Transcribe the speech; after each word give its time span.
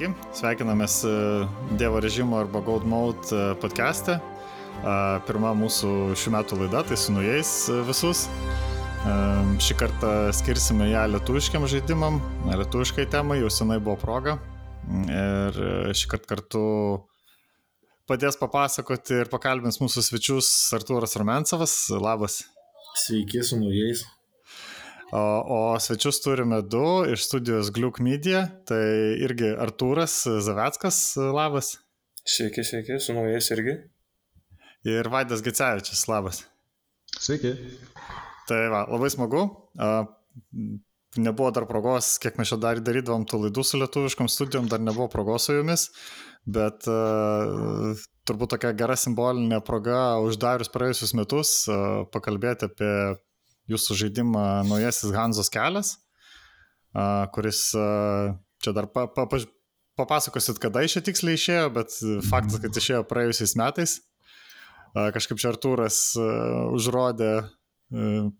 Sveiki, 0.00 0.16
sveikinamės 0.32 0.94
e, 1.04 1.10
Dievo 1.76 1.98
režimo 2.00 2.38
arba 2.40 2.62
Gold 2.64 2.86
Mode 2.88 3.34
e, 3.36 3.40
podcast'e. 3.60 4.14
Pirma 5.28 5.50
mūsų 5.52 6.14
šių 6.16 6.30
metų 6.32 6.56
laida, 6.62 6.80
tai 6.88 6.96
su 6.96 7.12
naujais 7.12 7.50
e, 7.68 7.74
visus. 7.84 8.22
Šį 9.60 9.74
kartą 9.76 10.12
skirsime 10.32 10.86
ją 10.88 11.02
lietuviškiam 11.12 11.66
žaidimam, 11.68 12.16
lietuviškai 12.48 13.04
temai, 13.12 13.42
jau 13.42 13.50
senai 13.52 13.76
buvo 13.76 13.98
proga. 14.00 14.38
Ir 15.04 15.60
šį 15.92 16.08
kartą 16.14 16.30
kartu 16.32 16.62
padės 18.08 18.40
papasakoti 18.40 19.18
ir 19.20 19.28
pakalbins 19.28 19.82
mūsų 19.84 20.06
svečius 20.06 20.48
Artūras 20.80 21.18
Romensovas. 21.20 21.76
Labas. 21.92 22.40
Sveiki 23.04 23.44
su 23.44 23.60
naujais. 23.60 24.06
O, 25.10 25.20
o 25.74 25.80
svečius 25.82 26.20
turime 26.22 26.60
du 26.62 27.02
iš 27.10 27.24
studijos 27.26 27.72
Gliuk 27.74 27.98
Media, 27.98 28.44
tai 28.66 29.18
irgi 29.18 29.48
Artūras 29.58 30.12
Zaveckas, 30.46 31.00
labas. 31.34 31.72
Sveiki, 32.22 32.62
sveiki, 32.62 33.00
su 33.02 33.16
naujais 33.16 33.50
irgi. 33.50 33.74
Ir 34.86 35.10
Vaidas 35.10 35.42
Gecevičius, 35.42 36.04
labas. 36.06 36.44
Sveiki. 37.18 37.56
Tai 38.46 38.60
va, 38.70 38.84
labai 38.86 39.10
smagu. 39.10 39.42
Nebuvo 41.18 41.50
dar 41.50 41.66
progos, 41.66 42.12
kiek 42.22 42.38
mes 42.38 42.52
čia 42.52 42.60
dar 42.62 42.78
darydavom 42.78 43.24
tų 43.26 43.48
laidų 43.48 43.64
su 43.66 43.80
lietuviškom 43.80 44.30
studijom, 44.30 44.68
dar 44.70 44.78
nebuvo 44.78 45.08
progos 45.10 45.48
su 45.48 45.56
jumis, 45.56 45.88
bet 46.46 46.86
uh, 46.86 47.98
turbūt 48.30 48.54
tokia 48.54 48.70
gera 48.78 48.94
simbolinė 48.94 49.58
proga 49.66 50.20
uždarius 50.22 50.70
praėjusius 50.70 51.16
metus 51.18 51.56
uh, 51.66 52.06
pakalbėti 52.14 52.70
apie 52.70 52.92
jūsų 53.70 53.96
žaidimą 54.04 54.44
naujasis 54.68 55.14
Hanzos 55.14 55.50
kelias, 55.52 55.94
kuris 57.34 57.62
čia 57.70 58.74
dar 58.76 58.90
pa, 58.92 59.06
pa, 59.08 59.26
pa, 59.30 59.40
papasakosit, 60.00 60.60
kada 60.62 60.84
iš 60.84 60.98
čia 60.98 61.04
tiksliai 61.10 61.38
išėjo, 61.38 61.70
bet 61.76 61.96
faktas, 62.28 62.60
kad 62.62 62.82
išėjo 62.82 63.04
praėjusiais 63.10 63.56
metais. 63.60 63.96
Kažkaip 64.94 65.38
čia 65.38 65.52
Artūras 65.52 66.02
užrodė 66.18 67.32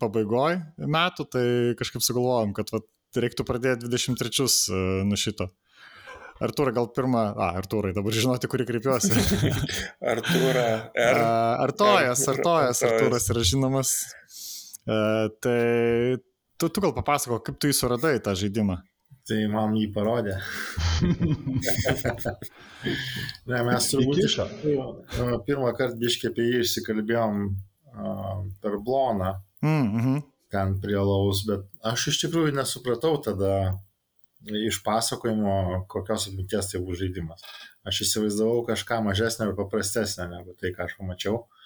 pabaigoj 0.00 0.61
metų, 0.78 1.27
tai 1.31 1.44
kažkaip 1.78 2.03
sugalvojom, 2.06 2.55
kad 2.56 2.70
vat, 2.75 2.87
reiktų 3.19 3.47
pradėti 3.47 3.91
23 3.91 5.06
nuo 5.06 5.19
šito. 5.19 5.50
Artūrai, 6.41 6.72
gal 6.72 6.87
pirmą, 6.97 7.22
a, 7.37 7.50
Artūrai, 7.61 7.91
dabar 7.92 8.15
žinoti, 8.17 8.48
kurį 8.48 8.65
kreipiuosi. 8.70 9.12
Artūra. 10.12 10.62
R. 10.97 11.19
Artojas, 11.67 12.22
Artojas, 12.33 12.81
Artūras 12.87 13.28
yra 13.34 13.42
žinomas 13.44 13.92
tai 14.84 16.17
tu, 16.61 16.69
tu 16.69 16.81
gal 16.81 16.95
papasako, 16.97 17.41
kaip 17.45 17.59
tu 17.61 17.70
jį 17.70 17.77
suradai 17.77 18.20
tą 18.25 18.34
žaidimą. 18.39 18.81
Tai 19.28 19.39
man 19.53 19.77
jį 19.78 19.87
parodė. 19.95 20.37
ne, 23.50 23.61
mes 23.69 23.89
turbūt 23.92 24.22
iš 24.25 24.39
pirmą 25.47 25.70
kartą 25.78 25.98
biškį 26.00 26.31
apie 26.31 26.47
jį 26.48 26.62
išsikalbėjom 26.64 27.45
uh, 27.47 28.41
per 28.62 28.78
bloną. 28.87 29.37
Mm 29.62 29.87
-hmm. 29.92 30.19
Ten 30.50 30.81
prie 30.83 30.98
laus, 30.98 31.44
bet 31.47 31.62
aš 31.92 32.09
iš 32.11 32.25
tikrųjų 32.25 32.56
nesupratau 32.56 33.15
tada 33.22 33.78
iš 34.41 34.83
pasakojimo, 34.83 35.84
kokios 35.87 36.27
atminties 36.28 36.72
tai 36.72 36.81
buvo 36.81 36.97
žaidimas. 36.98 37.44
Aš 37.84 38.03
įsivaizdavau 38.06 38.67
kažką 38.67 39.03
mažesnio 39.05 39.50
ir 39.50 39.56
paprastesnio 39.56 40.27
negu 40.33 40.56
tai, 40.61 40.72
ką 40.75 40.89
aš 40.89 40.97
pamačiau. 40.98 41.37
Uh, 41.44 41.59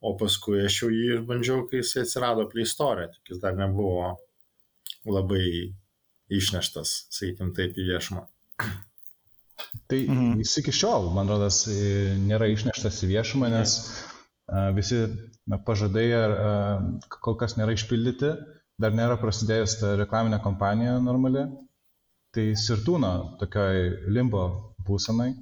o 0.00 0.14
paskui 0.20 0.64
aš 0.64 0.82
jau 0.82 0.90
jį 0.92 1.06
išbandžiau, 1.18 1.64
kai 1.68 1.82
jis 1.82 1.96
atsirado 2.04 2.46
prie 2.50 2.64
istoriją, 2.66 3.10
tik 3.14 3.34
jis 3.34 3.40
dar 3.42 3.56
nebuvo 3.58 4.14
labai 5.08 5.72
išneštas, 6.30 6.94
sakykim 7.12 7.52
taip, 7.56 7.76
į 7.76 7.88
viešumą. 7.90 8.24
Tai 9.90 9.98
mhm. 9.98 10.38
jis 10.40 10.54
iki 10.62 10.72
šiol, 10.74 11.10
man 11.14 11.28
rodas, 11.30 11.64
nėra 12.24 12.48
išneštas 12.50 13.02
į 13.04 13.10
viešumą, 13.12 13.50
nes 13.52 13.76
a, 14.48 14.70
visi 14.76 15.02
na, 15.50 15.60
pažadai 15.66 16.06
ar, 16.16 16.32
a, 16.32 16.54
kol 17.20 17.36
kas 17.40 17.58
nėra 17.58 17.76
išpildyti, 17.76 18.32
dar 18.80 18.96
nėra 18.96 19.18
prasidėjus 19.20 19.76
ta 19.82 19.94
reklaminė 20.00 20.40
kampanija 20.44 20.96
normali. 21.04 21.44
Tai 22.30 22.44
sirtūno 22.54 23.12
tokioj 23.40 24.10
limbo 24.14 24.44
būsenai 24.86 25.32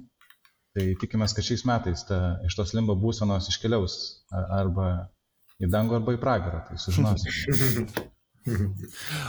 Tai 0.77 0.85
tikimės, 1.01 1.33
kad 1.33 1.45
šiais 1.45 1.65
metais 1.65 2.05
ta, 2.05 2.37
iš 2.45 2.55
tos 2.59 2.75
limbo 2.77 2.93
būsenos 2.99 3.49
iškeliaus 3.49 3.95
arba 4.31 5.09
į 5.59 5.69
dangų, 5.73 5.97
arba 5.97 6.13
į 6.15 6.21
pragarą, 6.21 6.63
tai 6.69 6.79
sužinosim. 6.81 7.89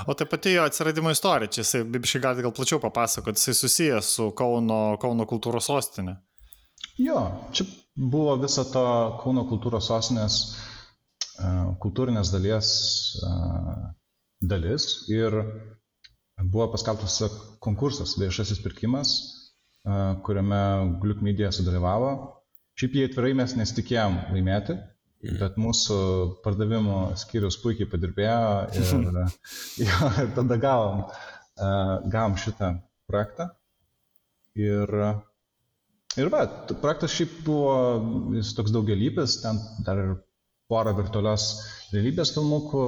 O 0.08 0.14
tai 0.16 0.24
pati 0.30 0.52
jo 0.54 0.62
atsiradimo 0.64 1.10
istorija, 1.12 1.50
čia 1.52 1.60
jisai, 1.60 1.80
bibiškai 1.92 2.20
galite 2.22 2.44
gal 2.46 2.52
plačiau 2.56 2.78
papasakoti, 2.80 3.40
jisai 3.42 3.56
susijęs 3.58 4.10
su 4.16 4.28
Kauno, 4.38 4.78
Kauno 5.02 5.26
kultūros 5.28 5.66
sostinė. 5.68 6.14
Jo, 7.02 7.18
čia 7.52 7.66
buvo 7.98 8.36
visa 8.40 8.64
to 8.70 8.84
Kauno 9.20 9.44
kultūros 9.50 9.90
sostinės 9.90 10.38
kultūrinės 11.82 12.30
dalies 12.32 12.70
dalis 14.40 14.86
ir 15.12 15.36
buvo 16.40 16.70
paskelbtas 16.72 17.20
konkursas, 17.60 18.16
viešasis 18.20 18.62
pirkimas 18.64 19.12
kuriame 19.84 20.62
Gliuk 21.02 21.22
Media 21.24 21.50
sudalyvavo. 21.54 22.12
Šiaip 22.80 22.96
jį 22.96 23.06
atvirai 23.08 23.32
mes 23.36 23.54
nesitikėjom 23.58 24.18
laimėti, 24.34 24.76
mhm. 24.76 25.38
bet 25.40 25.58
mūsų 25.60 25.96
pardavimo 26.44 27.00
skyrius 27.20 27.58
puikiai 27.62 27.88
padirbėjo 27.90 28.52
ir, 28.80 29.18
jo, 29.84 30.12
ir 30.24 30.30
tada 30.36 30.60
gavom, 30.60 31.02
gavom 31.56 32.38
šitą 32.40 32.74
projektą. 33.10 33.50
Ir, 34.60 34.90
ir 36.18 36.32
va, 36.32 36.44
projektas 36.72 37.14
šiaip 37.14 37.36
buvo, 37.46 37.74
jis 38.34 38.54
toks 38.56 38.72
daugialypis, 38.74 39.40
ten 39.44 39.60
dar 39.86 40.00
ir 40.02 40.16
porą 40.70 40.94
virtualios 40.98 41.50
realybės 41.92 42.32
filmukų, 42.34 42.86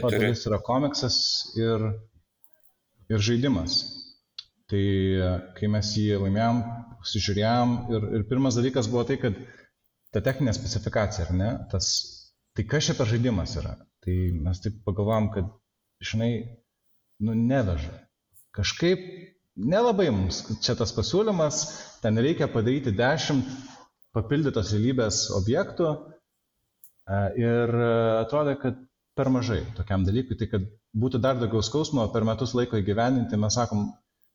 padalis 0.00 0.46
yra 0.48 0.58
komiksas 0.64 1.16
ir, 1.58 1.88
ir 3.10 3.22
žaidimas. 3.22 3.80
Tai 4.72 4.84
kai 5.58 5.68
mes 5.68 5.88
jį 6.00 6.16
laimėjom, 6.22 6.62
pasižiūrėjom 7.02 7.74
ir, 7.92 8.06
ir 8.16 8.22
pirmas 8.30 8.56
dalykas 8.56 8.88
buvo 8.88 9.04
tai, 9.08 9.18
kad 9.20 9.36
ta 10.16 10.22
techninė 10.24 10.54
specifikacija, 10.56 11.26
ar 11.28 11.36
ne, 11.36 11.50
tas, 11.72 11.90
tai 12.56 12.64
kas 12.68 12.88
čia 12.88 12.96
per 12.96 13.10
žaidimas 13.10 13.52
yra. 13.60 13.74
Tai 14.04 14.16
mes 14.46 14.62
taip 14.64 14.80
pagalvom, 14.86 15.28
kad, 15.34 15.50
žinai, 16.02 16.32
nu 17.22 17.36
neveža. 17.36 17.92
Kažkaip 18.56 19.04
nelabai 19.56 20.08
mums 20.12 20.42
čia 20.64 20.74
tas 20.78 20.92
pasiūlymas, 20.96 21.62
ten 22.02 22.18
reikia 22.24 22.48
padaryti 22.52 22.94
dešimt 22.96 23.48
papildytos 24.16 24.72
realybės 24.74 25.26
objektų 25.36 25.92
ir 27.40 27.74
atrodė, 28.22 28.56
kad 28.60 28.80
per 29.16 29.28
mažai 29.32 29.62
tokiam 29.76 30.04
dalykui, 30.08 30.36
tai 30.40 30.48
kad 30.48 30.68
būtų 30.96 31.20
dar 31.24 31.40
daugiau 31.40 31.64
skausmo 31.64 32.04
per 32.12 32.24
metus 32.28 32.54
laiko 32.56 32.80
įgyveninti, 32.80 33.40
mes 33.40 33.56
sakom, 33.56 33.90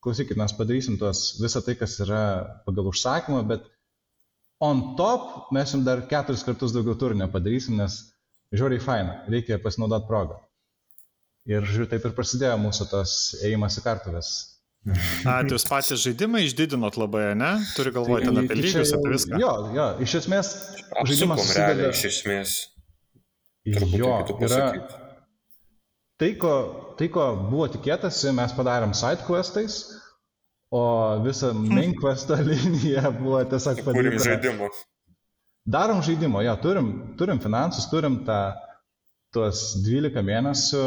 klausykit, 0.07 0.40
mes 0.40 0.56
padarysim 0.56 0.95
tuos 1.01 1.35
visą 1.41 1.62
tai, 1.66 1.75
kas 1.75 2.00
yra 2.06 2.22
pagal 2.66 2.88
užsakymą, 2.94 3.44
bet 3.51 3.68
on 4.63 4.95
top 4.97 5.51
mes 5.53 5.75
jums 5.75 5.85
dar 5.85 6.06
keturis 6.09 6.45
kartus 6.47 6.73
daugiau 6.75 6.95
turinio 6.97 7.28
padarysim, 7.34 7.75
nes 7.78 8.00
žiūriai 8.56 8.81
faina, 8.81 9.22
reikia 9.29 9.59
pasinaudoti 9.62 10.07
progą. 10.07 10.40
Ir 11.47 11.63
žiūrėjau, 11.63 11.91
taip 11.94 12.07
ir 12.07 12.16
prasidėjo 12.16 12.56
mūsų 12.59 12.88
tas 12.91 13.12
ėjimas 13.44 13.78
į 13.79 13.84
kartuvės. 13.85 14.31
A, 14.88 15.41
tai 15.44 15.51
jūs 15.51 15.66
patys 15.68 16.01
žaidimą 16.03 16.41
išdidinot 16.45 16.95
labai, 17.00 17.34
ne? 17.39 17.57
Turi 17.75 17.91
galvoti 17.95 18.29
tai, 18.29 18.44
apie 18.45 18.57
lygius, 18.59 18.94
apie 18.95 19.12
viską. 19.13 19.39
Jo, 19.41 19.51
jo, 19.75 19.88
iš 20.03 20.16
esmės 20.22 20.51
žaidimas 21.10 21.44
susideda. 21.44 21.92
Iš 21.92 22.03
esmės. 22.12 22.56
Turbūt 23.68 24.00
jo, 24.00 24.12
yra, 24.48 24.68
tai, 26.19 26.30
ko, 26.39 26.53
tai, 27.00 27.10
ko 27.12 27.25
buvo 27.50 27.68
tikėtasi, 27.74 28.31
mes 28.36 28.53
padarėm 28.56 28.95
side 28.95 29.27
questais, 29.27 29.81
o 30.72 30.84
visą 31.24 31.54
main 31.54 31.96
questą 32.02 32.40
liniją 32.44 33.12
buvo 33.19 33.44
tiesiog 33.46 33.84
padaryta. 33.86 34.18
Turim 34.18 34.25
žaidimą. 34.25 34.69
Darom 35.68 36.04
žaidimą, 36.04 36.42
jo, 36.48 36.56
turim, 36.64 36.92
turim 37.19 37.40
finansus, 37.44 37.90
turim 37.92 38.22
tą, 38.28 38.40
tuos 39.36 39.64
12 39.84 40.24
mėnesių, 40.24 40.84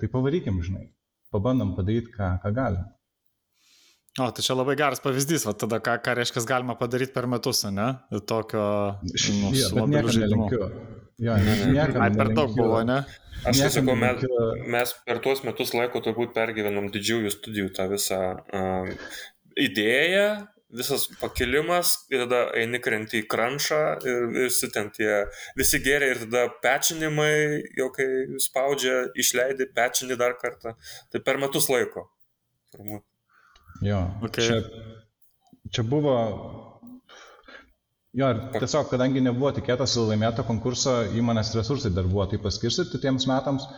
tai 0.00 0.08
pavarykim, 0.10 0.58
žinai, 0.66 0.88
pabandom 1.30 1.76
padaryti, 1.76 2.10
ką, 2.16 2.32
ką 2.42 2.54
galim. 2.56 2.88
O, 4.18 4.26
tai 4.34 4.42
čia 4.42 4.56
labai 4.58 4.74
geras 4.74 4.98
pavyzdys, 5.04 5.44
va 5.46 5.54
tada 5.54 5.78
ką, 5.78 6.00
ką 6.02 6.16
reiškia 6.18 6.42
galima 6.48 6.74
padaryti 6.78 7.14
per 7.14 7.28
metus, 7.30 7.62
ne? 7.70 7.92
Tokio 8.26 8.64
nu, 9.38 9.52
ja, 9.54 9.70
mobilių 9.78 10.16
žaidimų. 10.16 10.48
Jo, 11.20 11.34
niekam. 11.36 12.00
Ai, 12.00 12.12
per 12.16 12.32
daug 12.36 12.54
buvo, 12.56 12.80
ne? 12.86 13.02
Aš 13.44 13.60
tai 13.62 13.68
sakau, 13.72 13.96
mes, 13.96 14.22
mes 14.68 14.94
per 15.06 15.20
tuos 15.24 15.42
metus 15.44 15.72
laiko 15.76 16.00
turbūt 16.04 16.32
pergyvenom 16.36 16.90
didžiųjų 16.92 17.32
studijų 17.32 17.70
tą 17.76 17.86
visą 17.88 18.20
uh, 18.40 18.88
idėją, 19.60 20.26
visas 20.76 21.06
pakilimas 21.20 21.94
ir 22.12 22.24
tada 22.26 22.42
eini 22.60 22.80
krenti 22.84 23.22
į 23.22 23.28
kranšą 23.32 23.80
ir 24.06 24.26
visi 24.36 24.70
ten 24.72 24.90
tie, 24.94 25.24
visi 25.58 25.80
geria 25.84 26.12
ir 26.14 26.22
tada 26.24 26.46
pečinimai, 26.62 27.32
jau 27.78 27.90
kai 27.96 28.08
spaudžia, 28.42 29.10
išleidi, 29.18 29.68
pečini 29.76 30.18
dar 30.20 30.36
kartą. 30.40 30.76
Tai 31.12 31.22
per 31.24 31.40
metus 31.42 31.68
laiko. 31.72 32.10
Turbūt. 32.76 33.04
Jo. 33.84 34.04
Okay. 34.28 34.46
Čia, 34.46 34.60
čia 35.72 35.86
buvo 35.88 36.16
Jo, 38.18 38.32
ir 38.34 38.38
tiesiog, 38.56 38.88
kadangi 38.90 39.22
nebuvo 39.22 39.52
tikėtasi 39.54 40.02
laimėto 40.02 40.42
konkurso, 40.48 40.96
įmonės 41.14 41.52
resursai 41.54 41.92
dar 41.94 42.08
buvo 42.10 42.24
taip 42.30 42.42
paskirstyti 42.42 42.98
tiems 43.04 43.28
metams, 43.30 43.68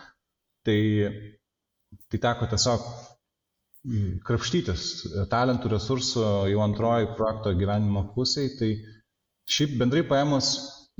tai, 0.64 0.79
tai 2.08 2.20
teko 2.23 2.49
tiesiog 2.55 2.87
krapštytis 4.25 4.87
talentų 5.31 5.75
resursų 5.75 6.25
jau 6.52 6.62
antroji 6.64 7.11
projekto 7.19 7.52
gyvenimo 7.58 8.06
pusiai. 8.14 8.55
Tai 8.56 8.70
šiaip 9.52 9.76
bendrai 9.81 10.05
paėmus, 10.08 10.52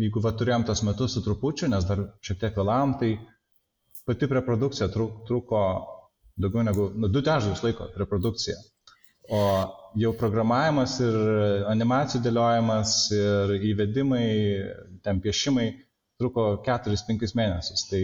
jeigu 0.03 0.23
va 0.25 0.35
turėjom 0.37 0.67
tas 0.69 0.83
metus 0.85 1.17
su 1.17 1.23
trupučiu, 1.25 1.71
nes 1.73 1.87
dar 1.89 2.05
šiek 2.27 2.41
tiek 2.43 2.59
vėlavom, 2.59 2.97
tai 3.01 3.15
pati 4.05 4.29
preprodukcija 4.29 4.91
truko 4.93 5.63
daugiau 6.37 6.65
negu 6.67 6.91
nu, 6.97 7.09
du 7.09 7.23
trečdalius 7.23 7.63
laiko 7.65 7.89
preprodukcija. 7.97 8.59
O 9.31 9.41
jau 9.99 10.13
programavimas 10.17 10.99
ir 11.05 11.17
animacijų 11.71 12.23
dėliojimas 12.25 12.97
ir 13.17 13.55
įvedimai, 13.73 14.27
ten 15.05 15.21
piešimai 15.25 15.69
truko 16.21 16.63
4-5 16.67 17.35
mėnesius. 17.39 17.87
Tai 17.91 18.03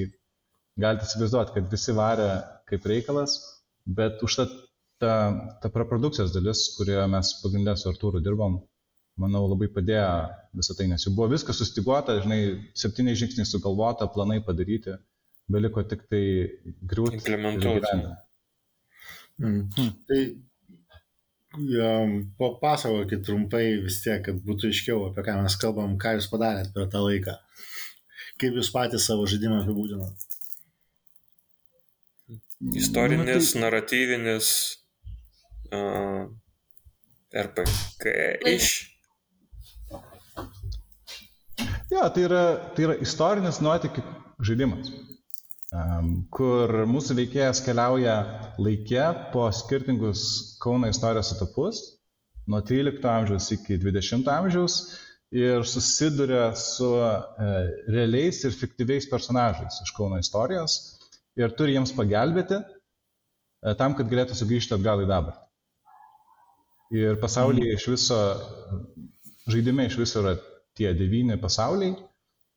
galite 0.81 1.09
įsivaizduoti, 1.09 1.55
kad 1.57 1.71
visi 1.73 1.95
varė 1.97 2.31
kaip 2.69 2.89
reikalas, 2.91 3.39
bet 3.87 4.23
užtat 4.27 4.53
ta, 5.03 5.13
ta 5.63 5.71
preprodukcijos 5.73 6.35
dalis, 6.35 6.65
kurioje 6.77 7.07
mes 7.11 7.33
pagrindę 7.43 7.77
su 7.79 7.89
Artūru 7.91 8.21
dirbom, 8.25 8.59
manau, 9.19 9.45
labai 9.51 9.71
padėjo 9.75 10.11
visą 10.59 10.77
tai, 10.79 10.89
nes 10.91 11.07
jau 11.07 11.15
buvo 11.17 11.31
viskas 11.33 11.59
sustiguota, 11.63 12.19
žinai, 12.25 12.41
septyniai 12.79 13.19
žingsniai 13.19 13.49
sugalvota, 13.49 14.11
planai 14.15 14.41
padaryti, 14.45 14.99
beliko 15.51 15.85
tik 15.91 16.05
tai 16.11 16.25
griūti. 16.91 17.23
Implementuoti. 17.23 17.97
Mm. 19.39 19.91
Tai 20.11 20.21
Papasakokit 22.39 23.25
trumpai 23.25 23.81
vis 23.85 24.03
tiek, 24.05 24.21
kad 24.25 24.41
būtų 24.45 24.69
aiškiau, 24.69 25.07
apie 25.09 25.25
ką 25.25 25.39
mes 25.41 25.57
kalbam, 25.61 25.97
ką 26.01 26.19
jūs 26.19 26.29
padarėt 26.29 26.75
per 26.75 26.91
tą 26.93 27.01
laiką. 27.07 27.39
Kaip 28.39 28.59
jūs 28.61 28.71
patys 28.75 29.09
savo 29.09 29.25
žaidimą 29.27 29.63
apibūdinat? 29.65 30.27
Istorinis, 32.77 33.27
nu, 33.27 33.53
tai... 33.55 33.63
naratyvinis 33.65 34.53
uh, 35.73 36.29
RPG 37.33 38.15
iš. 38.53 38.71
Ja, 41.89 42.11
tai 42.13 42.27
yra, 42.29 42.43
tai 42.77 42.91
yra 42.91 42.99
istorinis 43.03 43.63
nuotikių 43.65 44.05
žaidimas 44.45 44.93
kur 46.33 46.73
mūsų 46.89 47.17
veikėjas 47.19 47.61
keliauja 47.65 48.15
laikė 48.57 49.05
po 49.35 49.49
skirtingus 49.53 50.23
Kauno 50.63 50.89
istorijos 50.89 51.35
etapus, 51.35 51.83
nuo 52.49 52.63
13 52.65 53.05
amžiaus 53.13 53.51
iki 53.53 53.77
20 53.83 54.31
amžiaus 54.33 54.79
ir 55.37 55.67
susiduria 55.69 56.55
su 56.57 56.89
e, 56.97 57.11
realiais 57.93 58.41
ir 58.49 58.57
fiktyviais 58.57 59.11
personažais 59.11 59.83
iš 59.85 59.93
Kauno 59.97 60.17
istorijos 60.23 60.79
ir 61.37 61.53
turi 61.53 61.77
jiems 61.77 61.93
pagelbėti 61.93 62.63
e, 62.63 63.75
tam, 63.77 63.93
kad 63.93 64.09
galėtų 64.09 64.39
sugrįžti 64.41 64.79
atgal 64.79 65.05
į 65.05 65.11
dabartį. 65.13 65.45
Ir 66.97 67.21
pasaulyje 67.21 67.75
iš 67.77 67.91
viso, 67.93 68.19
žaidime 69.53 69.85
iš 69.85 69.99
viso 70.01 70.23
yra 70.25 70.39
tie 70.81 70.95
devyni 70.97 71.37
pasauliai, 71.37 71.93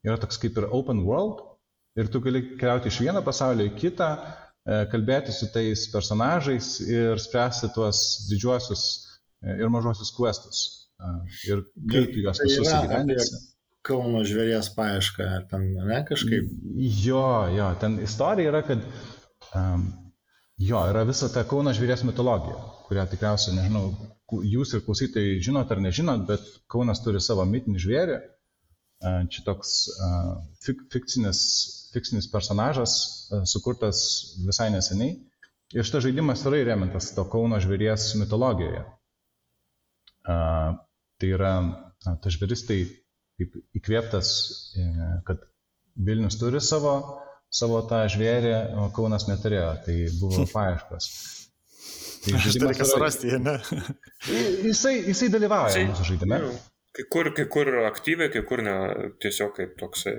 yra 0.07 0.15
toks 0.21 0.39
kaip 0.39 0.55
ir 0.61 0.71
open 0.71 1.03
world, 1.03 1.50
Ir 1.99 2.07
tu 2.07 2.21
gali 2.23 2.43
keliauti 2.55 2.87
iš 2.87 3.01
vieno 3.03 3.19
pasaulio 3.25 3.65
į 3.67 3.73
kitą, 3.75 4.11
e, 4.15 4.83
kalbėti 4.91 5.33
su 5.35 5.49
tais 5.51 5.87
personažais 5.91 6.77
ir 6.85 7.19
spręsti 7.19 7.71
tuos 7.75 8.03
didžiuosius 8.29 8.83
e, 9.43 9.57
ir 9.57 9.73
mažosius 9.73 10.13
questus. 10.15 10.61
Ir 11.49 11.63
kaip 11.89 12.13
tu 12.13 12.21
juos 12.21 12.39
tai 12.39 12.47
visus 12.47 12.69
įgyvendinsi. 12.69 13.39
Kauno 13.81 14.21
žvėries 14.27 14.69
paieška, 14.75 15.25
ar 15.39 15.45
ten, 15.49 15.71
ne, 15.73 15.97
kažkaip? 16.05 16.51
Jo, 17.01 17.23
jo, 17.49 17.71
ten 17.81 17.97
istorija 18.05 18.51
yra, 18.51 18.61
kad 18.67 18.83
um, 19.57 19.87
jo, 20.61 20.83
yra 20.91 21.01
visa 21.09 21.31
ta 21.33 21.41
Kauno 21.49 21.73
žvėries 21.73 22.05
mitologija, 22.05 22.59
kurią 22.85 23.07
tikriausiai, 23.09 23.55
nežinau, 23.57 23.87
jūs 24.45 24.75
ir 24.77 24.83
klausytojai 24.85 25.41
žinot 25.41 25.73
ar 25.73 25.81
nežinot, 25.81 26.27
bet 26.29 26.45
Kaunas 26.69 27.01
turi 27.01 27.23
savo 27.25 27.47
mitinį 27.49 27.81
žvėrį. 27.81 28.19
Čia 29.33 29.41
toks 29.47 29.73
uh, 29.97 30.35
fik, 30.61 30.85
fikcinis 30.93 31.41
fiksinis 31.93 32.29
personažas, 32.31 32.93
e, 33.31 33.41
sukurtas 33.49 34.01
visai 34.45 34.69
neseniai. 34.73 35.17
Ir 35.71 35.87
šitas 35.87 36.05
žaidimas 36.05 36.43
yra 36.47 36.59
įremintas 36.63 37.13
to 37.15 37.23
Kauno 37.31 37.59
žvėries 37.63 38.09
mitologijoje. 38.19 38.81
Uh, 40.21 40.75
tai 41.17 41.29
yra, 41.33 41.51
tas 42.03 42.35
žvėris 42.35 42.61
tai 42.67 42.75
kaip 43.39 43.55
įkvėptas, 43.79 44.27
uh, 44.77 45.13
kad 45.25 45.47
Vilnius 45.95 46.37
turi 46.37 46.59
savo, 46.61 46.91
savo 47.49 47.79
tą 47.89 48.03
žvėrį, 48.11 48.51
o 48.83 48.89
Kaunas 48.95 49.25
neturėjo, 49.29 49.71
tai 49.87 49.95
buvo 50.19 50.45
paieškos. 50.55 51.09
Tai 52.21 52.35
tai 52.37 52.67
reikia 52.67 52.85
surasti, 52.85 53.33
ne? 53.41 53.55
Jisai, 54.67 54.93
jisai 55.07 55.31
dalyvauja 55.33 55.87
mūsų 55.89 56.11
žaidime. 56.11 56.43
Kai 56.91 57.07
kur, 57.15 57.31
kai 57.33 57.47
kur 57.49 57.71
aktyviai, 57.87 58.29
kai 58.33 58.43
kur 58.45 58.61
ne, 58.65 58.75
tiesiog 59.23 59.55
kaip 59.57 59.77
toksai 59.79 60.17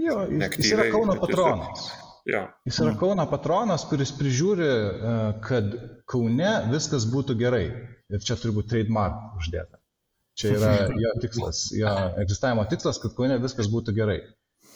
Jo, 0.00 0.22
jis, 0.30 0.72
yra 0.72 0.88
Kauno 0.92 1.16
patronas. 1.20 1.90
Ja. 2.28 2.44
Jis 2.68 2.78
yra 2.84 2.94
Kauno 3.00 3.24
patronas, 3.30 3.84
kuris 3.90 4.12
prižiūri, 4.16 4.68
e, 4.68 5.14
kad 5.44 5.72
Kaune 6.10 6.52
viskas 6.72 7.06
būtų 7.10 7.36
gerai. 7.40 7.64
Ir 8.10 8.24
čia 8.26 8.36
turi 8.40 8.54
būti 8.56 8.72
trademark 8.74 9.38
uždėta. 9.40 9.80
Čia 10.40 10.54
yra 10.56 10.70
jo 10.96 11.10
tikslas, 11.20 11.66
jo 11.76 11.90
egzistavimo 12.22 12.64
tikslas, 12.70 13.00
kad 13.02 13.14
Kaune 13.16 13.36
viskas 13.42 13.68
būtų 13.72 13.94
gerai. 13.96 14.20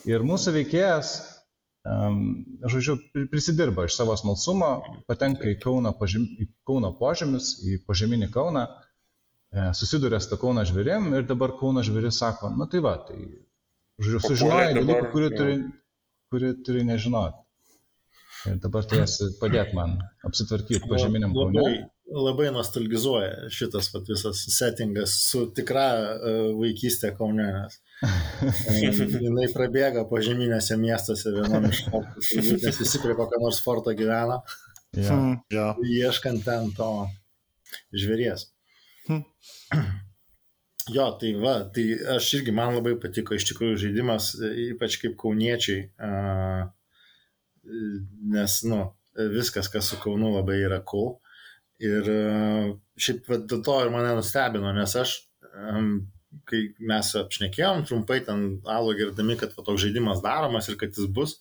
Ir 0.05 0.25
mūsų 0.25 0.53
veikėjas, 0.59 1.15
um, 1.89 2.19
žodžiu, 2.69 2.99
prisidirba 3.31 3.87
iš 3.87 3.97
savo 3.97 4.13
smalsumo, 4.19 4.71
patenka 5.09 5.49
į 5.49 5.57
Kauno, 5.63 5.95
pažym, 5.97 6.27
į 6.37 6.49
Kauno 6.67 6.93
požemius, 6.99 7.55
į 7.65 7.79
požeminį 7.87 8.29
Kauną, 8.35 8.67
e, 8.69 9.71
susiduria 9.79 10.21
su 10.21 10.37
Kauno 10.41 10.65
žvėrim 10.69 11.09
ir 11.17 11.25
dabar 11.29 11.55
Kauno 11.57 11.81
žvėris 11.87 12.21
sako, 12.21 12.53
na 12.59 12.69
tai 12.69 12.83
va, 12.85 12.99
tai 13.07 13.17
Žodžiu, 14.03 14.21
sužinojai 14.27 14.75
dalykų, 14.75 15.09
kurių 15.13 15.31
turi, 15.37 15.57
kuri 16.33 16.53
turi 16.67 16.83
nežinoti. 16.87 17.45
Ir 18.45 18.57
dabar 18.61 18.85
turėsi 18.85 19.31
padėti 19.39 19.75
man 19.77 19.95
apsitvarkyti 20.27 20.89
pažeminiam 20.89 21.33
kaune. 21.33 21.55
Labai, 21.57 21.77
labai 22.27 22.49
nostalgizuoja 22.53 23.49
šitas 23.53 23.89
vat, 23.93 24.05
visas 24.11 24.43
settingas 24.53 25.15
su 25.31 25.45
tikra 25.55 25.87
uh, 25.95 26.51
vaikystė 26.59 27.13
um, 27.23 27.39
jinai 29.25 29.47
prabėga 29.55 30.05
pažeminėse 30.11 30.77
miestuose 30.77 31.33
vienam 31.39 31.65
iš 31.71 31.85
fortų, 31.87 32.25
nes 32.67 32.81
visi 32.83 33.01
prie 33.01 33.17
kokio 33.17 33.41
nors 33.41 33.61
forto 33.65 33.95
gyvena. 33.97 34.41
Ja. 34.95 35.11
Hmm, 35.11 35.39
ja. 35.51 35.69
Ieškant 35.81 36.45
ten 36.45 36.69
to 36.77 36.91
žvėries. 37.95 38.49
Hmm. 39.07 39.25
Jo, 40.93 41.07
tai 41.17 41.31
va, 41.41 41.55
tai 41.73 41.83
aš 42.13 42.27
irgi 42.37 42.53
man 42.53 42.75
labai 42.75 42.93
patiko 43.01 43.33
iš 43.33 43.47
tikrųjų 43.49 43.77
žaidimas, 43.87 44.27
ypač 44.67 44.99
kaip 45.01 45.15
kauniečiai, 45.17 45.87
nes, 48.35 48.57
nu, 48.69 48.81
viskas, 49.33 49.69
kas 49.73 49.89
su 49.89 49.97
Kaunu 50.03 50.35
labai 50.35 50.59
yra 50.61 50.77
cool. 50.85 51.15
Ir 51.81 52.05
šiaip 53.01 53.25
va, 53.31 53.39
dėl 53.41 53.63
to 53.65 53.79
ir 53.81 53.89
mane 53.95 54.13
nustebino, 54.19 54.69
nes 54.77 54.93
aš, 55.01 55.15
kai 56.45 56.61
mes 56.91 57.11
apšnekėjom 57.17 57.81
trumpai 57.89 58.21
ten 58.27 58.45
alų 58.69 58.93
girdami, 59.01 59.39
kad 59.41 59.57
va, 59.57 59.65
toks 59.65 59.87
žaidimas 59.87 60.21
daromas 60.21 60.69
ir 60.69 60.77
kad 60.77 60.93
jis 60.93 61.09
bus, 61.17 61.39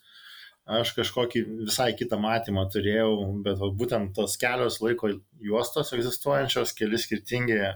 aš 0.65 0.95
kažkokį 0.97 1.43
visai 1.67 1.91
kitą 1.97 2.19
matymą 2.21 2.65
turėjau, 2.73 3.11
bet 3.45 3.59
va, 3.61 3.69
būtent 3.81 4.15
tos 4.17 4.37
kelios 4.41 4.81
laiko 4.81 5.11
juostos 5.45 5.93
egzistuojančios, 5.97 6.73
keli 6.79 7.01
skirtingi 7.01 7.59
a, 7.65 7.75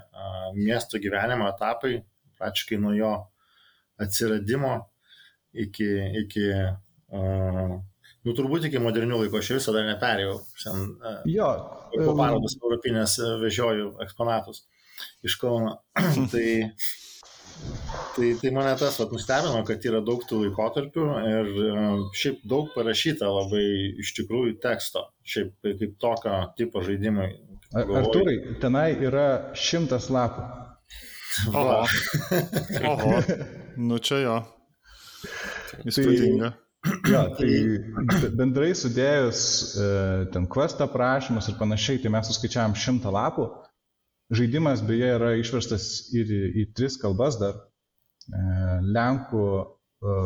miestų 0.57 1.03
gyvenimo 1.05 1.49
etapai, 1.51 1.99
praktiškai 2.41 2.81
nuo 2.81 2.95
jo 2.97 3.13
atsiradimo 4.01 4.73
iki, 5.53 5.91
iki 6.23 6.47
a, 6.55 7.21
nu 8.25 8.37
turbūt 8.37 8.71
iki 8.71 8.81
modernių 8.83 9.21
laikų, 9.25 9.43
aš 9.43 9.53
visada 9.59 9.85
neperėjau. 9.91 10.39
Sen, 10.57 10.89
a, 11.05 11.19
jo. 11.29 11.53
Po 11.93 12.17
parodas 12.17 12.57
europinės 12.63 13.19
vežioju 13.45 13.95
eksponatus 14.05 14.65
iš 15.29 15.37
Kauno. 15.41 15.77
tai 16.33 16.73
Tai, 18.19 18.29
tai 18.41 18.51
mane 18.55 18.75
tas 18.81 18.99
nustebino, 18.99 19.61
kad 19.67 19.85
yra 19.87 20.01
daug 20.05 20.25
tų 20.27 20.41
laikotarpių 20.43 21.05
ir 21.31 21.51
e, 21.63 21.75
šiaip 22.19 22.41
daug 22.51 22.73
parašyta 22.75 23.29
labai 23.31 23.65
iš 24.03 24.15
tikrųjų 24.19 24.57
teksto, 24.63 25.05
šiaip 25.23 25.55
kaip 25.69 25.95
tokio 26.03 26.41
tipo 26.59 26.83
žaidimai. 26.83 27.31
Ar, 27.77 27.91
Arturai, 28.01 28.39
tenai 28.63 28.89
yra 29.07 29.29
šimtas 29.59 30.09
lapų. 30.11 30.47
Oho. 31.53 31.83
Oho. 32.91 33.19
Nu 33.89 34.01
čia 34.03 34.17
jo. 34.25 34.39
Įspūdinga. 35.87 36.49
Tai, 36.51 36.65
Jo, 37.11 37.23
tai 37.37 38.29
bendrai 38.39 38.71
sudėjus 38.79 39.41
e, 39.79 39.87
ten 40.33 40.47
quest 40.51 40.81
aprašymus 40.85 41.51
ir 41.51 41.57
panašiai, 41.59 41.99
tai 42.03 42.13
mes 42.15 42.29
suskaičiavam 42.31 42.77
šimtą 42.79 43.13
lapų. 43.15 43.49
Žaidimas 44.39 44.83
beje 44.87 45.09
yra 45.17 45.33
išverstas 45.41 45.89
ir 46.17 46.31
į, 46.31 46.41
į 46.63 46.65
tris 46.79 46.99
kalbas 47.01 47.39
dar. 47.41 47.59
E, 48.29 48.41
Lenkų, 48.97 49.45
e, 50.03 50.17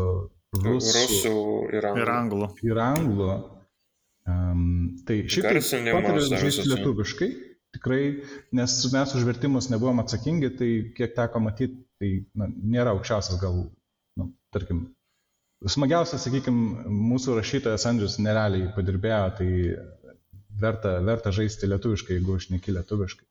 rusų, 0.59 0.95
rusų 0.99 1.35
ir 1.79 1.89
anglų. 1.91 2.03
Ir 2.03 2.13
anglų. 2.17 2.49
Ir 2.69 2.83
anglų. 2.87 3.31
Um, 4.33 4.67
tai 5.07 5.23
šiaip 5.27 5.49
tai 5.51 5.81
patariu 5.91 6.23
žaisti 6.31 6.69
lietuviškai, 6.71 7.29
tikrai, 7.75 8.03
nes 8.55 8.75
mes 8.95 9.15
už 9.19 9.25
vertimus 9.27 9.67
nebuvom 9.73 9.99
atsakingi, 10.03 10.53
tai 10.61 10.69
kiek 10.95 11.17
teko 11.17 11.43
matyti, 11.43 11.81
tai 11.99 12.11
na, 12.39 12.47
nėra 12.47 12.93
aukščiausias 12.95 13.41
gal, 13.43 13.65
nu, 14.21 14.29
tarkim, 14.55 14.85
Smagiausia, 15.63 16.19
sakykime, 16.19 16.89
mūsų 16.91 17.37
rašytojas 17.37 17.85
Andrius 17.87 18.17
nerealiai 18.19 18.73
padirbėjo, 18.75 19.27
tai 19.39 19.51
verta, 20.59 20.97
verta 21.07 21.31
žaisti 21.35 21.69
lietuviškai, 21.71 22.17
jeigu 22.19 22.35
aš 22.35 22.49
neki 22.51 22.75
lietuviškai. 22.75 23.27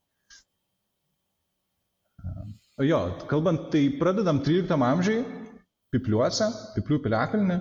Jo, 2.80 3.02
kalbant, 3.28 3.68
tai 3.72 3.84
pradedam 4.00 4.40
13 4.40 4.72
amžiai, 4.86 5.24
pipliuose, 5.92 6.48
piplių 6.76 7.02
piliakalnį 7.04 7.58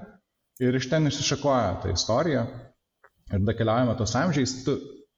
ir 0.64 0.78
iš 0.78 0.88
ten 0.92 1.10
išsišakoja 1.10 1.82
ta 1.84 1.92
istorija 1.92 2.46
ir 3.32 3.44
da 3.44 3.56
keliaujame 3.58 3.96
tos 4.00 4.16
amžiais. 4.16 4.54
Tu, 4.66 4.78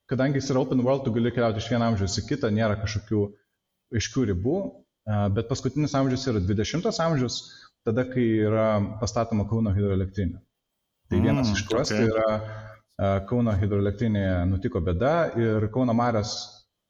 kadangi 0.10 0.42
jis 0.42 0.50
yra 0.54 0.64
open 0.64 0.82
world, 0.86 1.06
tu 1.06 1.14
gali 1.14 1.32
keliauti 1.34 1.62
iš 1.62 1.70
vieno 1.72 1.86
amžiaus 1.92 2.18
į 2.20 2.26
kitą, 2.32 2.50
nėra 2.54 2.80
kažkokių 2.82 3.22
aiškių 3.94 4.26
ribų, 4.32 4.58
bet 5.36 5.52
paskutinis 5.52 5.94
amžius 6.00 6.26
yra 6.32 6.42
20 6.42 6.90
amžius, 7.06 7.40
tada, 7.86 8.08
kai 8.10 8.26
yra 8.48 8.68
pastatoma 9.02 9.46
Kauno 9.50 9.74
hidroelektrinė. 9.76 10.42
Tai 11.12 11.20
vienas 11.22 11.52
mm, 11.52 11.58
iš 11.58 11.66
tuos 11.70 11.92
okay. 11.92 12.00
tai 12.00 12.10
yra 12.10 13.22
Kauno 13.30 13.54
hidroelektrinėje 13.60 14.36
nutiko 14.50 14.82
bėda 14.82 15.14
ir 15.38 15.70
Kauno 15.74 15.94
Maras 15.98 16.34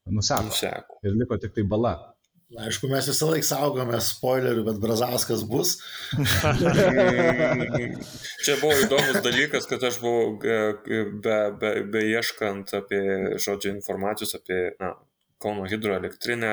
nuseko. 0.08 0.48
nuseko. 0.52 1.00
Ir 1.04 1.16
liko 1.20 1.40
tik 1.42 1.56
tai 1.58 1.68
bala. 1.68 1.98
Aišku, 2.54 2.86
mes 2.92 3.08
visą 3.10 3.32
laiką 3.32 3.48
saugome 3.48 3.98
spoilerių, 4.04 4.64
bet 4.68 4.82
Brazauskas 4.82 5.42
bus. 5.50 5.80
Čia 8.46 8.58
buvo 8.62 8.76
įdomus 8.78 9.24
dalykas, 9.26 9.66
kad 9.70 9.82
aš 9.90 9.98
buvau 10.04 10.36
be, 10.38 11.40
be, 11.58 11.72
be 11.90 12.04
ieškant 12.12 12.76
apie, 12.78 13.02
žodžiu, 13.42 13.74
informacijos 13.74 14.38
apie 14.38 14.60
na, 14.78 14.94
Kauno 15.44 15.66
hidroelektrinę, 15.68 16.52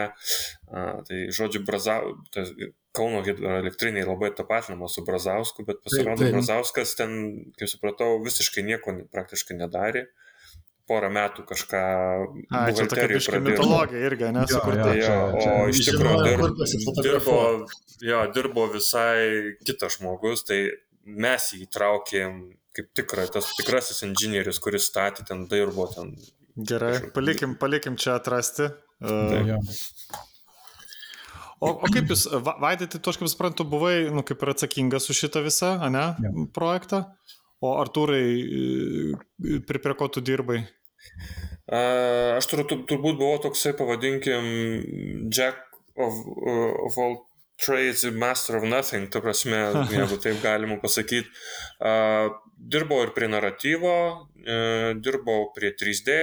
tai 1.07 1.19
žodžiu, 1.31 1.61
Brazau, 1.63 2.17
tai 2.35 2.43
Kauno 2.97 3.21
hidroelektriniai 3.23 4.03
labai 4.03 4.33
tapatinama 4.35 4.89
su 4.91 5.05
Brazausku, 5.07 5.63
bet 5.69 5.79
pasirodo, 5.85 6.27
Brazauskas 6.33 6.97
ten, 6.99 7.13
kaip 7.61 7.71
supratau, 7.71 8.17
visiškai 8.25 8.65
nieko 8.67 8.97
praktiškai 9.15 9.61
nedarė. 9.61 10.09
Porą 10.91 11.11
metų 11.15 11.45
kažką. 11.47 11.81
A, 12.51 12.63
čia 12.75 12.87
tokia 12.91 13.07
biška 13.13 13.39
mitologija 13.45 14.01
irgi, 14.09 14.31
nesukurta. 14.35 14.89
Jo, 14.99 15.11
jo, 15.39 15.51
o 15.55 15.69
iš 15.71 15.85
tikrųjų 15.87 16.23
dirbo, 16.27 16.49
dirbo, 16.99 17.37
jo, 18.03 18.23
dirbo 18.35 18.65
visai 18.73 19.55
kitas 19.63 20.01
žmogus, 20.01 20.43
tai 20.49 20.65
mes 21.07 21.53
jį 21.55 21.63
įtraukėm 21.69 22.41
kaip 22.75 22.91
tikra, 22.99 23.29
tas 23.31 23.53
tikrasis 23.59 24.03
inžinierius, 24.07 24.59
kuris 24.63 24.89
statė 24.91 25.27
ten, 25.29 25.47
dirbo 25.51 25.87
ten. 25.95 26.13
Gerai, 26.59 26.97
palikim, 27.15 27.55
palikim 27.61 27.99
čia 28.01 28.19
atrasti. 28.19 28.73
Uh, 29.01 29.63
O, 31.61 31.75
o 31.77 31.89
kaip 31.93 32.09
jūs, 32.09 32.25
Vaidai, 32.41 32.87
tai 32.89 32.99
tu, 33.05 33.13
aš 33.13 33.19
kaip 33.21 33.29
suprantu, 33.29 33.67
buvai, 33.69 34.09
nu, 34.09 34.23
kaip 34.25 34.41
ir 34.41 34.53
atsakingas 34.55 35.11
už 35.13 35.19
šitą 35.27 35.43
visą, 35.45 35.75
ne, 35.93 36.07
ja. 36.17 36.31
projektą, 36.57 37.03
o 37.61 37.75
Artūrai, 37.83 38.23
e, 38.41 39.59
prie, 39.69 39.83
prie 39.85 39.97
ko 39.99 40.09
tu 40.09 40.23
dirbai? 40.25 40.63
Aš 41.71 42.49
tur, 42.51 42.65
turbūt 42.67 43.19
buvau 43.21 43.39
toksai, 43.45 43.77
pavadinkim, 43.79 44.47
Jack 45.31 45.69
of, 45.97 46.17
of 46.87 46.97
all 46.99 47.21
trades 47.61 48.05
ir 48.05 48.13
master 48.13 48.57
of 48.57 48.65
nothing, 48.65 49.09
ta 49.13 49.21
prasme, 49.21 49.59
jeigu 49.95 50.19
taip 50.23 50.41
galima 50.43 50.81
pasakyti. 50.83 51.29
Dirbau 52.61 53.05
ir 53.05 53.13
prie 53.17 53.29
naratyvo, 53.33 53.95
uh, 54.21 54.91
dirbau 55.01 55.51
prie 55.57 55.73
3D 55.77 56.17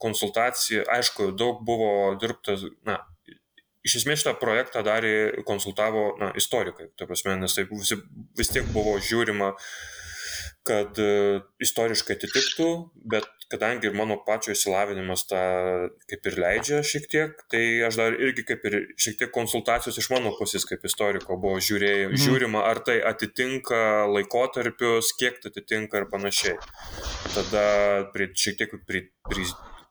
konsultacijų, 0.00 0.84
aišku, 0.90 1.32
daug 1.38 1.60
buvo 1.64 2.14
dirbtas, 2.20 2.64
na, 2.88 2.98
iš 3.84 4.00
esmės 4.00 4.22
šitą 4.22 4.34
projektą 4.40 4.82
darė, 4.84 5.42
konsultavo 5.48 6.14
na, 6.20 6.32
istorikai, 6.40 6.90
ta 6.98 7.08
prasme, 7.08 7.36
nes 7.40 7.56
tai 7.56 7.66
vis, 7.70 7.92
vis 8.36 8.52
tiek 8.52 8.68
buvo 8.72 8.96
žiūrima, 9.00 9.52
kad 10.64 11.00
uh, 11.00 11.44
istoriškai 11.60 12.16
atitiktų, 12.16 12.70
bet 13.12 13.28
kadangi 13.52 13.88
ir 13.88 13.96
mano 13.96 14.16
pačio 14.26 14.54
išsilavinimas 14.54 15.26
tą 15.30 15.42
kaip 16.10 16.28
ir 16.30 16.38
leidžia 16.44 16.80
šiek 16.86 17.08
tiek, 17.10 17.44
tai 17.52 17.62
aš 17.88 17.98
dar 18.00 18.16
irgi 18.16 18.46
kaip 18.48 18.64
ir 18.70 18.78
šiek 19.00 19.18
tiek 19.20 19.32
konsultacijos 19.34 19.98
iš 20.00 20.10
mano 20.12 20.32
pusės 20.38 20.66
kaip 20.68 20.84
istoriko 20.88 21.38
buvo 21.40 21.60
žiūrėjai, 21.62 22.08
mhm. 22.08 22.22
žiūrima, 22.24 22.64
ar 22.70 22.80
tai 22.86 22.98
atitinka 23.12 23.82
laikotarpius, 24.12 25.12
kiek 25.20 25.40
tai 25.42 25.52
atitinka 25.52 26.02
ir 26.02 26.08
panašiai. 26.12 26.58
Tada 27.34 27.64
prie, 28.14 28.30
šiek 28.38 28.60
tiek 28.60 28.76
prie, 28.88 29.06
prie 29.30 29.46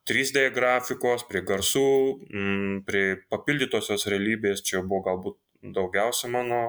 3D 0.10 0.50
grafikos, 0.56 1.24
prie 1.30 1.44
garsų, 1.48 1.90
mm, 2.28 2.80
prie 2.88 3.06
papildytosios 3.32 4.08
realybės, 4.12 4.64
čia 4.66 4.82
buvo 4.84 5.04
galbūt 5.08 5.38
daugiausia 5.76 6.32
mano 6.32 6.64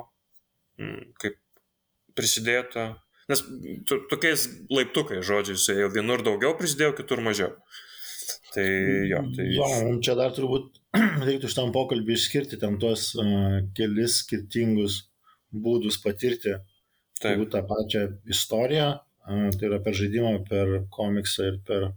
mm, 0.78 1.14
kaip 1.18 1.40
prisidėta. 2.14 2.92
Nes 3.30 3.40
tokiais 4.10 4.46
laiptukais, 4.72 5.24
žodžiais, 5.24 5.64
jau 5.80 5.88
vienur 5.92 6.24
daugiau 6.24 6.56
prisidėjau, 6.58 6.92
kitur 6.98 7.22
mažiau. 7.24 7.54
Tai 8.54 8.66
jo, 9.10 9.22
tai... 9.34 9.46
Jo, 9.56 9.68
čia 10.04 10.14
dar 10.18 10.34
turbūt 10.36 10.78
reiktų 11.28 11.50
šitam 11.50 11.72
pokalbį 11.74 12.14
išskirti 12.14 12.60
ten 12.62 12.78
tuos 12.82 13.10
uh, 13.18 13.58
kelis 13.76 14.20
skirtingus 14.22 15.00
būdus 15.54 15.98
patirti 16.02 16.54
Taip. 17.22 17.42
tą 17.50 17.64
pačią 17.66 18.04
istoriją, 18.30 18.90
uh, 19.00 19.48
tai 19.56 19.70
yra 19.70 19.80
per 19.82 19.96
žaidimą, 19.98 20.36
per 20.48 20.74
komiksą 20.94 21.48
ir 21.50 21.60
per 21.66 21.88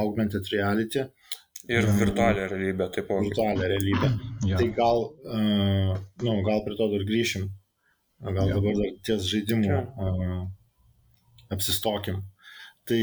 augmented 0.00 0.48
reality. 0.52 1.06
Ir 1.70 1.86
virtualią 2.00 2.48
realybę 2.50 2.88
taip 2.92 3.06
pat. 3.08 3.22
Virtualią 3.24 3.68
realybę. 3.70 4.10
Ja. 4.50 4.58
Tai 4.58 4.66
gal, 4.76 5.06
uh, 5.24 5.94
nu, 6.24 6.34
gal 6.44 6.64
prie 6.66 6.76
to 6.80 6.90
dar 6.92 7.06
grįšim. 7.08 7.46
Gal 8.22 8.48
ja. 8.48 8.54
dabar 8.56 8.76
dar 8.78 8.92
ties 9.04 9.26
žaidimu 9.30 9.68
ja. 9.68 9.80
uh, 9.98 10.44
apsistokim. 11.52 12.22
Tai, 12.88 13.00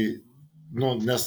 nu, 0.78 0.94
nes, 1.02 1.26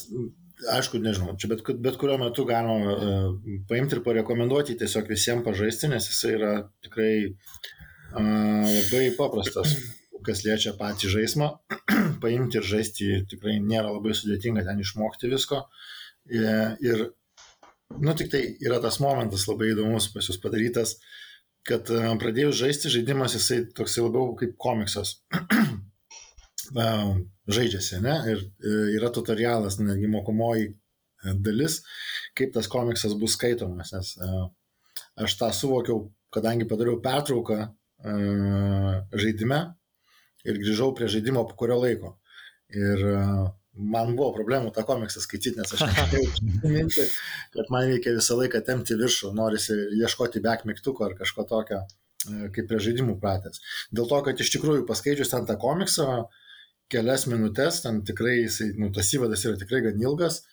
aišku, 0.74 1.00
nežinau, 1.04 1.36
čia 1.40 1.52
bet, 1.52 1.62
bet 1.84 2.00
kuriuo 2.02 2.18
metu 2.24 2.48
galima 2.48 2.96
uh, 2.96 3.30
paimti 3.70 3.98
ir 3.98 4.04
parekomenduoti 4.06 4.78
tiesiog 4.80 5.12
visiems 5.12 5.46
pažaisti, 5.48 5.92
nes 5.92 6.10
jisai 6.12 6.34
yra 6.40 6.56
tikrai 6.84 7.14
uh, 7.28 8.66
labai 8.66 9.06
paprastas 9.20 9.78
kas 10.26 10.42
liečia 10.46 10.74
patį 10.78 11.12
žaidimą, 11.14 11.52
paimti 12.24 12.60
ir 12.60 12.66
žaisti 12.66 13.12
tikrai 13.30 13.60
nėra 13.64 13.94
labai 13.94 14.16
sudėtinga 14.18 14.66
ten 14.66 14.82
išmokti 14.82 15.30
visko. 15.32 15.62
Ir, 16.26 17.04
nu, 18.02 18.16
tik 18.18 18.32
tai 18.34 18.42
yra 18.66 18.80
tas 18.84 18.98
momentas 19.04 19.46
labai 19.50 19.72
įdomus 19.74 20.10
pas 20.14 20.26
jūs 20.26 20.42
padarytas, 20.42 20.98
kad 21.68 21.90
e, 21.92 22.02
pradėjus 22.22 22.60
žaisti 22.60 22.92
žaidimas, 22.94 23.36
jisai 23.38 23.64
toksai 23.76 24.06
labiau 24.06 24.34
kaip 24.40 24.56
komiksas. 24.62 25.20
Žaidžiasi, 27.56 28.00
ne? 28.02 28.16
Ir 28.34 28.42
e, 28.42 28.76
yra 28.98 29.12
tutorialas, 29.14 29.80
netgi 29.82 30.10
mokomoji 30.12 30.70
e, 30.72 31.36
dalis, 31.46 31.80
kaip 32.38 32.54
tas 32.56 32.70
komiksas 32.72 33.18
bus 33.20 33.38
skaitomas, 33.38 33.94
nes 33.96 34.14
aš 35.26 35.36
tą 35.40 35.50
suvokiau, 35.56 36.10
kadangi 36.34 36.68
padariau 36.68 37.00
pertrauką 37.04 37.60
žaidime, 39.16 39.60
ir 40.46 40.60
grįžau 40.62 40.92
prie 40.98 41.08
žaidimo 41.10 41.46
po 41.48 41.56
kurio 41.58 41.78
laiko. 41.80 42.12
Ir 42.76 43.02
man 43.76 44.16
buvo 44.16 44.32
problemų 44.36 44.72
tą 44.76 44.86
komiksą 44.88 45.22
skaityti, 45.24 45.60
nes 45.60 45.76
aš 45.76 45.84
minti, 46.64 47.06
kad 47.56 47.70
man 47.74 47.90
reikia 47.90 48.16
visą 48.16 48.38
laiką 48.40 48.62
temti 48.66 48.98
viršų, 49.00 49.34
norisi 49.36 49.76
ieškoti 50.00 50.42
back 50.44 50.66
mygtuko 50.70 51.10
ar 51.10 51.16
kažko 51.20 51.46
tokio, 51.50 51.82
e, 52.30 52.50
kaip 52.56 52.70
prie 52.72 52.82
žaidimų 52.88 53.18
pratęs. 53.22 53.62
Dėl 53.96 54.10
to, 54.12 54.22
kad 54.28 54.42
iš 54.42 54.54
tikrųjų 54.56 54.88
paskaičius 54.88 55.34
ten 55.34 55.48
tą 55.50 55.58
komiksą, 55.62 56.26
kelias 56.92 57.26
minutės, 57.28 57.82
ten 57.84 58.04
tikrai, 58.08 58.42
jisai, 58.44 58.72
nu, 58.80 58.92
tas 58.96 59.10
įvadas 59.18 59.44
yra 59.48 59.60
tikrai 59.60 59.82
gan 59.88 60.02
ilgas, 60.02 60.44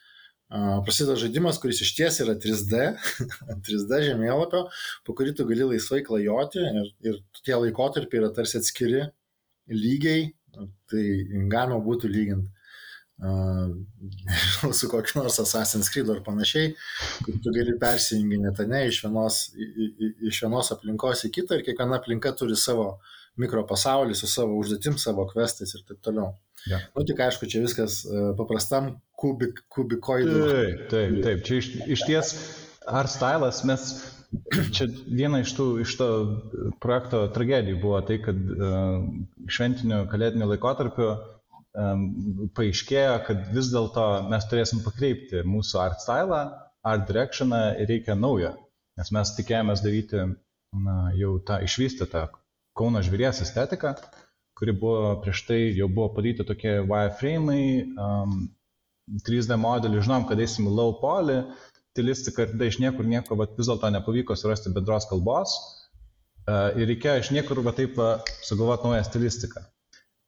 prasideda 0.85 1.17
žaidimas, 1.17 1.59
kuris 1.61 1.81
iš 1.85 1.95
ties 1.97 2.19
yra 2.25 2.35
3D, 2.37 2.81
3D 3.65 4.01
žemėlapio, 4.09 4.67
po 5.07 5.15
kurį 5.17 5.37
tu 5.39 5.47
gali 5.49 5.65
laisvai 5.71 6.03
klajoti 6.05 6.61
ir, 6.61 6.91
ir 7.09 7.21
tie 7.45 7.57
laikotarpiai 7.57 8.21
yra 8.21 8.33
tarsi 8.37 8.59
atskiri 8.61 9.07
lygiai, 9.73 10.33
tai 10.93 11.05
galima 11.49 11.79
būtų 11.85 12.11
lyginti 12.13 12.62
uh, 13.23 14.73
su 14.79 14.91
kokiu 14.91 15.23
nors 15.23 15.39
Assassin's 15.43 15.91
Creed 15.93 16.11
ar 16.13 16.23
panašiai, 16.27 16.75
kur 17.25 17.41
tu 17.43 17.55
gali 17.55 17.75
persijunginėti 17.81 18.69
ne 18.71 18.85
iš 18.91 19.03
vienos, 19.07 19.43
iš 20.29 20.43
vienos 20.45 20.73
aplinkos 20.75 21.27
į 21.29 21.33
kitą 21.39 21.59
ir 21.59 21.67
kiekviena 21.67 22.01
aplinka 22.01 22.35
turi 22.39 22.59
savo 22.59 22.97
mikropasaulį 23.41 24.17
su 24.19 24.29
savo 24.29 24.59
užduotim, 24.61 24.99
savo 25.01 25.25
kvestais 25.31 25.73
ir 25.77 25.85
taip 25.89 26.03
toliau. 26.05 26.35
Ja. 26.69 26.79
Nu, 26.95 27.05
tik 27.09 27.21
aišku, 27.25 27.49
čia 27.51 27.63
viskas 27.65 28.03
uh, 28.07 28.33
paprastam 28.39 28.93
kubik, 29.19 29.65
kubikoidui. 29.73 30.43
Taip, 30.51 30.83
taip, 30.93 31.17
taip. 31.25 31.47
Čia 31.47 31.63
iš, 31.63 31.71
iš 31.97 32.05
ties 32.07 32.35
art 32.87 33.11
stylas 33.11 33.63
mes 33.67 33.89
čia 34.75 34.87
viena 35.07 35.43
iš 35.43 35.53
tų 35.57 35.67
iš 35.85 35.95
to 36.01 36.09
projekto 36.83 37.25
tragedijų 37.35 37.81
buvo 37.83 38.01
tai, 38.07 38.19
kad 38.25 38.37
uh, 38.37 39.03
šventiniu 39.51 40.05
kalėdiniu 40.13 40.49
laikotarpiu 40.53 41.09
um, 41.11 41.32
paaiškėjo, 41.73 43.15
kad 43.27 43.49
vis 43.55 43.71
dėlto 43.73 44.07
mes 44.29 44.47
turėsim 44.51 44.83
pakreipti 44.85 45.43
mūsų 45.49 45.81
art 45.81 46.03
stylą, 46.05 46.43
art 46.85 47.07
directioną 47.09 47.63
ir 47.81 47.89
reikia 47.89 48.17
naujo. 48.19 48.53
Nes 49.01 49.13
mes 49.15 49.33
tikėjomės 49.39 49.81
daryti 49.85 50.27
na, 50.27 50.97
jau 51.17 51.39
tą 51.47 51.63
išvystytą 51.65 52.29
Kauno 52.73 53.03
žvėries 53.05 53.43
estetiką, 53.45 53.91
kuri 54.57 54.73
buvo 54.73 55.19
prieš 55.21 55.43
tai 55.45 55.59
jau 55.77 55.91
buvo 55.93 56.09
padaryti 56.15 56.47
tokie 56.49 56.79
wireframe'ai, 56.89 57.65
um, 58.01 58.47
3D 59.27 59.59
modelį, 59.61 60.01
žinom, 60.07 60.25
kad 60.29 60.41
eisim 60.41 60.71
low 60.73 60.95
poly, 61.03 61.43
stilistiką 61.93 62.47
ir 62.47 62.55
tada 62.55 62.71
iš 62.71 62.79
niekur 62.81 63.05
nieko, 63.09 63.37
bet 63.37 63.59
vis 63.59 63.69
dėlto 63.69 63.91
nepavyko 63.93 64.37
surasti 64.41 64.73
bendros 64.73 65.05
kalbos 65.11 65.53
uh, 65.59 66.73
ir 66.73 66.89
reikėjo 66.95 67.19
iš 67.21 67.33
niekur 67.37 67.61
va 67.67 67.77
taip 67.77 68.01
sugalvoti 68.41 68.89
naują 68.89 69.05
stilistiką. 69.11 69.67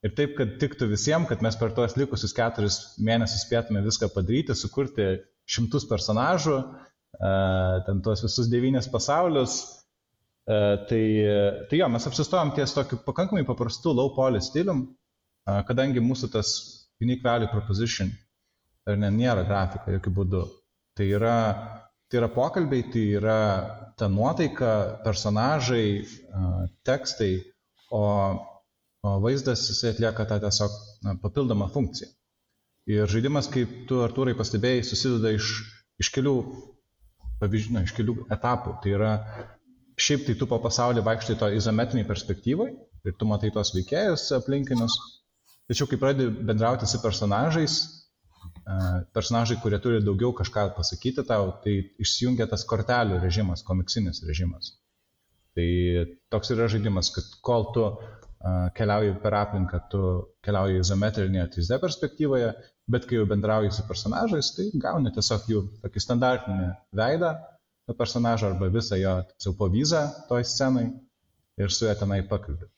Ir 0.04 0.12
taip, 0.12 0.34
kad 0.36 0.58
tiktų 0.60 0.90
visiems, 0.90 1.28
kad 1.30 1.40
mes 1.44 1.56
per 1.56 1.72
tuos 1.76 1.94
likusius 1.96 2.34
keturis 2.36 2.74
mėnesius 3.00 3.46
spėtume 3.46 3.80
viską 3.86 4.10
padaryti, 4.12 4.56
sukurti 4.56 5.06
šimtus 5.48 5.86
personažų, 5.88 6.58
uh, 6.60 7.78
ten 7.86 8.02
tuos 8.04 8.20
visus 8.26 8.50
devynis 8.52 8.90
pasaulius, 8.92 9.56
uh, 9.64 10.84
tai, 10.90 11.04
tai 11.70 11.80
jo, 11.80 11.88
mes 11.92 12.08
apsistojom 12.10 12.52
ties 12.56 12.76
tokiu 12.76 13.00
pakankamai 13.06 13.46
paprastu 13.48 13.96
low 13.96 14.12
poly 14.16 14.44
stilium, 14.44 14.84
uh, 15.48 15.62
kadangi 15.68 16.04
mūsų 16.04 16.32
tas 16.36 16.52
unique 17.00 17.24
value 17.24 17.48
proposition 17.52 18.12
ir 18.84 19.00
ne, 19.00 19.08
nėra 19.08 19.48
grafika 19.48 19.96
jokių 19.96 20.12
būdų. 20.20 20.44
Tai 20.94 21.06
yra, 21.16 21.38
tai 22.12 22.20
yra 22.20 22.28
pokalbiai, 22.32 22.84
tai 22.92 23.04
yra 23.16 23.38
ta 23.98 24.08
nuotaika, 24.10 25.00
personažai, 25.04 26.04
tekstai, 26.86 27.32
o, 27.90 28.02
o 29.04 29.18
vaizdas 29.20 29.66
jisai 29.68 29.92
atlieka 29.92 30.24
tą 30.28 30.38
tiesiog 30.42 30.76
na, 31.04 31.16
papildomą 31.20 31.68
funkciją. 31.74 32.08
Ir 32.94 33.08
žaidimas, 33.08 33.48
kaip 33.52 33.72
tu, 33.88 34.00
Artūrai, 34.04 34.34
pastebėjai, 34.36 34.84
susideda 34.84 35.32
iš, 35.36 35.50
iš 36.00 36.10
kelių 36.12 36.34
pavyzdžių, 37.40 37.82
iš 37.84 37.94
kelių 37.96 38.16
etapų. 38.34 38.78
Tai 38.82 38.94
yra, 38.96 39.12
šiaip 40.00 40.24
tai 40.28 40.36
tu 40.40 40.48
po 40.48 40.58
pasaulį 40.64 41.04
vaikštai 41.04 41.36
to 41.40 41.50
izometriniai 41.56 42.08
perspektyvai 42.08 42.70
ir 43.04 43.16
tu 43.20 43.28
matai 43.28 43.52
tos 43.54 43.72
veikėjus 43.76 44.30
aplinkinius. 44.38 44.96
Tačiau, 45.68 45.88
kai 45.88 46.00
pradedi 46.00 46.44
bendrauti 46.44 46.88
su 46.88 47.00
personažais, 47.00 47.78
personažai, 49.16 49.58
kurie 49.62 49.80
turi 49.80 50.02
daugiau 50.04 50.32
kažką 50.36 50.70
pasakyti 50.76 51.24
tau, 51.28 51.54
tai 51.64 51.76
išsijungia 52.00 52.48
tas 52.50 52.64
kortelių 52.68 53.20
režimas, 53.22 53.64
komiksinis 53.64 54.24
režimas. 54.28 54.74
Tai 55.56 55.68
toks 56.34 56.52
yra 56.52 56.68
žaidimas, 56.72 57.12
kad 57.14 57.28
kol 57.46 57.68
tu 57.76 57.86
keliauji 58.76 59.14
per 59.22 59.34
aplinką, 59.38 59.80
tu 59.92 60.00
keliauji 60.44 60.80
izometrinėje 60.82 61.46
3D 61.56 61.78
perspektyvoje, 61.82 62.52
bet 62.90 63.06
kai 63.08 63.16
jau 63.20 63.26
bendrauji 63.30 63.72
su 63.72 63.86
personažais, 63.88 64.50
tai 64.56 64.66
gauni 64.82 65.12
tiesiog 65.14 65.46
jų 65.48 65.62
tokį 65.84 66.02
standartinį 66.04 66.68
veidą 67.00 67.32
to 67.88 67.96
personažo 67.96 68.50
arba 68.52 68.68
visą 68.72 68.96
jo 69.00 69.16
povizą 69.58 70.04
toj 70.28 70.44
scenai 70.48 70.86
ir 71.60 71.70
su 71.72 71.86
juo 71.88 71.94
tenai 72.00 72.22
pakalbėti. 72.28 72.70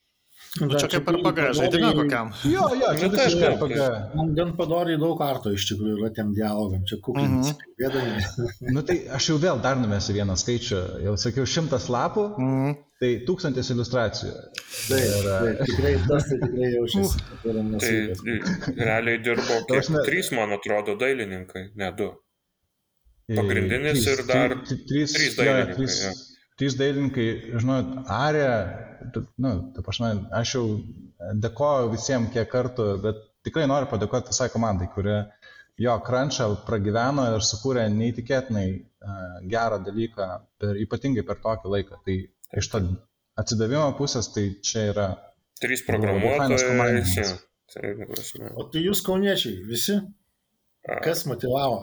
Nu, 0.60 0.68
čia 0.78 0.86
kaip 0.88 1.06
RPG 1.10 1.46
žaidime 1.56 1.90
kokiam. 1.96 2.30
Jo, 2.48 2.66
jo, 2.76 2.90
čia 2.96 3.08
Nu, 3.08 3.16
tai 3.16 3.24
visiškai 3.26 3.46
aišku. 3.48 3.66
RPG. 3.66 4.16
Man 4.16 4.30
gan 4.36 4.50
padoriai 4.56 4.98
daug 5.00 5.16
kartų 5.20 5.52
iš 5.56 5.64
tikrųjų 5.70 5.96
yra 5.98 6.10
tiem 6.16 6.30
dialogam, 6.36 6.82
čia 6.88 6.98
kuklinis. 7.04 7.50
Mhm. 7.52 7.62
Kalbėdami. 7.64 8.72
Nu 8.76 8.82
tai 8.86 8.96
aš 9.18 9.30
jau 9.32 9.36
vėl 9.42 9.60
dar 9.64 9.80
numesiu 9.80 10.14
vieną 10.16 10.36
skaičių. 10.38 10.80
Jau 11.06 11.14
sakiau, 11.20 11.46
šimtas 11.48 11.88
lapų, 11.92 12.26
Mhm. 12.38 12.76
Tai 13.00 13.10
tūkstantis 13.28 13.68
iliustracijų. 13.74 14.32
Taip, 14.88 15.26
tikrai 15.68 15.94
tas 16.08 16.28
tai 16.30 16.38
tikrai 16.44 16.70
jaučiasi. 16.74 17.24
Tai 17.42 17.54
nesveikas. 17.72 18.22
realiai 18.78 19.18
dirbo 19.24 19.58
kiek, 19.58 19.68
prasme- 19.74 20.04
trys, 20.08 20.30
man 20.36 20.54
atrodo, 20.56 20.94
dailininkai, 21.00 21.66
ne 21.76 21.90
du. 21.98 22.08
e, 23.28 23.34
Pagrindinis 23.36 23.98
trys- 24.00 24.08
ir 24.12 24.24
dar 24.28 24.56
trys, 24.64 25.12
trys 25.16 25.36
dailininkai, 25.36 25.76
Trys, 25.80 25.96
jo. 26.04 26.12
trys 26.60 26.76
dailininkai, 26.78 27.28
žinot, 27.60 27.94
Arė, 28.16 28.48
nu, 29.42 29.52
prasme, 29.82 30.12
aš 30.40 30.54
jau 30.56 30.66
dėkoju 31.42 31.90
visiems 31.96 32.30
kiek 32.32 32.48
kartų, 32.52 32.86
bet 33.02 33.16
tikrai 33.46 33.66
noriu 33.70 33.88
padėkoti 33.90 34.30
visai 34.32 34.48
komandai, 34.52 34.88
kuri 34.94 35.16
jo 35.84 35.98
crunchą 36.06 36.46
pragyveno 36.66 37.26
ir 37.34 37.42
sukūrė 37.44 37.82
neįtikėtinai 37.92 38.66
uh, 38.78 39.40
gerą 39.52 39.82
dalyką, 39.84 40.28
per, 40.62 40.78
ypatingai 40.86 41.24
per 41.28 41.36
tokį 41.44 41.72
laiką. 41.74 41.98
Tai 42.06 42.16
iš 42.54 42.70
to 42.72 42.82
atsidavimo 43.40 43.88
pusės, 43.98 44.30
tai 44.34 44.48
čia 44.64 44.90
yra 44.92 45.08
Trys 45.60 45.86
programuotojai. 45.86 47.24
Tai, 47.72 47.92
O 48.54 48.66
tai 48.70 48.82
jūs 48.84 49.00
kauniečiai, 49.04 49.62
visi? 49.66 49.96
a, 50.86 51.00
Kas 51.02 51.24
motivavo? 51.26 51.80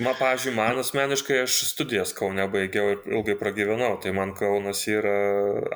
Man, 0.00 0.16
pavyzdžiui, 0.18 0.54
man 0.56 0.80
asmeniškai 0.80 1.42
aš 1.44 1.58
studijas 1.68 2.14
Kaune 2.16 2.46
baigiau 2.50 2.94
ir 2.94 3.02
ilgai 3.12 3.36
pragyvenau, 3.38 3.98
tai 4.02 4.14
man 4.16 4.32
Kaunas 4.34 4.80
yra 4.90 5.16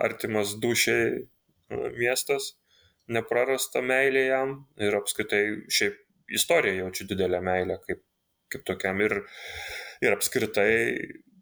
artimas 0.02 0.54
dušiai 0.62 1.04
e, 1.12 1.80
miestas, 1.98 2.54
neprarasta 3.12 3.84
meilė 3.84 4.24
jam 4.30 4.56
ir 4.80 4.96
apskritai 4.98 5.42
šiaip 5.68 6.00
istorija 6.40 6.80
jaučiu 6.80 7.06
didelę 7.12 7.42
meilę 7.44 7.78
kaip, 7.84 8.02
kaip 8.50 8.64
tokiam 8.66 9.04
ir, 9.04 9.20
ir 10.02 10.16
apskritai 10.16 10.72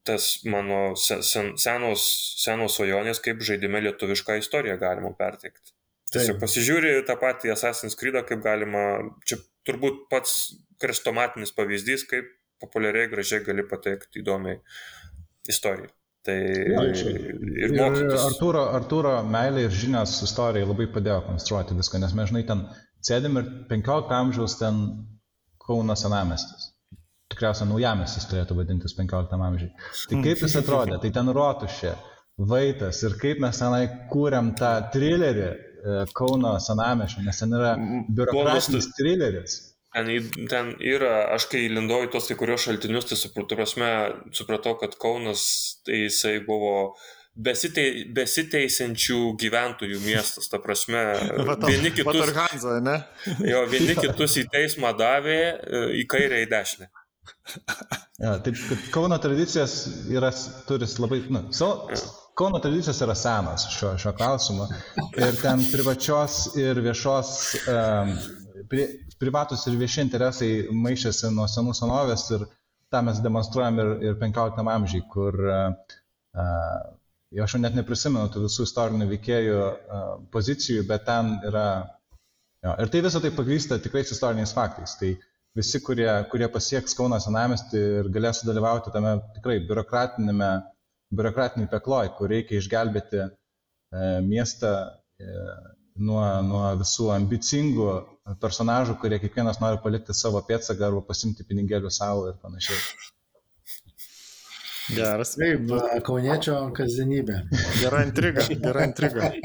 tas 0.05 0.45
mano 0.45 0.95
se- 1.01 1.23
sen, 1.23 1.55
senos, 1.61 2.05
senos 2.43 2.77
svajonės, 2.79 3.21
kaip 3.25 3.41
žaidime 3.41 3.81
lietuvišką 3.87 4.39
istoriją 4.43 4.79
galima 4.81 5.15
perteikti. 5.19 5.73
Tiesiog 6.13 6.39
pasižiūri 6.43 6.93
tą 7.09 7.17
patį 7.19 7.51
Assassin's 7.55 7.97
Creed, 7.99 8.15
kaip 8.29 8.43
galima, 8.45 8.85
čia 9.27 9.39
turbūt 9.67 10.05
pats 10.11 10.55
krestomatinis 10.79 11.51
pavyzdys, 11.57 12.05
kaip 12.07 12.29
populiariai, 12.61 13.09
gražiai 13.11 13.43
gali 13.45 13.65
pateikti 13.67 14.21
įdomiai 14.23 14.61
istoriją. 15.49 15.89
Tai 16.25 16.37
čia- 16.97 17.11
ir 17.65 17.73
mokytis. 17.77 18.21
Arturo, 18.29 18.63
Arturo 18.73 19.17
meilė 19.29 19.65
ir 19.67 19.71
žinios 19.71 20.15
istorijai 20.25 20.65
labai 20.69 20.87
padėjo 20.93 21.19
konstruoti 21.27 21.75
viską, 21.77 22.01
nes 22.01 22.15
mes 22.17 22.31
žinai 22.31 22.47
ten 22.47 22.63
sėdim 23.05 23.37
ir 23.41 23.51
15 23.69 24.13
amžiaus 24.21 24.59
ten 24.59 25.07
Kauno 25.65 25.95
senamestis. 25.97 26.74
Tikriausiai 27.35 27.67
naujamestis 27.67 28.29
turėtų 28.31 28.57
vadintis 28.61 28.95
15 28.95 29.39
amžiai. 29.51 29.71
Tai 30.11 30.23
kaip 30.23 30.43
jis 30.47 30.57
atrodė? 30.61 30.99
Tai 31.03 31.11
ten 31.19 31.31
rotušė, 31.35 31.95
vaitas 32.55 33.03
ir 33.03 33.19
kaip 33.21 33.43
mes 33.43 33.59
tenai 33.59 33.85
kūrėm 34.13 34.55
tą 34.59 34.73
trilerį 34.95 35.47
e, 35.51 35.57
Kauno 36.15 36.55
senamešį, 36.63 37.25
nes 37.27 37.43
ten 37.43 37.59
yra 37.59 37.75
biurokratinis 38.15 38.91
trileris. 38.95 39.61
Ten, 39.95 40.09
ten 40.51 40.73
yra, 40.83 41.29
aš 41.37 41.47
kai 41.53 41.69
lindau 41.71 42.01
į 42.03 42.09
tos 42.11 42.27
kai 42.27 42.35
kurios 42.39 42.65
šaltinius, 42.67 43.07
tai 43.11 43.19
supratau, 43.19 43.59
prasme, 43.61 43.91
supratau 44.35 44.75
kad 44.81 44.97
Kaunas 44.99 45.45
tai 45.87 46.07
jisai 46.09 46.41
buvo 46.47 46.97
besitei, 47.35 48.03
besiteisiančių 48.15 49.21
gyventojų 49.39 50.01
miestas. 50.03 50.51
Ta 50.51 50.59
prasme, 50.63 51.05
vieni 51.71 51.95
kitus, 51.95 52.35
ne? 52.83 52.99
jo, 53.47 53.63
vieni 53.71 53.95
kitus 54.03 54.39
į 54.43 54.49
teismą 54.51 54.95
davė 54.99 55.39
e, 55.39 55.87
į 56.03 56.07
kairę, 56.11 56.43
į 56.43 56.51
dešinę. 56.51 56.91
Ja, 58.19 58.37
taip, 58.39 58.59
Kauno 58.95 59.17
tradicijas 59.19 59.73
yra, 60.09 60.31
turi 60.69 60.87
labai, 61.03 61.19
nu, 61.35 61.41
savo, 61.53 61.89
Kauno 62.39 62.59
tradicijos 62.59 62.99
yra 63.05 63.15
senos 63.15 63.67
šiuo, 63.71 63.93
šiuo 63.99 64.13
klausimu. 64.19 64.67
Ir 65.19 65.37
ten 65.39 65.61
privačios 65.71 66.39
ir 66.59 66.81
viešos, 66.83 67.31
um, 67.71 68.11
pri, 68.71 68.87
privatus 69.23 69.67
ir 69.71 69.77
vieši 69.79 70.03
interesai 70.03 70.51
maišėsi 70.75 71.31
nuo 71.35 71.47
senų 71.51 71.75
senovės 71.79 72.27
ir 72.35 72.47
tą 72.91 73.05
mes 73.07 73.21
demonstruojam 73.23 73.79
ir, 73.83 73.93
ir 74.09 74.19
15 74.23 74.73
amžiai, 74.75 75.05
kur 75.11 75.39
uh, 75.47 75.95
uh, 76.35 77.45
aš 77.45 77.55
jau 77.55 77.63
net 77.63 77.79
neprisimenu 77.79 78.31
tų 78.35 78.49
visų 78.49 78.67
istorinių 78.67 79.11
veikėjų 79.13 79.61
uh, 79.61 80.09
pozicijų, 80.35 80.89
bet 80.91 81.07
ten 81.07 81.37
yra, 81.47 81.69
jo, 82.67 82.75
ir 82.83 82.91
tai 82.91 83.05
visą 83.07 83.23
tai 83.23 83.31
pagrįsta 83.39 83.79
tikrais 83.83 84.11
istoriniais 84.15 84.55
faktais. 84.59 84.99
Tai 84.99 85.15
visi, 85.59 85.81
kurie, 85.87 86.09
kurie 86.33 86.49
pasieks 86.53 86.97
Kauno 86.99 87.21
senamestį 87.23 87.83
ir 88.01 88.11
galės 88.15 88.43
sudalyvauti 88.43 88.93
tame 88.95 89.17
tikrai 89.37 89.61
biurokratinėme, 89.69 90.51
biurokratiniai 91.15 91.71
pekloj, 91.71 92.11
kur 92.19 92.33
reikia 92.33 92.59
išgelbėti 92.59 93.21
e, 93.23 93.29
miestą 94.27 94.73
e, 95.23 95.47
nuo, 96.09 96.25
nuo 96.49 96.65
visų 96.81 97.11
ambicingų 97.15 97.91
personažų, 98.43 98.99
kurie 99.03 99.21
kiekvienas 99.23 99.61
nori 99.63 99.79
palikti 99.85 100.17
savo 100.17 100.43
pėdsaką 100.49 100.89
arba 100.89 101.05
pasimti 101.11 101.47
pinigėlių 101.47 101.93
savo 101.95 102.31
ir 102.33 102.41
panašiai. 102.43 102.81
Geras. 104.93 105.33
Taip, 105.39 105.71
kauniečio 106.05 106.57
kasdienybė. 106.77 107.39
Gera 107.81 108.03
intriga, 108.05 108.45
gera 108.53 108.85
intriga. 108.89 109.33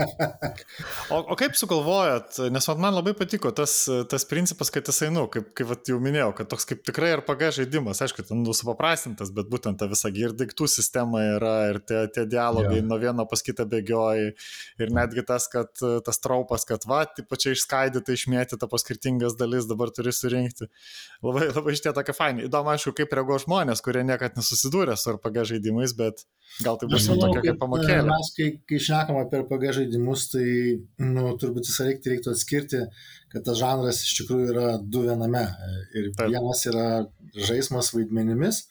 O, 1.09 1.17
o 1.33 1.35
kaip 1.37 1.55
sugalvojat, 1.57 2.37
nes 2.53 2.67
man 2.77 2.93
labai 2.93 3.15
patiko 3.17 3.49
tas, 3.55 3.71
tas 4.11 4.25
principas, 4.29 4.69
kad 4.73 4.85
jisai, 4.85 5.07
nu, 5.13 5.23
kaip, 5.31 5.47
kaip 5.57 5.69
vat, 5.71 5.81
jau 5.89 5.97
minėjau, 6.01 6.29
kad 6.37 6.49
toks 6.51 6.67
kaip 6.69 6.83
tikrai 6.85 7.09
RPG 7.15 7.49
žaidimas, 7.57 8.01
aišku, 8.05 8.25
ten 8.27 8.43
nu, 8.45 8.53
supaprastintas, 8.53 9.31
bet 9.33 9.49
būtent 9.49 9.79
ta 9.81 9.87
visa 9.89 10.11
ir 10.13 10.35
daiktų 10.37 10.67
sistema 10.69 11.23
yra, 11.31 11.53
ir 11.71 11.79
tie, 11.81 12.03
tie 12.13 12.27
dialogai 12.29 12.77
yeah. 12.77 12.85
nuo 12.85 12.99
vieno 13.01 13.25
pas 13.29 13.41
kitą 13.45 13.65
bėgioji, 13.71 14.35
ir 14.83 14.93
netgi 14.93 15.25
tas, 15.25 15.49
kad 15.49 15.73
tas 16.05 16.21
traupas, 16.21 16.67
kad 16.69 16.85
va, 16.89 17.01
taip 17.09 17.29
pačiai 17.31 17.57
išskaidyta, 17.57 18.13
išmėtyta 18.13 18.69
po 18.69 18.81
skirtingas 18.81 19.37
dalis, 19.39 19.65
dabar 19.69 19.93
turi 19.95 20.13
surinkti. 20.13 20.69
Labai, 21.25 21.49
labai 21.55 21.73
šitie 21.77 21.95
tokia 21.97 22.15
faini. 22.15 22.45
Įdomu, 22.45 22.75
aišku, 22.75 22.93
kaip 23.01 23.17
reaguoja 23.17 23.43
žmonės, 23.47 23.81
kurie 23.85 24.05
niekada 24.05 24.39
nesusidūrė 24.39 24.93
su 24.99 25.15
RPG 25.15 25.28
RPG 25.29 25.45
žaidimais, 25.53 25.93
bet 25.97 26.25
gal 26.63 26.77
tai 26.79 26.89
bus 26.91 27.07
manau, 27.09 27.29
tokia 27.29 27.43
kaip 27.45 27.61
pamokėlė. 27.61 28.01
Mes, 28.09 28.31
kai, 28.35 28.49
kai 28.69 28.81
šnekam 28.83 29.19
apie 29.21 29.39
RPG 29.43 29.75
žaidimus, 29.79 30.25
tai 30.33 30.47
nu, 31.05 31.29
turbūt 31.39 31.69
visą 31.69 31.87
reiktų, 31.87 32.13
reiktų 32.13 32.33
atskirti, 32.33 32.83
kad 33.33 33.45
tas 33.47 33.59
žanras 33.61 34.01
iš 34.05 34.17
tikrųjų 34.21 34.51
yra 34.53 34.67
du 34.81 35.05
viename. 35.05 35.45
Ir 35.93 36.11
Taip. 36.17 36.33
vienas 36.33 36.65
yra 36.69 36.87
žaidimas 37.37 37.93
vaidmenimis, 37.95 38.61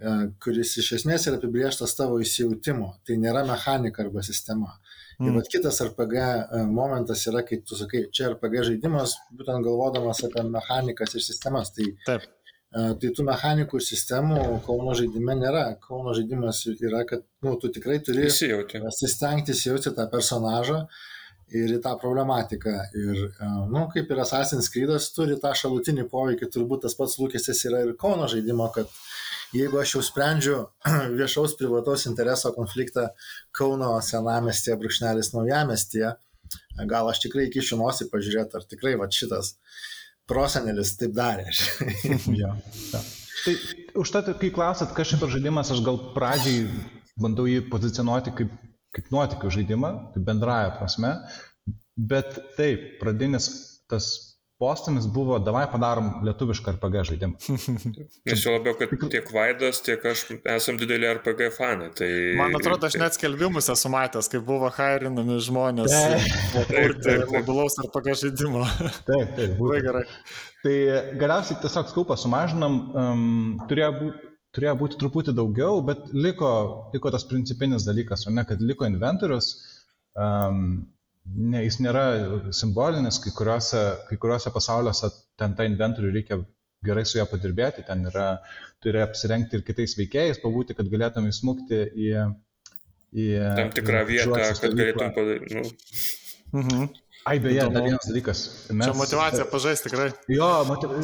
e, 0.00 0.16
kuris 0.42 0.76
iš 0.80 0.94
esmės 1.00 1.28
yra 1.28 1.40
apibrieštas 1.40 1.96
tavo 1.98 2.20
įsijautimo. 2.22 2.94
Tai 3.04 3.20
nėra 3.20 3.44
mechanika 3.48 4.06
arba 4.06 4.24
sistema. 4.26 4.76
Mm. 5.20 5.28
Ir 5.28 5.38
bet 5.40 5.52
kitas 5.52 5.82
RPG 5.84 6.18
e, 6.24 6.64
momentas 6.70 7.26
yra, 7.28 7.44
kai 7.44 7.60
tu 7.66 7.76
sakai, 7.76 8.06
čia 8.14 8.30
RPG 8.30 8.70
žaidimas, 8.72 9.18
būtent 9.36 9.66
galvodamas 9.66 10.22
apie 10.24 10.46
mechanikas 10.48 11.18
ir 11.18 11.26
sistemas. 11.26 11.74
Tai 11.76 11.90
Taip 12.06 12.30
Tai 12.70 13.08
tų 13.16 13.24
mechanikų 13.26 13.80
ir 13.80 13.82
sistemų 13.82 14.42
Kauno 14.62 14.92
žaidime 14.94 15.34
nėra. 15.40 15.64
Kauno 15.82 16.12
žaidimas 16.14 16.62
yra, 16.70 17.02
kad 17.08 17.24
nu, 17.42 17.56
tu 17.58 17.70
tikrai 17.74 17.98
turi 18.06 18.28
pasistengti 18.84 19.56
įsijauti 19.56 19.90
tą 19.96 20.06
personažą 20.12 20.84
ir 21.50 21.72
į 21.74 21.80
tą 21.82 21.96
problematiką. 21.98 22.76
Ir, 22.94 23.24
nu, 23.72 23.82
kaip 23.90 24.12
ir 24.14 24.22
Assassin's 24.22 24.70
Creed 24.70 24.92
turi 25.16 25.34
tą 25.42 25.50
šalutinį 25.58 26.06
poveikį, 26.12 26.46
turbūt 26.54 26.86
tas 26.86 26.94
pats 26.98 27.18
lūkestis 27.18 27.64
yra 27.66 27.82
ir 27.88 27.96
Kauno 27.98 28.30
žaidimo, 28.30 28.70
kad 28.76 28.90
jeigu 29.56 29.80
aš 29.82 29.96
jau 29.96 30.06
sprendžiu 30.06 30.58
viešaus 31.18 31.56
privataus 31.58 32.06
intereso 32.06 32.54
konfliktą 32.54 33.08
Kauno 33.56 33.96
senamestėje, 33.98 34.78
brūkšnelis 34.78 35.34
naujamestėje, 35.34 36.14
gal 36.86 37.10
aš 37.10 37.24
tikrai 37.26 37.48
iki 37.48 37.66
šinosi 37.66 38.06
pažiūrėti, 38.14 38.60
ar 38.60 38.70
tikrai 38.70 38.94
va 39.00 39.10
šitas 39.10 39.56
prosenelis 40.30 40.94
taip 41.00 41.14
darė. 41.16 41.50
ja, 42.38 42.54
ja. 42.94 43.02
Tai 43.40 43.54
užtat, 44.02 44.32
kai 44.40 44.50
klausat, 44.54 44.94
kas 44.96 45.10
šitas 45.10 45.34
žaidimas, 45.34 45.72
aš 45.74 45.82
gal 45.84 45.98
pradžiai 46.14 46.66
bandau 47.20 47.46
jį 47.48 47.64
pozicionuoti 47.72 48.34
kaip, 48.36 48.52
kaip 48.96 49.12
nuotikių 49.12 49.52
žaidimą, 49.58 49.92
kaip 50.14 50.26
bendraja 50.26 50.74
prasme, 50.78 51.14
bet 51.96 52.38
taip, 52.56 52.98
pradinis 53.00 53.48
tas 53.90 54.29
postumis 54.60 55.06
buvo, 55.08 55.38
davai 55.40 55.64
padarom 55.72 56.10
lietuvišką 56.26 56.74
RPG 56.76 57.04
žaidimą. 57.08 57.38
Nes 58.28 58.44
jau 58.44 58.52
labiau, 58.54 58.76
kad 58.76 58.92
tiek 59.12 59.30
Vaidas, 59.32 59.80
tiek 59.86 60.04
aš 60.10 60.26
esam 60.54 60.78
dideli 60.80 61.08
RPG 61.08 61.48
fanai. 61.56 61.88
Tai... 61.96 62.10
Man 62.38 62.58
atrodo, 62.58 62.90
aš 62.90 62.98
net 63.00 63.16
skelbimus 63.16 63.70
esu 63.72 63.92
matęs, 63.92 64.28
kaip 64.32 64.44
buvo 64.48 64.68
hairinami 64.76 65.40
žmonės 65.46 65.96
kurti 66.70 67.16
mobilaus 67.32 67.80
RPG 67.86 68.16
žaidimo. 68.24 68.66
Taip, 69.08 69.36
taip, 69.38 69.56
labai 69.62 69.82
gerai. 69.86 70.06
Tai 70.60 70.76
galiausiai 71.22 71.62
tiesiog 71.64 71.88
skaupą 71.94 72.20
sumažinam, 72.20 72.82
um, 72.92 73.30
turėjo 73.70 73.94
būti 74.02 74.26
turėjo 74.56 74.76
būti 74.80 74.98
truputį 74.98 75.32
daugiau, 75.38 75.78
bet 75.86 76.08
liko, 76.10 76.52
liko 76.94 77.12
tas 77.14 77.22
principinis 77.30 77.86
dalykas, 77.86 78.26
o 78.26 78.32
ne 78.34 78.42
kad 78.48 78.62
liko 78.62 78.88
inventorius, 78.88 79.52
um, 80.18 80.82
ne, 81.26 81.64
jis 81.64 81.80
nėra 81.84 82.04
simbolinis, 82.56 83.20
kai 83.24 83.32
kuriuose, 83.36 83.82
kai 84.08 84.18
kuriuose 84.22 84.52
pasauliuose 84.54 85.10
ten 85.40 85.56
tą 85.58 85.66
inventorių 85.68 86.12
reikia 86.16 86.40
gerai 86.86 87.04
su 87.04 87.18
ją 87.18 87.26
padirbėti, 87.28 87.84
ten 87.86 88.06
yra, 88.08 88.28
turi 88.80 89.02
apsirengti 89.04 89.58
ir 89.58 89.64
kitais 89.66 89.96
veikėjais, 89.98 90.40
pabūti, 90.42 90.76
kad 90.78 90.88
galėtum 90.92 91.28
įsmukti 91.28 91.82
į, 92.06 92.10
į 93.12 93.28
tam 93.58 93.72
tikrą 93.76 94.04
vietą, 94.08 94.40
kad 94.62 94.76
galėtum 94.78 95.14
padaryti. 95.16 95.60
Nu. 95.60 96.62
Mhm. 96.62 96.88
Ai, 97.24 97.36
beje, 97.40 97.66
dar 97.68 97.84
vienas 97.84 98.06
dalykas. 98.08 98.42
Mes, 98.72 98.88
Čia 98.88 98.96
motivacija 98.96 99.44
pažaisti 99.50 99.90
tikrai. 99.90 100.08
Jo, 100.32 100.48
motiv... 100.68 100.94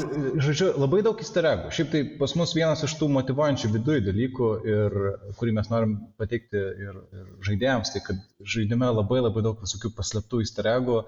žodžiu, 0.40 0.70
labai 0.80 1.02
daug 1.04 1.20
įstaregų. 1.20 1.68
Šiaip 1.76 1.90
tai 1.92 2.02
pas 2.20 2.32
mus 2.40 2.54
vienas 2.56 2.84
iš 2.86 2.94
tų 2.96 3.10
motivuojančių 3.18 3.70
viduje 3.74 4.04
dalykų, 4.06 4.50
ir, 4.72 4.96
kurį 5.36 5.56
mes 5.58 5.68
norim 5.72 5.96
pateikti 6.20 6.62
ir, 6.86 7.00
ir 7.20 7.26
žaidėjams, 7.48 7.92
tai 7.92 8.04
kad 8.06 8.22
žaidime 8.54 8.88
labai 8.94 9.20
labai 9.20 9.44
daug 9.44 9.60
visokių 9.60 9.92
paslėptų 9.98 10.40
įstaregų 10.46 11.02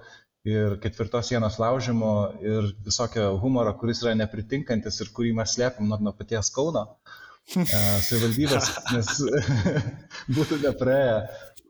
ir 0.49 0.77
ketvirtos 0.83 1.33
sienos 1.33 1.57
laužimo 1.59 2.13
ir 2.45 2.69
visokio 2.85 3.31
humoro, 3.41 3.73
kuris 3.81 4.05
yra 4.05 4.13
nepritinkantis 4.19 5.01
ir 5.01 5.09
kurį 5.15 5.33
mes 5.41 5.57
slėpim 5.57 5.89
nuo, 5.89 5.97
nuo 6.05 6.13
paties 6.15 6.53
Kauno 6.53 6.85
savivaldybės, 7.49 8.67
nes 8.93 9.07
būtų 10.37 10.59
nepraėję 10.61 11.15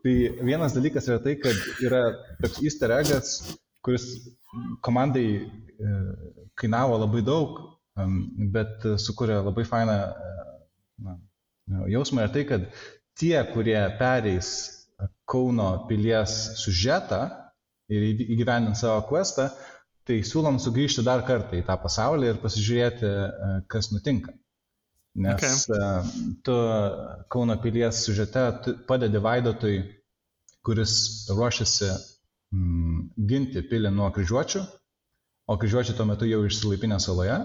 Tai 0.00 0.14
vienas 0.48 0.72
dalykas 0.72 1.08
yra 1.10 1.18
tai, 1.20 1.34
kad 1.42 1.56
yra 1.84 2.04
toks 2.40 2.62
easter 2.64 2.92
eggas, 2.96 3.34
kuris 3.84 4.06
komandai 4.84 5.26
e, 5.36 5.90
kainavo 6.60 6.96
labai 7.02 7.20
daug, 7.26 7.58
bet 8.54 8.86
sukuria 9.02 9.42
labai 9.44 9.66
fainą 9.68 9.96
e, 10.08 10.30
na, 11.04 11.16
jausmą 11.92 12.24
ir 12.24 12.32
tai, 12.34 12.46
kad 12.48 12.68
tie, 13.20 13.36
kurie 13.52 13.80
pereis 14.00 14.52
Kauno 15.30 15.86
pilies 15.88 16.32
sužetą 16.60 17.20
ir 17.88 18.02
įgyvendint 18.10 18.76
savo 18.76 19.04
questą, 19.08 19.46
tai 20.04 20.18
siūlom 20.26 20.58
sugrįžti 20.60 21.04
dar 21.06 21.22
kartą 21.28 21.56
į 21.56 21.64
tą 21.68 21.76
pasaulį 21.80 22.32
ir 22.32 22.40
pasižiūrėti, 22.42 23.08
e, 23.08 23.52
kas 23.70 23.92
nutinka. 23.94 24.34
Nes 25.14 25.66
okay. 25.66 25.76
E, 25.76 26.36
tu 26.46 26.54
Kauno 27.28 27.56
pilies 27.62 28.04
sužete 28.04 28.44
padedi 28.86 29.18
Vaidotui, 29.18 29.80
kuris 30.66 30.92
ruošiasi 31.32 31.88
mm, 32.54 33.00
ginti 33.30 33.62
pilį 33.66 33.90
nuo 33.94 34.10
kryžiuočių, 34.14 34.62
o 35.50 35.56
kryžiuočiai 35.58 35.96
tuo 35.98 36.06
metu 36.06 36.28
jau 36.30 36.44
išsilaipinę 36.46 37.00
saloje 37.02 37.40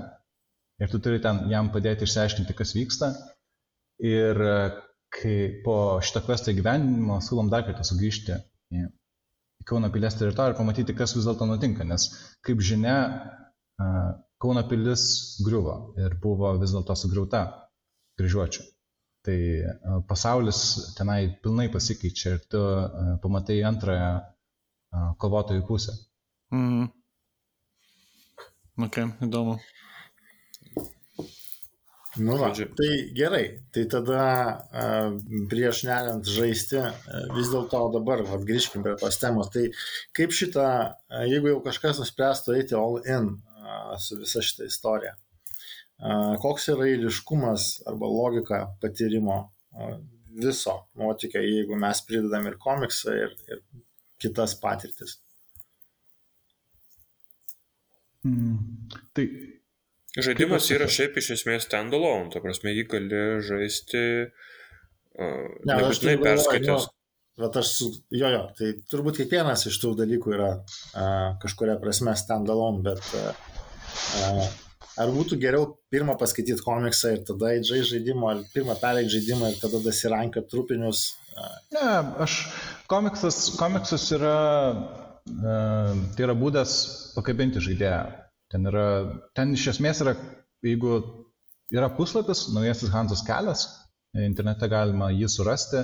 ir 0.82 0.92
tu 0.92 1.00
turi 1.00 1.22
ten 1.24 1.46
jam 1.50 1.72
padėti 1.74 2.06
išsiaiškinti, 2.06 2.54
kas 2.58 2.76
vyksta. 2.78 3.14
Ir 4.04 4.42
e, 4.44 4.60
kai 5.16 5.38
po 5.64 5.78
šito 6.04 6.22
kvesto 6.26 6.52
įgyvendinimo 6.52 7.18
siūlom 7.24 7.50
dar 7.50 7.66
kartą 7.68 7.88
sugrįžti 7.88 8.38
į 8.76 8.86
Kauno 9.66 9.90
pilies 9.90 10.14
teritoriją 10.14 10.54
ir 10.54 10.58
pamatyti, 10.60 10.94
kas 10.94 11.16
vis 11.16 11.26
dėlto 11.26 11.48
nutinka. 11.50 11.86
Nes, 11.88 12.04
kaip 12.46 12.60
žinia, 12.62 12.98
e, 13.82 13.88
Kauno 14.42 14.66
pilis 14.68 15.04
griuvo 15.46 15.76
ir 16.02 16.18
buvo 16.22 16.52
vis 16.60 16.74
dėlto 16.76 16.96
sugriauta 17.00 17.44
kryžiuočių. 18.20 18.66
Tai 19.26 19.38
e, 19.38 19.72
pasaulis 20.10 20.60
tenai 20.98 21.22
pilnai 21.42 21.70
pasikeičia 21.74 22.36
ir 22.36 22.44
tu 22.52 22.62
e, 22.62 23.16
pamatai 23.24 23.62
antrąją 23.66 24.12
e, 24.20 25.06
kovotojų 25.22 25.64
pusę. 25.70 25.96
Mhm. 26.54 26.92
Ok, 28.86 29.00
įdomu. 29.26 29.56
Nu, 32.16 32.36
va, 32.40 32.48
tai 32.56 32.90
gerai, 33.16 33.44
tai 33.76 33.82
tada 33.92 34.20
prieš 35.52 35.82
neriant 35.84 36.28
žaisti, 36.32 36.80
vis 37.36 37.50
dėlto 37.52 37.82
dabar 37.92 38.24
va, 38.28 38.38
grįžkim 38.40 38.86
prie 38.86 38.94
tos 39.02 39.20
temos. 39.20 39.50
Tai 39.52 39.66
kaip 40.16 40.36
šitą, 40.36 40.68
jeigu 41.28 41.52
jau 41.52 41.58
kažkas 41.66 42.00
nuspręstų 42.00 42.56
eiti 42.56 42.78
all 42.80 43.02
in, 43.04 43.34
su 44.02 44.20
visa 44.20 44.44
šita 44.46 44.68
istorija. 44.70 45.16
Koks 46.44 46.70
yra 46.74 46.90
eiliškumas 46.92 47.70
arba 47.88 48.10
logika 48.12 48.62
patyrimo 48.82 49.38
viso 50.36 50.76
nuotykio, 51.00 51.42
jeigu 51.42 51.78
mes 51.80 52.02
pridedam 52.08 52.48
ir 52.50 52.58
komiksą, 52.60 53.14
ir, 53.16 53.36
ir 53.48 53.62
kitas 54.22 54.58
patirtis. 54.60 55.20
Mm. 58.26 58.90
Tai 59.14 59.26
Žaidimas 60.16 60.70
yra 60.72 60.88
šiaip 60.88 61.18
iš 61.20 61.34
esmės 61.36 61.66
standalone, 61.68 62.30
ta 62.32 62.40
prasme 62.44 62.72
jį 62.72 62.86
gali 62.88 63.24
žaisti 63.44 64.04
uh, 64.24 65.50
ne, 65.68 65.74
nebūtinai 65.74 66.16
perskaitęs. 66.22 66.88
Bet 67.36 67.58
aš, 67.60 67.72
su, 67.76 67.90
jo, 68.16 68.30
jo, 68.32 68.44
tai 68.56 68.70
turbūt 68.88 69.20
kiekvienas 69.20 69.66
iš 69.68 69.76
tų 69.84 69.92
dalykų 70.00 70.38
yra 70.38 70.54
uh, 70.56 71.36
kažkuria 71.42 71.76
prasme 71.82 72.14
standalone, 72.16 72.80
bet 72.86 73.04
uh, 73.20 73.55
Ar 74.96 75.12
būtų 75.12 75.38
geriau 75.42 75.74
pirmą 75.92 76.16
paskaityti 76.20 76.64
komiksą 76.64 77.16
ir 77.18 77.24
tada 77.28 77.52
įdžai 77.58 77.82
žaidimo, 77.90 78.30
ar 78.32 78.44
pirmą 78.54 78.78
pereiti 78.80 79.18
žaidimą 79.18 79.52
ir 79.52 79.58
tada 79.60 79.82
dasirankio 79.84 80.46
trupinius? 80.52 81.10
Ne, 81.76 81.90
aš 82.24 82.38
komiksas, 82.92 83.42
komiksas 83.60 84.08
yra 84.16 84.38
tai 85.26 86.26
yra 86.28 86.36
būdas 86.38 86.72
pakabinti 87.16 87.64
žaidėją. 87.64 88.02
Ten, 88.54 88.68
yra, 88.70 88.88
ten 89.36 89.54
iš 89.58 89.72
esmės 89.74 90.04
yra, 90.06 90.14
jeigu 90.64 91.00
yra 91.74 91.90
puslapis, 91.98 92.46
naujasis 92.54 92.94
Hansos 92.94 93.26
kelias, 93.26 93.66
internete 94.16 94.70
galima 94.72 95.10
jį 95.12 95.28
surasti, 95.34 95.82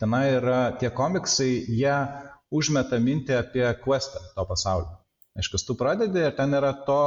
tenai 0.00 0.24
yra 0.38 0.60
tie 0.80 0.90
komiksai, 0.90 1.50
jie 1.68 1.94
užmeta 2.50 2.98
mintį 2.98 3.36
apie 3.42 3.66
questą 3.84 4.24
to 4.34 4.46
pasaulio. 4.48 4.97
Aišku, 5.38 5.60
tu 5.62 5.76
pradedi 5.78 6.18
ir 6.18 6.32
ten 6.34 6.54
yra 6.58 6.72
to 6.86 7.02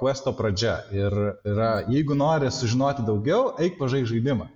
questo 0.00 0.32
pradžia. 0.34 0.80
Ir 0.90 1.14
yra, 1.46 1.70
jeigu 1.86 2.16
nori 2.18 2.50
sužinoti 2.50 3.04
daugiau, 3.06 3.52
eik 3.62 3.76
pažai 3.78 4.02
žaidimą. 4.10 4.48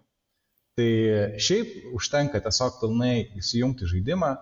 Tai 0.78 0.90
šiaip 1.38 1.94
užtenka 1.94 2.40
tiesiog 2.42 2.80
pilnai 2.80 3.14
įsijungti 3.38 3.86
žaidimą. 3.92 4.32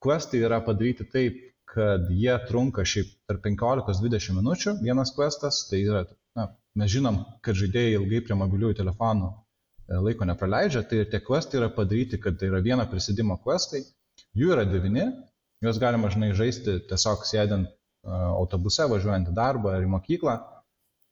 Questai 0.00 0.40
yra 0.46 0.62
padaryti 0.64 1.04
taip, 1.12 1.36
kad 1.68 2.08
jie 2.08 2.32
trunka 2.48 2.86
šiaip 2.88 3.12
per 3.28 3.42
15-20 3.44 4.38
minučių 4.38 4.78
vienas 4.80 5.12
questas. 5.16 5.66
Tai 5.68 5.80
yra, 5.84 6.04
na, 6.38 6.48
mes 6.80 6.92
žinom, 6.94 7.20
kad 7.44 7.58
žaidėjai 7.60 7.98
ilgai 7.98 8.22
prie 8.24 8.38
mobiliųjų 8.40 8.78
telefonų 8.80 9.28
e, 9.28 10.00
laiko 10.06 10.28
nepraleidžia, 10.30 10.86
tai 10.88 11.04
tie 11.12 11.20
questai 11.26 11.60
yra 11.60 11.68
padaryti, 11.76 12.22
kad 12.24 12.40
tai 12.40 12.48
yra 12.48 12.62
vieno 12.64 12.88
prisidimo 12.88 13.36
questai. 13.44 13.84
Jų 14.32 14.54
yra 14.56 14.64
devyni, 14.64 15.10
Juos 15.60 15.76
galima, 15.76 16.08
žinai, 16.08 16.30
žaisti 16.32 16.78
tiesiog 16.88 17.26
sėdint 17.28 17.68
autobuse, 18.06 18.86
važiuojant 18.88 19.30
į 19.30 19.36
darbą 19.36 19.74
ar 19.76 19.84
į 19.84 19.90
mokyklą. 19.92 20.36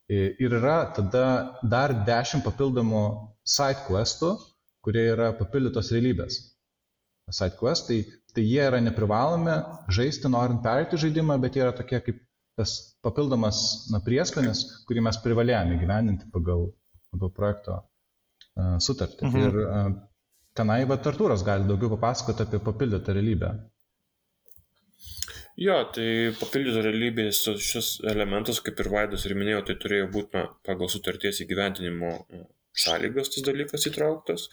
Ir 0.09 0.55
yra 0.57 0.79
tada 0.97 1.25
dar 1.63 1.93
dešimt 2.07 2.47
papildomų 2.47 3.03
side 3.45 3.85
questų, 3.89 4.37
kurie 4.85 5.05
yra 5.13 5.33
papildytos 5.37 5.93
realybės. 5.93 6.39
Side 7.29 7.59
questai, 7.61 7.99
tai 8.33 8.45
jie 8.47 8.63
yra 8.65 8.81
neprivalomi 8.81 9.59
žaisti 9.93 10.31
norint 10.33 10.63
perėti 10.65 11.01
žaidimą, 11.03 11.37
bet 11.43 11.59
jie 11.59 11.67
yra 11.67 11.75
tokie 11.77 12.01
kaip 12.07 12.23
tas 12.59 12.75
papildomas 13.05 13.61
na, 13.93 14.01
prieskonis, 14.03 14.65
kurį 14.89 15.05
mes 15.07 15.21
privalėjome 15.23 15.77
gyveninti 15.79 16.27
pagal, 16.33 16.71
pagal 17.13 17.33
projekto 17.37 17.77
uh, 17.79 18.79
sutartį. 18.83 19.29
Mhm. 19.29 19.45
Ir 19.45 19.59
uh, 19.63 19.91
tenai 20.59 20.81
va 20.91 20.99
Artūras 20.99 21.45
gali 21.47 21.69
daugiau 21.69 21.93
papasakoti 21.95 22.47
apie 22.47 22.63
papildytą 22.65 23.15
realybę. 23.15 23.53
Jo, 25.59 25.81
tai 25.91 26.31
papildyta 26.39 26.85
realybės 26.85 27.41
šis 27.67 27.97
elementas, 28.07 28.61
kaip 28.63 28.79
ir 28.79 28.93
Vaidas 28.93 29.25
ir 29.27 29.35
minėjo, 29.35 29.65
tai 29.67 29.75
turėjo 29.83 30.07
būti 30.15 30.39
na, 30.39 30.45
pagal 30.67 30.91
sutarties 30.93 31.43
įgyventinimo 31.43 32.13
sąlygas 32.79 33.33
tas 33.33 33.43
dalykas 33.47 33.87
įtrauktas. 33.91 34.47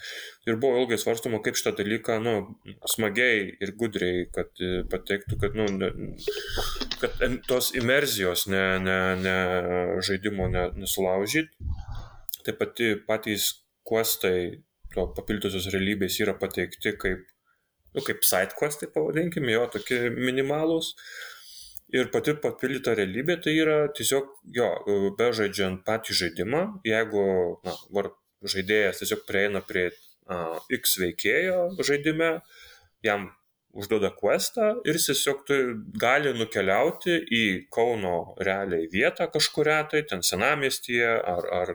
Ir 0.49 0.57
buvo 0.61 0.79
ilgai 0.81 0.97
svarstama, 0.97 1.41
kaip 1.45 1.59
šitą 1.59 1.75
dalyką, 1.77 2.17
nu, 2.25 2.33
smagiai 2.89 3.51
ir 3.61 3.73
gudriai, 3.77 4.25
kad 4.33 4.49
e, 4.57 4.81
pateiktų, 4.89 5.37
kad, 5.43 5.57
nu, 5.59 5.67
ne, 5.77 5.91
kad 7.01 7.21
tos 7.49 7.69
imerzijos 7.77 8.47
ne, 8.49 8.63
ne, 8.81 8.97
ne 9.21 9.37
žaidimo 10.09 10.49
ne, 10.53 10.67
nesulaužyt. 10.81 11.53
Taip 12.45 12.57
pat 12.61 12.81
patys 13.05 13.51
kuostai 13.85 14.63
to 14.95 15.05
papildytosios 15.17 15.69
realybės 15.73 16.17
yra 16.23 16.33
pateikti 16.39 16.97
kaip 16.97 17.29
nu, 17.95 18.03
kaip 18.05 18.25
sidequestai 18.27 18.91
pavadinkime, 18.93 19.53
jo 19.55 19.65
tokie 19.77 20.09
minimalūs. 20.11 20.93
Ir 21.95 22.09
pati 22.11 22.33
papildyta 22.41 22.95
realybė 22.97 23.37
tai 23.45 23.53
yra 23.61 23.77
tiesiog, 23.95 24.31
jo, 24.57 24.69
bežaidžiant 25.19 25.83
patį 25.87 26.17
žaidimą, 26.21 26.63
jeigu 26.87 27.25
na, 27.63 27.75
var, 27.95 28.11
žaidėjas 28.45 29.01
tiesiog 29.01 29.23
prieina 29.29 29.61
prie 29.65 29.87
a, 29.91 30.57
X 30.73 30.97
veikėjo 31.01 31.59
žaidime, 31.85 32.31
jam 33.05 33.29
užduoda 33.75 34.09
questą 34.15 34.71
ir 34.87 34.97
jis 34.97 35.09
tiesiog 35.11 35.51
gali 36.01 36.31
nukeliauti 36.37 37.17
į 37.39 37.43
Kauno 37.75 38.17
realiai 38.47 38.87
vietą 38.91 39.27
kažkuria, 39.31 39.81
tai 39.91 40.05
ten 40.09 40.23
senamestyje, 40.23 41.11
ar, 41.35 41.47
ar 41.61 41.73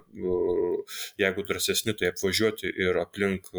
jeigu 1.20 1.46
drąsesni, 1.48 1.94
tai 1.96 2.12
apvažiuoti 2.14 2.72
ir 2.86 3.00
aplink 3.04 3.52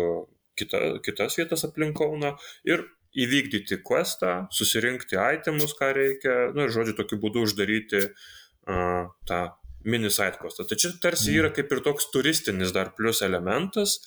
kita, 0.62 0.82
kitas 1.06 1.38
vietas 1.40 1.66
aplink 1.68 1.98
Kauną 2.00 2.36
ir 2.68 2.86
įvykdyti 3.12 3.82
questą, 3.84 4.46
susirinkti 4.56 5.20
itemus, 5.36 5.74
ką 5.76 5.92
reikia, 5.98 6.36
nu 6.56 6.68
ir 6.68 6.72
žodžiu, 6.72 6.96
tokiu 6.96 7.20
būdu 7.20 7.44
uždaryti 7.48 8.06
uh, 8.08 9.12
tą 9.28 9.42
mini 9.84 10.12
side 10.14 10.40
questą. 10.40 10.66
Tai 10.70 10.78
čia 10.80 10.94
tarsi 11.02 11.34
yra 11.36 11.50
mm. 11.50 11.56
kaip 11.58 11.74
ir 11.76 11.84
toks 11.86 12.12
turistinis 12.14 12.74
dar 12.76 12.94
plus 12.96 13.22
elementas. 13.26 14.00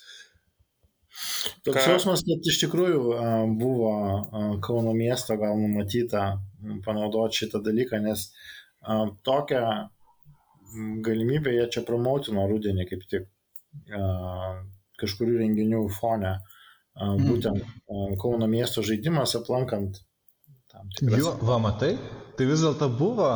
Toks 1.63 1.85
jausmas, 1.87 2.25
kad 2.27 2.49
iš 2.51 2.59
tikrųjų 2.65 3.01
buvo 3.59 3.91
Kauno 4.63 4.91
miesto 4.97 5.37
gal 5.39 5.55
numatyta 5.59 6.25
panaudoti 6.83 7.43
šitą 7.43 7.61
dalyką, 7.63 8.01
nes 8.03 8.27
tokią 9.23 9.63
galimybę 11.05 11.53
jie 11.55 11.67
čia 11.71 11.85
promoutino 11.87 12.47
rudenį 12.49 12.87
kaip 12.89 13.05
tik 13.11 13.29
kažkurių 15.01 15.39
renginių 15.43 15.81
fone, 15.95 16.37
mm. 16.99 17.25
būtent 17.29 17.73
Kauno 18.21 18.47
miesto 18.51 18.83
žaidimas 18.85 19.35
aplankant 19.39 19.99
tam 20.71 20.89
tikras. 20.95 21.19
Jo, 21.19 21.35
va, 21.45 21.59
matai, 21.63 21.93
tai 22.37 22.47
vis 22.49 22.63
dėlto 22.65 22.89
buvo. 22.99 23.29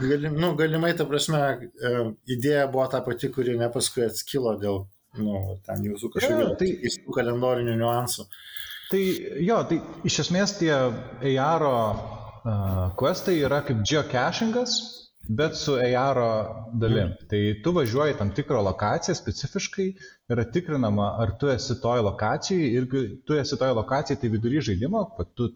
Galim, 0.00 0.38
nu, 0.40 0.52
galimai, 0.58 0.94
ta 0.98 1.06
prasme, 1.08 1.40
e, 1.68 1.94
idėja 2.36 2.68
buvo 2.72 2.86
ta 2.92 3.02
pati, 3.04 3.30
kuri 3.34 3.56
ne 3.60 3.70
paskui 3.72 4.06
atskilo 4.06 4.54
dėl, 4.60 4.84
nu, 5.20 5.42
ten 5.66 5.84
jūsų 5.84 6.12
kažkokių 6.16 6.54
tai, 6.60 6.70
kalendorinių 7.16 7.76
niuansų. 7.80 8.28
Tai 8.88 9.02
jo, 9.44 9.58
tai 9.68 9.82
iš 10.08 10.22
esmės 10.24 10.54
tie 10.56 10.72
AR 10.72 11.64
uh, 11.68 12.06
questai 12.96 13.36
yra 13.44 13.60
kaip 13.66 13.82
geocachingas, 13.84 14.78
bet 15.28 15.56
su 15.56 15.74
AR 15.76 16.18
dalim. 16.72 17.12
Mm. 17.12 17.26
Tai 17.30 17.40
tu 17.64 17.72
važiuoji 17.76 18.16
tam 18.18 18.30
tikrą 18.34 18.62
lokaciją 18.64 19.14
specifiškai, 19.14 19.88
yra 20.32 20.44
tikrinama, 20.52 21.08
ar 21.22 21.34
tu 21.40 21.50
esi 21.52 21.76
toj 21.82 22.00
lokacijai 22.06 22.68
ir 22.78 22.86
tu 23.26 23.36
esi 23.36 23.58
toj 23.60 23.74
lokacijai, 23.76 24.18
tai 24.20 24.30
vidury 24.32 24.62
žaidimo, 24.64 25.04
kad 25.18 25.34
tu 25.36 25.50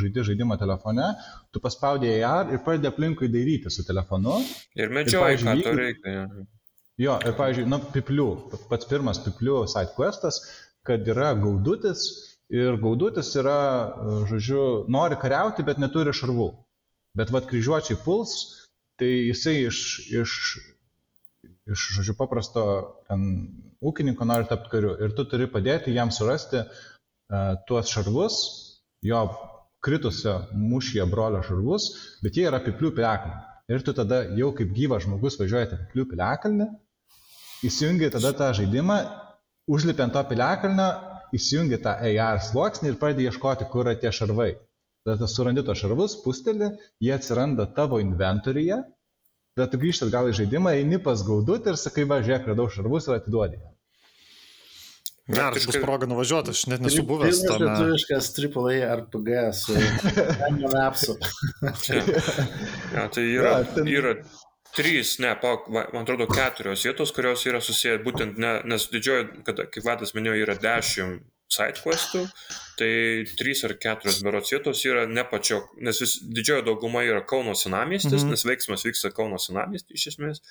žaidži 0.00 0.30
žaidimą 0.30 0.56
telefone, 0.60 1.10
tu 1.52 1.60
paspaudėjai 1.64 2.22
AR 2.28 2.54
ir 2.54 2.62
pradedi 2.64 2.88
aplinkui 2.88 3.28
dairyti 3.32 3.72
su 3.72 3.84
telefonu. 3.88 4.38
Ir 4.80 4.94
medžioji, 4.96 5.42
ką 5.44 5.58
tu 5.66 5.74
reikia. 5.76 6.24
Jo, 6.98 7.18
ir 7.22 7.36
pavyzdžiui, 7.38 7.68
nu, 7.70 7.78
piplių, 7.94 8.30
pats 8.72 8.88
pirmas 8.90 9.20
piplių 9.22 9.60
side 9.70 9.92
questas, 9.94 10.40
kad 10.88 11.04
yra 11.06 11.34
gaudutis 11.38 12.08
ir 12.48 12.80
gaudutis 12.80 13.34
yra, 13.36 13.60
žodžiu, 14.30 14.88
nori 14.90 15.20
kariauti, 15.20 15.66
bet 15.68 15.78
neturi 15.78 16.16
šarvų. 16.16 16.48
Bet 17.18 17.30
vad 17.34 17.46
kryžiuočiai 17.50 18.00
puls, 18.04 18.32
tai 18.98 19.08
jisai 19.28 19.56
iš, 19.68 19.80
iš, 20.10 20.32
iš 21.70 21.84
žodžiu, 21.96 22.14
paprasto 22.18 22.64
ten, 23.08 23.24
ūkininko 23.84 24.26
nori 24.26 24.48
tapti 24.50 24.72
kariu 24.72 24.96
ir 25.04 25.14
tu 25.16 25.26
turi 25.30 25.46
padėti 25.50 25.94
jam 25.94 26.10
surasti 26.14 26.64
uh, 26.64 27.54
tuos 27.68 27.92
šarvus, 27.94 28.38
jo 29.06 29.22
kritusio 29.84 30.34
mūšyje 30.58 31.06
brolio 31.10 31.44
šarvus, 31.46 31.92
bet 32.24 32.38
jie 32.38 32.48
yra 32.50 32.60
piplių 32.64 32.92
piliakalnė. 32.96 33.44
Ir 33.68 33.84
tu 33.84 33.92
tada 33.92 34.22
jau 34.34 34.48
kaip 34.56 34.70
gyvas 34.74 35.04
žmogus 35.04 35.36
važiuojate 35.38 35.76
piplių 35.82 36.06
piliakalnį, 36.14 36.66
įsijungi 37.68 38.08
tada 38.14 38.32
tą 38.36 38.48
žaidimą, 38.56 38.96
užlipi 39.68 40.06
ant 40.06 40.16
to 40.16 40.22
piliakalnio, 40.30 40.88
įsijungi 41.36 41.78
tą 41.84 41.94
AR 42.08 42.40
sluoksnį 42.42 42.94
ir 42.94 42.98
pradedi 43.00 43.28
ieškoti, 43.28 43.68
kur 43.70 43.84
yra 43.84 43.98
tie 44.00 44.12
šarvai. 44.14 44.54
Tada 45.08 45.24
surandi 45.30 45.62
tos 45.64 45.80
šarvus, 45.80 46.18
pustelį, 46.20 46.66
jie 47.00 47.12
atsiranda 47.14 47.64
tavo 47.72 47.96
inventoriuje, 48.02 48.76
tada 49.56 49.66
tu 49.72 49.80
grįžti 49.80 50.04
atgal 50.04 50.28
į 50.28 50.34
žaidimą, 50.42 50.74
eini 50.76 50.98
pas 51.00 51.22
gaudut 51.24 51.64
ir 51.70 51.78
sakai, 51.80 52.04
va, 52.10 52.18
žiūrėk, 52.24 52.50
radau 52.50 52.66
šarvus 52.74 53.08
ir 53.08 53.16
atiduodi. 53.16 53.60
Geras 55.28 55.64
bus 55.68 55.78
proga 55.80 56.08
nuvažiuoti, 56.08 56.52
aš 56.52 56.66
net 56.72 56.84
nesu 56.84 57.06
buvęs. 57.08 57.40
Tai 57.44 57.56
yra 57.60 57.72
lietuviškas 57.78 58.28
AAA 58.36 58.92
RPG 58.98 59.40
su 59.56 59.78
Apsu. 60.82 61.16
ja, 62.96 63.08
tai 63.08 63.24
yra, 63.24 63.56
ja, 63.58 63.64
ten... 63.72 63.88
yra 63.92 64.14
trys, 64.76 65.16
ne, 65.24 65.32
man 65.72 66.02
atrodo, 66.02 66.28
keturios 66.32 66.84
vietos, 66.84 67.12
kurios 67.16 67.48
yra 67.48 67.64
susiję 67.64 67.96
būtent, 68.04 68.36
ne, 68.40 68.54
nes 68.68 68.88
didžioji, 68.92 69.42
kad, 69.48 69.64
kaip 69.72 69.88
Vadas 69.88 70.12
minėjo, 70.16 70.36
yra 70.44 70.56
dešimt 70.60 71.24
sidequestų, 71.52 72.24
tai 72.78 72.90
trys 73.38 73.64
ar 73.66 73.74
keturios 73.80 74.20
berots 74.24 74.52
vietos 74.52 74.84
yra 74.86 75.06
ne 75.08 75.24
pačio, 75.28 75.62
nes 75.80 76.00
vis, 76.02 76.18
didžioji 76.22 76.66
dauguma 76.68 77.04
yra 77.06 77.22
Kauno 77.26 77.54
senamiestis, 77.56 78.22
mm 78.22 78.26
-hmm. 78.26 78.36
nes 78.36 78.44
veiksmas 78.44 78.84
vyksta 78.84 79.12
Kauno 79.16 79.38
senamiestį 79.40 79.96
iš 79.96 80.06
esmės, 80.12 80.42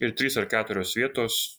ir 0.00 0.14
trys 0.16 0.38
ar 0.40 0.48
keturios 0.48 0.94
vietos 0.96 1.58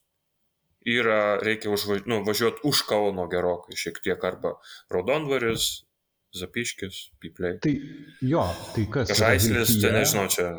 yra, 0.85 1.37
reikia 1.43 1.69
užvaž, 1.69 2.05
nu, 2.05 2.23
važiuoti 2.25 2.63
už 2.63 2.81
Kauno 2.89 3.27
gerokai, 3.27 3.77
šiek 3.77 4.01
tiek 4.03 4.23
arba 4.23 4.55
Raudondvaris, 4.89 5.85
Zapiškis, 6.35 7.09
Pipliai. 7.19 7.57
Tai 7.59 7.73
jo, 8.21 8.43
tai 8.75 8.85
kas? 8.93 9.13
Žaislis, 9.17 9.79
tai 9.81 9.93
nežinau, 9.97 10.27
čia 10.29 10.51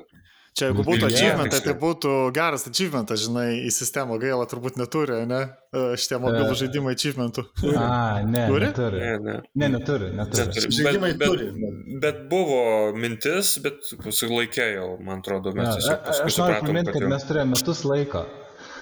Čia 0.59 0.69
jeigu 0.69 0.83
būtų 0.85 1.07
achievementai, 1.07 1.61
tai 1.63 1.75
būtų 1.79 2.13
geras 2.35 2.67
achievementas, 2.67 3.23
žinai, 3.23 3.47
į 3.69 3.71
sistemą 3.75 4.19
gaila 4.21 4.49
turbūt 4.51 4.77
neturi, 4.81 5.21
ne? 5.31 5.41
E, 5.71 5.85
šitie 6.01 6.19
mobilų 6.21 6.57
žaidimai 6.59 6.95
achievementų. 6.97 7.45
A, 7.79 7.87
ne, 8.27 8.45
turi? 8.51 8.67
neturi. 8.67 9.01
Ne, 9.05 9.13
ne. 9.23 9.37
ne 9.63 9.71
neturi, 9.77 10.11
neturi. 10.19 10.49
neturi. 10.51 10.75
Žaidimai 10.81 11.13
bet, 11.15 11.27
turi. 11.31 11.49
Bet, 11.55 11.81
bet 12.03 12.23
buvo 12.33 12.61
mintis, 12.99 13.55
bet 13.63 13.79
susilaikėjau, 13.93 14.93
man 15.07 15.23
atrodo, 15.23 15.55
mes 15.57 15.71
tiesiog 15.79 16.07
paskui 16.09 16.35
supratom. 16.35 16.35
Aš 16.35 16.41
noriu 16.43 16.67
priminti, 16.67 16.97
kad 16.99 17.11
mes 17.15 17.29
turėjome 17.31 17.57
metus 17.57 17.85
laiko. 17.87 18.25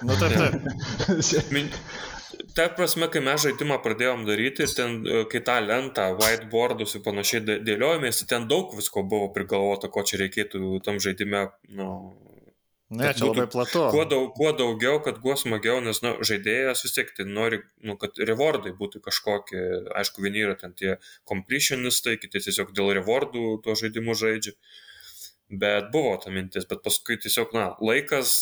Nu, 0.09 0.15
taip, 0.17 0.39
taip. 0.41 1.69
ta 2.55 2.69
prasme, 2.77 3.09
kai 3.11 3.21
mes 3.25 3.41
žaidimą 3.45 3.79
pradėjom 3.83 4.25
daryti, 4.27 4.67
ten, 4.75 5.01
e, 5.03 5.25
kai 5.31 5.41
tą 5.45 5.59
lentą, 5.65 6.09
whiteboardus 6.19 6.95
ir 6.97 7.03
panašiai 7.05 7.59
dėliojomės, 7.67 8.23
ten 8.29 8.47
daug 8.51 8.73
visko 8.77 9.03
buvo 9.03 9.29
prigalvota, 9.35 9.91
ko 9.91 10.05
čia 10.07 10.23
reikėtų 10.23 10.79
tam 10.85 10.99
žaidime, 11.03 11.47
nu, 11.79 11.91
Ne, 12.89 13.11
čia 13.13 13.27
labai 13.29 13.45
platu. 13.45 13.83
Kuo, 13.93 14.01
daug, 14.09 14.31
kuo 14.33 14.49
daugiau, 14.57 14.97
kad 15.05 15.19
kuo 15.21 15.35
smagiau, 15.37 15.77
nes 15.85 15.99
nu, 16.01 16.15
žaidėjas 16.25 16.81
vis 16.87 16.95
tiek 16.95 17.11
tai 17.13 17.27
nori, 17.29 17.59
nu, 17.85 17.93
kad 18.01 18.17
rewardai 18.17 18.73
būtų 18.79 19.01
kažkokie, 19.05 19.61
aišku, 20.01 20.23
vieni 20.25 20.41
yra 20.41 20.55
ten 20.57 20.73
tie 20.73 20.95
completionistai, 21.29 22.15
kiti 22.17 22.41
tiesiog 22.47 22.73
dėl 22.73 22.89
rewardų 22.97 23.59
tuo 23.61 23.75
žaidimu 23.77 24.17
žaidžia. 24.17 24.55
Bet 25.61 25.93
buvo 25.93 26.15
ta 26.23 26.33
mintis, 26.33 26.65
bet 26.69 26.81
paskui 26.85 27.19
tiesiog, 27.21 27.53
na, 27.53 27.67
laikas 27.77 28.33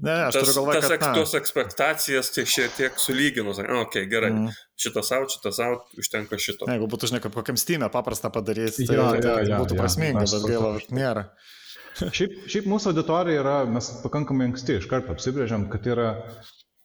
Ne, 0.00 0.14
aš 0.26 0.36
tas, 0.36 0.42
turiu 0.46 0.56
galvoje, 0.56 0.80
kad... 0.86 1.02
Tas, 1.02 1.16
tos 1.18 1.34
ekspektacijas 1.36 2.30
tai 2.32 2.44
šiek 2.48 2.76
tiek 2.76 3.00
sulyginus. 3.00 3.60
Na, 3.60 3.82
ok, 3.82 3.98
gerai. 4.08 4.30
Mm. 4.32 4.58
Šitas 4.80 5.12
out, 5.12 5.34
šitas 5.34 5.60
out, 5.64 5.90
užtenka 6.00 6.38
šito. 6.40 6.68
Ne, 6.68 6.78
jeigu 6.78 6.88
būtų, 6.88 7.10
žinai, 7.10 7.20
kaip 7.24 7.36
kokiam 7.36 7.58
stymė 7.60 7.90
paprasta 7.92 8.30
padaryti, 8.32 8.86
tai, 8.88 8.96
ja, 8.96 9.10
ja, 9.20 9.34
ja, 9.44 9.58
būtų 9.60 9.76
ja, 9.76 9.82
prasminga, 9.82 10.24
bet 10.24 10.46
gaila, 10.48 10.70
nėra. 10.96 11.26
šiaip, 12.16 12.38
šiaip 12.50 12.70
mūsų 12.70 12.94
auditorija 12.94 13.42
yra, 13.42 13.56
mes 13.68 13.90
pakankamai 14.04 14.48
anksti 14.50 14.78
iš 14.80 14.88
karto 14.90 15.12
apsibrėžiam, 15.14 15.68
kad 15.72 15.84
yra, 15.90 16.08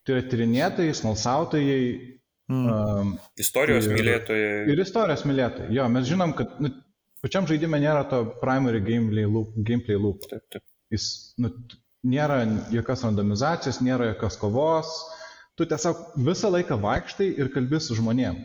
tai 0.03 0.17
yra 0.17 0.25
tyrinėtojai, 0.31 0.97
smalsautojai. 0.99 1.79
Mm. 2.51 2.65
Um, 2.69 3.15
istorijos 3.41 3.87
ir, 3.87 3.95
mylėtojai. 3.95 4.51
Ir 4.73 4.83
istorijos 4.83 5.23
mylėtojai. 5.25 5.71
Jo, 5.73 5.87
mes 5.89 6.05
žinom, 6.09 6.35
kad 6.37 6.59
nu, 6.61 6.69
pačiam 7.23 7.47
žaidime 7.49 7.79
nėra 7.81 8.03
to 8.11 8.21
primary 8.43 8.83
gameplay 8.85 9.25
loop. 9.25 9.55
Gameplay 9.65 9.97
loop. 9.97 10.27
Taip, 10.29 10.43
taip. 10.53 10.65
Jis, 10.93 11.07
nu, 11.41 11.49
nėra 12.05 12.41
jokios 12.73 13.03
randomizacijos, 13.05 13.81
nėra 13.83 14.11
jokios 14.13 14.37
kovos, 14.41 14.91
tu 15.57 15.67
tiesiog 15.69 16.11
visą 16.27 16.51
laiką 16.53 16.77
vaikštai 16.83 17.31
ir 17.39 17.51
kalbi 17.53 17.81
su 17.81 17.97
žmonėm. 17.97 18.37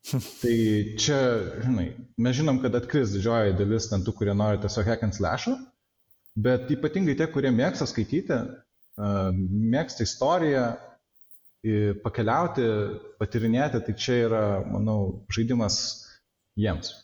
tai 0.42 0.56
čia, 1.00 1.18
žinai, 1.64 1.90
mes 2.16 2.38
žinom, 2.38 2.60
kad 2.62 2.76
atkris 2.78 3.12
didžioji 3.12 3.56
dalis 3.58 3.90
ten 3.90 4.04
tų, 4.06 4.14
kurie 4.16 4.36
nori 4.36 4.60
tiesiog 4.62 4.88
hack 4.88 5.04
and 5.04 5.16
slash, 5.16 5.50
bet 6.36 6.70
ypatingai 6.72 7.18
tie, 7.18 7.26
kurie 7.32 7.52
mėgsta 7.52 7.88
skaityti, 7.90 8.38
mėgsta 9.74 10.06
istoriją, 10.06 10.64
pakeliauti, 12.04 12.64
patirinėti, 13.20 13.82
tai 13.84 13.94
čia 14.00 14.16
yra, 14.26 14.44
manau, 14.64 15.26
žaidimas 15.32 15.76
jiems. 16.56 16.94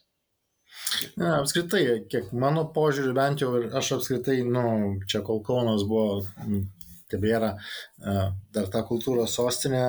Ne, 1.17 1.29
apskritai, 1.41 1.83
kiek 2.11 2.33
mano 2.37 2.67
požiūriu, 2.75 3.13
bent 3.17 3.43
jau 3.43 3.53
ir 3.59 3.69
aš 3.77 3.97
apskritai, 3.99 4.41
nu, 4.47 4.65
čia 5.09 5.23
kol 5.27 5.43
Kaunas 5.47 5.85
buvo, 5.89 6.23
tebėra 7.11 7.53
dar 8.55 8.69
ta 8.73 8.83
kultūros 8.87 9.35
sostinė, 9.39 9.85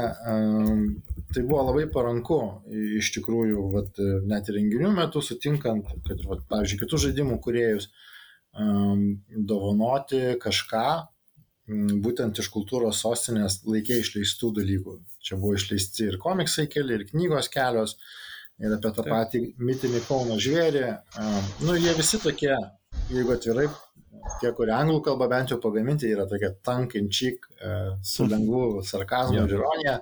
tai 1.34 1.44
buvo 1.44 1.64
labai 1.70 1.88
paranku 1.94 2.40
iš 3.00 3.12
tikrųjų, 3.18 3.64
vat, 3.74 4.02
net 4.30 4.50
ir 4.50 4.60
renginių 4.60 4.94
metu 4.96 5.24
sutinkant, 5.26 5.90
kad, 6.08 6.22
vat, 6.30 6.46
pavyzdžiui, 6.52 6.82
kitų 6.84 7.02
žaidimų 7.08 7.40
kuriejus 7.44 7.90
dovanoti 9.52 10.22
kažką, 10.42 10.86
būtent 12.06 12.40
iš 12.40 12.48
kultūros 12.54 13.02
sostinės 13.04 13.60
laikė 13.68 14.00
išleistų 14.02 14.54
dalykų. 14.62 14.94
Čia 15.26 15.36
buvo 15.42 15.58
išleisti 15.58 16.08
ir 16.08 16.22
komiksai 16.22 16.70
keli, 16.72 16.96
ir 16.96 17.10
knygos 17.10 17.50
kelios, 17.52 17.98
ir 18.64 18.74
apie 18.78 18.94
tą 18.96 19.06
patį 19.06 19.44
mitinį 19.70 20.02
Kauno 20.08 20.40
žvėrį. 20.42 20.88
Nu, 21.66 21.76
jie 21.78 21.94
visi 21.98 22.20
tokie, 22.24 22.54
jeigu 23.12 23.36
atvirai, 23.36 23.68
tie, 24.42 24.52
kurie 24.58 24.74
anglų 24.76 25.02
kalbą 25.06 25.30
bent 25.32 25.54
jau 25.54 25.60
pagaminti, 25.64 26.10
yra 26.12 26.28
tokie 26.30 26.52
tankinčik, 26.66 27.48
e, 27.58 27.78
su 28.02 28.26
mhm. 28.26 28.34
lengvu 28.34 28.84
sarkazmu 28.86 29.46
ir 29.46 29.56
ironija. 29.60 30.02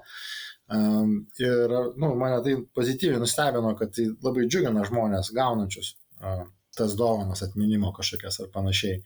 Ir 1.45 1.73
nu, 2.01 2.15
mane 2.17 2.39
tai 2.41 2.55
pozityviai 2.73 3.21
nustebino, 3.21 3.75
kad 3.77 3.91
tai 3.93 4.07
labai 4.25 4.47
džiugina 4.49 4.85
žmonės 4.87 5.29
gaunančius 5.35 5.91
tas 6.75 6.95
dovanas 6.95 7.43
atminimo 7.45 7.91
kažkokias 7.95 8.39
ar 8.43 8.51
panašiai. 8.53 8.99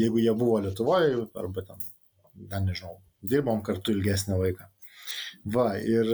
Jeigu 0.00 0.22
jie 0.22 0.34
buvo 0.34 0.58
Lietuvoje, 0.64 1.26
arba 1.42 1.64
ten, 1.66 1.84
ten 2.50 2.66
nežinau, 2.70 2.96
dirbom 3.22 3.62
kartu 3.66 3.94
ilgesnį 3.94 4.38
laiką. 4.42 4.68
Va, 5.54 5.68
ir, 5.78 6.08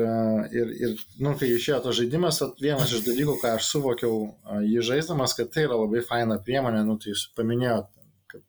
ir, 0.52 0.72
ir 0.84 0.96
nu, 1.24 1.32
kai 1.40 1.48
išėjo 1.54 1.78
tas 1.86 1.96
žaidimas, 1.96 2.42
vienas 2.60 2.92
iš 2.92 3.04
dalykų, 3.06 3.38
ką 3.40 3.54
aš 3.56 3.70
suvokiau 3.72 4.18
jį 4.66 4.82
žaisdamas, 4.84 5.32
kad 5.38 5.48
tai 5.54 5.64
yra 5.68 5.78
labai 5.80 6.02
faina 6.04 6.36
priemonė, 6.44 6.82
nu, 6.84 6.98
tai 7.00 7.14
jūs 7.14 7.28
paminėjot, 7.38 7.88
kad 8.30 8.44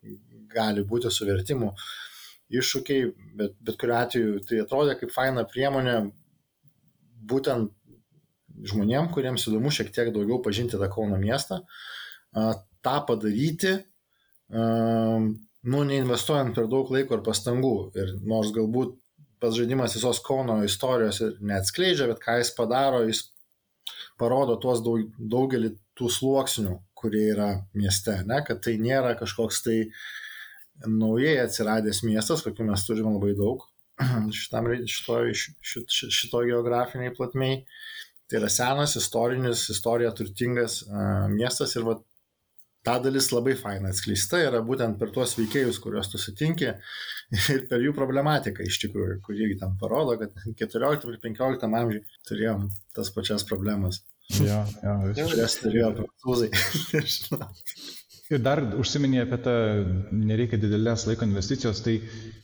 gali 0.52 0.84
būti 0.86 1.12
su 1.12 1.28
vertimu 1.28 1.72
iššūkiai, 2.56 3.08
bet, 3.38 3.56
bet 3.64 3.78
kuriu 3.80 3.96
atveju 3.96 4.42
tai 4.46 4.60
atrodė 4.62 4.98
kaip 5.00 5.14
faina 5.14 5.46
priemonė 5.48 5.96
būtent 7.26 7.72
žmonėm, 8.70 9.10
kuriems 9.14 9.48
įdomu 9.48 9.72
šiek 9.74 9.90
tiek 9.94 10.12
daugiau 10.14 10.38
pažinti 10.44 10.78
tą 10.80 10.88
Kauno 10.92 11.18
miestą, 11.20 11.62
tą 12.84 12.96
padaryti, 13.08 13.74
nu, 15.66 15.82
neinvestuojant 15.90 16.54
per 16.56 16.70
daug 16.70 16.92
laiko 16.94 17.18
ir 17.18 17.24
pastangų. 17.26 17.74
Ir 17.98 18.14
nors 18.22 18.52
galbūt 18.54 18.94
pats 19.42 19.56
žaidimas 19.58 19.96
visos 19.96 20.20
Kauno 20.24 20.58
istorijos 20.64 21.20
neatskleidžia, 21.40 22.08
bet 22.10 22.22
ką 22.22 22.38
jis 22.40 22.52
padaro, 22.56 23.02
jis 23.06 23.26
parodo 24.20 24.56
tuos 24.60 24.82
daug, 24.84 25.10
daugelį 25.18 25.74
tų 25.96 26.10
sluoksnių, 26.12 26.76
kurie 26.96 27.26
yra 27.34 27.50
mieste, 27.76 28.18
ne? 28.28 28.40
kad 28.46 28.62
tai 28.64 28.76
nėra 28.80 29.14
kažkoks 29.18 29.62
tai 29.66 29.78
naujai 30.86 31.36
atsiradęs 31.44 32.02
miestas, 32.04 32.44
kokių 32.44 32.70
mes 32.70 32.84
turime 32.88 33.12
labai 33.14 33.32
daug 33.36 33.64
šitam, 34.40 34.68
šito, 34.88 35.20
šito, 35.32 35.86
šito 35.88 36.42
geografiniai 36.48 37.14
platmei. 37.16 37.62
Tai 38.26 38.40
yra 38.40 38.48
senas, 38.50 38.96
istorinis, 38.98 39.68
istorija 39.70 40.10
turtingas 40.16 40.80
uh, 40.82 41.28
miestas 41.30 41.76
ir 41.78 41.84
va, 41.86 41.94
ta 42.86 42.96
dalis 43.02 43.32
labai 43.34 43.56
faina 43.58 43.90
atskleista 43.90 44.40
yra 44.46 44.62
būtent 44.64 44.98
per 45.00 45.10
tuos 45.14 45.34
veikėjus, 45.38 45.80
kuriuos 45.82 46.12
tu 46.12 46.20
sutinki 46.22 46.68
ir 47.52 47.64
per 47.70 47.82
jų 47.82 47.94
problematiką 47.96 48.66
iš 48.66 48.78
tikrųjų, 48.84 49.20
kur 49.26 49.38
irgi 49.38 49.58
tam 49.62 49.74
parodo, 49.80 50.14
kad 50.20 50.46
14 50.62 51.10
ir 51.10 51.20
15 51.24 51.66
amžiui 51.66 52.04
turėjom 52.30 52.68
tas 52.96 53.10
pačias 53.14 53.46
problemas. 53.48 54.04
Ja, 54.38 54.62
ja, 54.82 54.96
Kurias 55.18 55.58
turėjo 55.62 55.92
prancūzai. 56.00 56.50
Ir 58.26 58.40
dar 58.42 58.58
užsiminė 58.74 59.20
apie 59.22 59.36
tą 59.38 59.52
nereikia 60.10 60.58
didelės 60.58 61.04
laiko 61.06 61.22
investicijos, 61.28 61.78
tai 61.84 62.00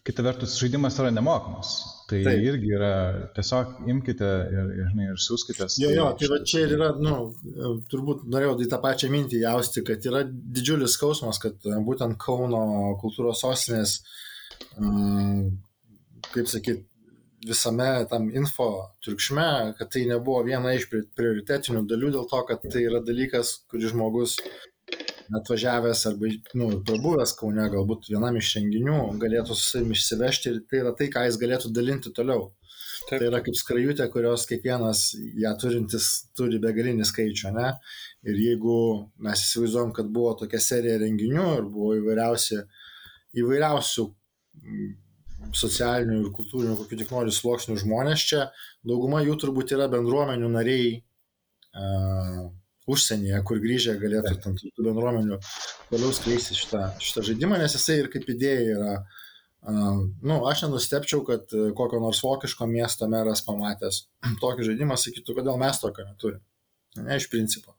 kita 0.06 0.22
vertus 0.22 0.54
žaidimas 0.60 0.98
yra 1.02 1.10
nemokamas. 1.10 1.72
Tai 2.12 2.20
Taip. 2.26 2.44
irgi 2.44 2.72
yra 2.76 2.92
tiesiog 3.36 3.88
imkite 3.88 4.30
ir, 4.52 4.70
ir, 4.76 4.88
žinai, 4.90 5.08
ir 5.14 5.20
siūskite. 5.24 5.68
Jo, 5.80 5.92
jo, 5.96 6.06
tai 6.20 6.28
va 6.28 6.38
čia 6.44 6.66
ir 6.66 6.74
yra, 6.76 6.90
nu, 7.00 7.14
turbūt 7.88 8.26
norėjau 8.28 8.58
į 8.60 8.68
tą 8.68 8.80
pačią 8.82 9.08
mintį 9.14 9.40
jausti, 9.46 9.84
kad 9.86 10.08
yra 10.10 10.20
didžiulis 10.28 10.98
skausmas, 10.98 11.40
kad 11.40 11.64
būtent 11.86 12.18
Kauno 12.20 12.64
kultūros 13.00 13.40
sostinės, 13.46 14.02
kaip 16.34 16.50
sakyt, 16.52 16.84
visame 17.46 17.88
tam 18.10 18.28
info 18.30 18.68
triukšme, 19.04 19.74
kad 19.78 19.90
tai 19.90 20.04
nebuvo 20.06 20.44
viena 20.46 20.76
iš 20.76 20.86
prioritetinių 20.92 21.86
dalių 21.90 22.12
dėl 22.18 22.28
to, 22.30 22.42
kad 22.50 22.62
tai 22.68 22.84
yra 22.86 23.00
dalykas, 23.02 23.56
kurį 23.72 23.90
žmogus 23.94 24.36
atvažiavęs 25.38 26.06
arba 26.10 26.30
nu, 26.58 26.68
prabuvęs 26.86 27.34
Kaune, 27.38 27.64
galbūt 27.72 28.10
vienam 28.12 28.36
iš 28.40 28.54
renginių, 28.58 28.98
galėtų 29.22 29.56
su 29.56 29.64
savimi 29.64 29.96
išsivežti 29.96 30.50
ir 30.50 30.58
tai 30.68 30.82
yra 30.82 30.92
tai, 30.98 31.08
ką 31.12 31.24
jis 31.26 31.38
galėtų 31.40 31.72
dalinti 31.76 32.12
toliau. 32.16 32.50
Taip. 33.08 33.18
Tai 33.18 33.28
yra 33.30 33.40
kaip 33.42 33.56
skrajutė, 33.58 34.06
kurios 34.12 34.44
kiekvienas 34.46 35.02
ją 35.42 35.52
turintis 35.58 36.08
turi 36.38 36.60
begalinį 36.62 37.06
skaičių, 37.08 37.50
ne? 37.56 37.72
Ir 38.28 38.38
jeigu 38.38 38.76
mes 39.26 39.42
įsivaizduom, 39.42 39.90
kad 39.96 40.10
buvo 40.14 40.36
tokia 40.38 40.60
serija 40.62 41.00
renginių 41.02 41.46
ir 41.56 41.66
buvo 41.66 41.96
įvairiausi, 41.98 42.60
įvairiausių 43.42 44.06
mm, 44.06 44.92
socialinių 45.58 46.20
ir 46.20 46.30
kultūrinių, 46.36 46.78
kokių 46.78 47.00
tik 47.02 47.14
nori 47.16 47.34
sluoksnių 47.34 47.80
žmonės 47.82 48.26
čia, 48.30 48.46
dauguma 48.86 49.24
jų 49.26 49.34
turbūt 49.42 49.74
yra 49.74 49.88
bendruomenių 49.90 50.52
nariai, 50.54 50.94
uh, 51.74 52.46
užsienyje, 52.90 53.40
kur 53.46 53.60
grįžę 53.62 53.96
galėtų 54.00 54.36
tam 54.42 54.56
tų 54.58 54.86
bendruomenių 54.86 55.38
toliau 55.90 56.14
skleisti 56.16 56.56
šitą, 56.58 56.86
šitą 57.02 57.26
žaidimą, 57.30 57.60
nes 57.60 57.76
jisai 57.78 58.00
ir 58.02 58.08
kaip 58.12 58.26
idėja 58.32 58.64
yra, 58.76 58.94
uh, 59.02 60.00
nu, 60.22 60.40
aš 60.50 60.64
nenustepčiau, 60.66 61.22
kad 61.28 61.54
uh, 61.54 61.70
kokio 61.78 62.00
nors 62.02 62.22
vokiško 62.24 62.66
miesto 62.70 63.08
meras 63.10 63.44
pamatęs 63.46 64.06
tokį 64.42 64.72
žaidimą 64.72 64.98
sakytų, 64.98 65.38
kodėl 65.38 65.60
mes 65.62 65.82
tokio 65.82 66.08
neturime. 66.08 66.44
Ne 67.00 67.16
iš 67.16 67.30
principo. 67.32 67.72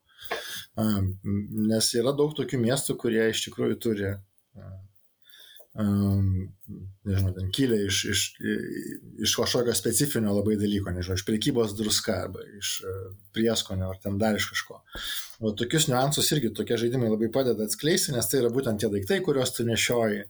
Nes 0.73 1.91
yra 1.93 2.15
daug 2.17 2.31
tokių 2.33 2.57
miestų, 2.63 2.95
kurie 2.97 3.27
iš 3.29 3.43
tikrųjų 3.45 3.75
turi 3.83 4.07
um, 4.09 4.79
nežinau, 5.73 7.31
ten 7.33 7.49
kilę 7.53 7.79
iš, 7.87 8.03
iš, 8.13 8.23
iš 9.25 9.35
kažkokio 9.39 9.73
specifinio 9.73 10.35
labai 10.35 10.53
dalyko, 10.61 10.93
nežinau, 10.93 11.17
iš 11.17 11.25
priekybos 11.25 11.73
druska 11.77 12.19
arba 12.27 12.43
iš 12.59 12.75
prieskonio 13.33 13.89
ar 13.89 14.01
ten 14.03 14.19
dar 14.21 14.37
iš 14.37 14.51
kažko. 14.51 14.83
O 15.41 15.53
tokius 15.57 15.89
niuansus 15.89 16.29
irgi 16.35 16.53
tokie 16.53 16.77
žaidimai 16.77 17.09
labai 17.09 17.31
padeda 17.33 17.65
atskleisti, 17.65 18.13
nes 18.13 18.29
tai 18.29 18.43
yra 18.43 18.53
būtent 18.53 18.83
tie 18.83 18.91
daiktai, 18.93 19.23
kuriuos 19.25 19.55
tu 19.55 19.65
nešioji. 19.65 20.27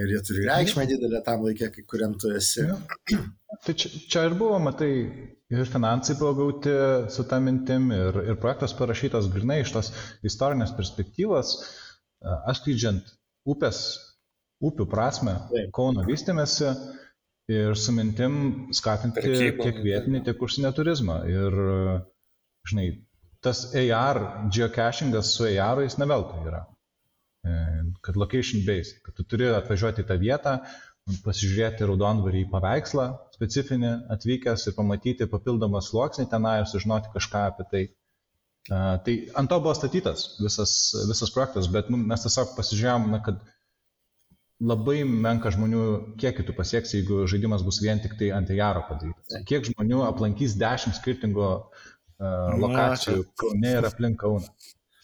Ir 0.00 0.06
jie 0.06 0.20
turi 0.22 0.46
reikšmę 0.46 0.84
didelę 0.86 1.18
tam 1.26 1.42
laikė, 1.42 1.68
kai 1.74 1.82
kuriam 1.92 2.12
tu 2.14 2.30
esi. 2.30 2.62
Ja. 2.62 2.76
Tai 3.66 3.72
čia, 3.74 3.88
čia 4.08 4.22
ir 4.28 4.36
buvo, 4.38 4.60
matai, 4.62 4.90
ir 5.50 5.66
finansai 5.68 6.14
buvo 6.16 6.36
gauti 6.38 6.74
su 7.10 7.24
tą 7.28 7.40
mintim, 7.42 7.90
ir, 7.92 8.20
ir 8.30 8.38
projektas 8.40 8.72
parašytas 8.78 9.26
grinai 9.34 9.64
iš 9.64 9.74
tos 9.74 9.90
istorinės 10.24 10.72
perspektyvos, 10.78 11.56
atskleidžiant 12.22 13.10
upės 13.50 13.82
upių 14.60 14.86
prasme, 14.90 15.36
Taip. 15.50 15.70
Kauno 15.76 16.04
vystymėsi 16.06 16.72
ir 17.50 17.76
su 17.78 17.94
mintim 17.96 18.34
skatinti 18.76 19.22
Prekybą. 19.22 19.64
tiek 19.64 19.80
vietinį, 19.84 20.24
tiek 20.26 20.42
užsienio 20.46 20.72
turizmą. 20.76 21.22
Ir, 21.30 21.56
žinai, 22.70 22.90
tas 23.44 23.64
AR, 23.74 24.20
geocachingas 24.52 25.34
su 25.36 25.48
AR 25.48 25.82
jis 25.84 25.98
neveltui 26.00 26.44
yra. 26.50 26.66
E, 27.40 27.56
kad 28.04 28.18
location 28.20 28.66
based, 28.66 29.00
kad 29.06 29.16
tu 29.16 29.24
turi 29.24 29.48
atvažiuoti 29.56 30.04
į 30.04 30.08
tą 30.10 30.18
vietą, 30.20 30.58
pasižiūrėti 31.24 31.86
raudonvarį 31.88 32.44
į 32.44 32.50
paveikslą 32.52 33.06
specifinį 33.34 33.92
atvykęs 34.14 34.66
ir 34.68 34.76
pamatyti 34.76 35.26
papildomą 35.30 35.80
sluoksnį 35.82 36.28
tenai 36.30 36.60
ir 36.60 36.68
sužinoti 36.70 37.10
kažką 37.14 37.46
apie 37.48 37.66
tai. 37.72 37.82
Uh, 38.70 39.00
tai 39.02 39.14
ant 39.40 39.48
to 39.50 39.56
buvo 39.64 39.72
statytas 39.74 40.36
visas, 40.38 40.74
visas 41.08 41.32
projektas, 41.32 41.66
bet 41.72 41.88
nu, 41.90 41.96
mes 41.96 42.22
tiesiog 42.22 42.52
pasižiūrėjom, 42.58 43.08
na, 43.10 43.22
kad 43.24 43.40
labai 44.60 45.02
menka 45.08 45.50
žmonių 45.54 45.82
kiekį 46.20 46.44
tu 46.48 46.54
pasieksi, 46.56 47.00
jeigu 47.00 47.24
žaidimas 47.30 47.64
bus 47.66 47.80
vien 47.82 48.00
tik 48.02 48.16
tai 48.20 48.30
ant 48.36 48.50
jaro 48.52 48.82
padarytas. 48.88 49.40
Kiek 49.48 49.64
žmonių 49.70 50.02
aplankys 50.06 50.56
dešimt 50.60 50.98
skirtingų 50.98 51.46
uh, 51.48 51.64
lokacijų 52.60 53.24
Kaune 53.40 53.74
ir 53.78 53.88
aplink 53.88 54.20
Kauną. 54.20 54.52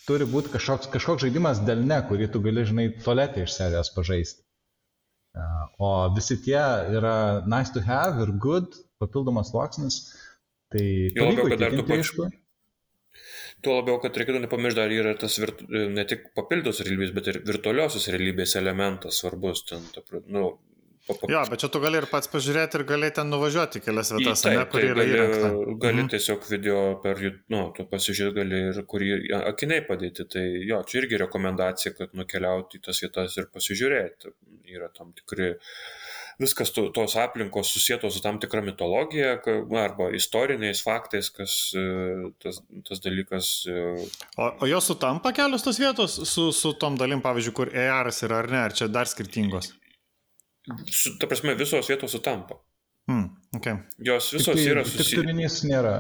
Turi 0.07 0.29
būti 0.31 0.53
kažkoks, 0.53 0.91
kažkoks 0.93 1.25
žaidimas 1.25 1.63
delne, 1.67 1.99
kurį 2.07 2.29
tu 2.31 2.43
gali, 2.45 2.67
žinai, 2.69 2.91
toletė 3.03 3.47
iš 3.47 3.57
serijos 3.57 3.91
pažaisti. 3.97 4.45
Uh, 5.37 5.65
o 5.83 5.89
visi 6.17 6.39
tie 6.45 6.61
yra 6.97 7.17
nice 7.49 7.75
to 7.75 7.83
have 7.85 8.23
ir 8.23 8.33
good, 8.41 8.77
papildomas 9.03 9.51
sluoksnis. 9.53 9.99
Tai 10.73 10.85
pavyko 11.17 11.49
įtikinti, 11.57 11.99
aišku. 12.01 12.29
Tuo 13.67 13.81
labiau, 13.81 13.99
kad 14.03 14.15
reikėtų 14.15 14.45
nepamiršti, 14.45 14.79
dar 14.79 14.95
yra 14.95 15.17
tas 15.19 15.41
virt, 15.43 15.67
ne 15.69 16.07
tik 16.09 16.31
papildos 16.39 16.81
realybės, 16.85 17.13
bet 17.17 17.33
ir 17.33 17.43
virtualiosios 17.49 18.07
realybės 18.15 18.55
elementas 18.61 19.21
svarbus. 19.23 19.65
Ten, 19.67 19.83
ta, 19.95 20.05
nu, 20.31 20.53
pa, 21.09 21.17
pa... 21.19 21.31
Jo, 21.33 21.43
bet 21.51 21.65
čia 21.65 21.71
tu 21.75 21.83
gali 21.83 21.99
ir 21.99 22.07
pats 22.11 22.31
pažiūrėti 22.31 22.79
ir 22.79 22.87
gali 22.89 23.11
ten 23.19 23.31
nuvažiuoti 23.33 23.83
kelias 23.83 24.15
vietas, 24.15 24.47
taip, 24.47 24.61
ne, 24.61 24.65
kur 24.71 24.81
tai 24.81 24.93
yra 24.93 25.01
gali, 25.01 25.17
įrengta. 25.17 25.53
Gali 25.83 26.03
mhm. 26.05 26.13
tiesiog 26.15 26.49
video 26.53 26.81
per, 27.03 27.23
nu, 27.55 27.67
tu 27.77 27.89
pasižiūrėti 27.91 28.39
gali 28.39 28.63
ir 28.71 28.83
kurį 28.95 29.13
akiniai 29.43 29.87
padėti. 29.91 30.29
Tai 30.37 30.47
jo, 30.71 30.83
čia 30.87 31.03
irgi 31.03 31.23
rekomendacija, 31.27 31.97
kad 31.99 32.15
nukeliauti 32.19 32.79
į 32.79 32.87
tas 32.87 33.03
vietas 33.03 33.39
ir 33.43 33.51
pasižiūrėti. 33.55 34.37
Yra 34.77 34.89
tam 34.95 35.13
tikri 35.15 35.53
uh, 35.55 35.75
viskas 36.43 36.73
to, 36.77 36.89
tos 36.95 37.17
aplinkos 37.17 37.71
susijęto 37.73 38.11
su 38.11 38.21
tam 38.25 38.39
tikra 38.41 38.61
mitologija 38.65 39.37
arba 39.83 40.11
istoriniais 40.17 40.83
faktais, 40.85 41.31
kas 41.33 41.57
e, 41.77 41.87
tas, 42.43 42.61
tas 42.89 43.03
dalykas. 43.05 43.49
E, 43.71 44.07
o, 44.37 44.51
o 44.61 44.69
jos 44.71 44.93
sutampa 44.93 45.33
kelios 45.37 45.65
tos 45.65 45.81
vietos 45.81 46.21
su, 46.29 46.51
su 46.53 46.75
tom 46.81 46.99
dalim, 47.01 47.25
pavyzdžiui, 47.25 47.57
kur 47.57 47.73
ER 47.73 48.13
yra 48.29 48.41
ar 48.43 48.51
ne, 48.53 48.63
ar 48.69 48.77
čia 48.77 48.89
dar 48.93 49.09
skirtingos? 49.09 49.73
Su, 50.91 51.17
ta 51.21 51.29
prasme, 51.31 51.55
visos 51.59 51.89
vietos 51.89 52.13
sutampa. 52.13 52.59
Hmm, 53.07 53.29
okay. 53.55 53.77
Jos 54.03 54.33
visos 54.35 54.57
tik, 54.59 54.67
yra 54.73 54.83
susijusios. 54.83 55.13
Tik 55.13 55.21
turinys 55.23 55.61
nėra. 55.71 55.93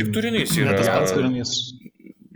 Tik 0.00 0.08
turinys 0.16 0.56
yra. 0.58 0.72
Ne 0.72 0.80
tas 0.80 0.90
pats 0.90 1.14
turinys. 1.14 1.52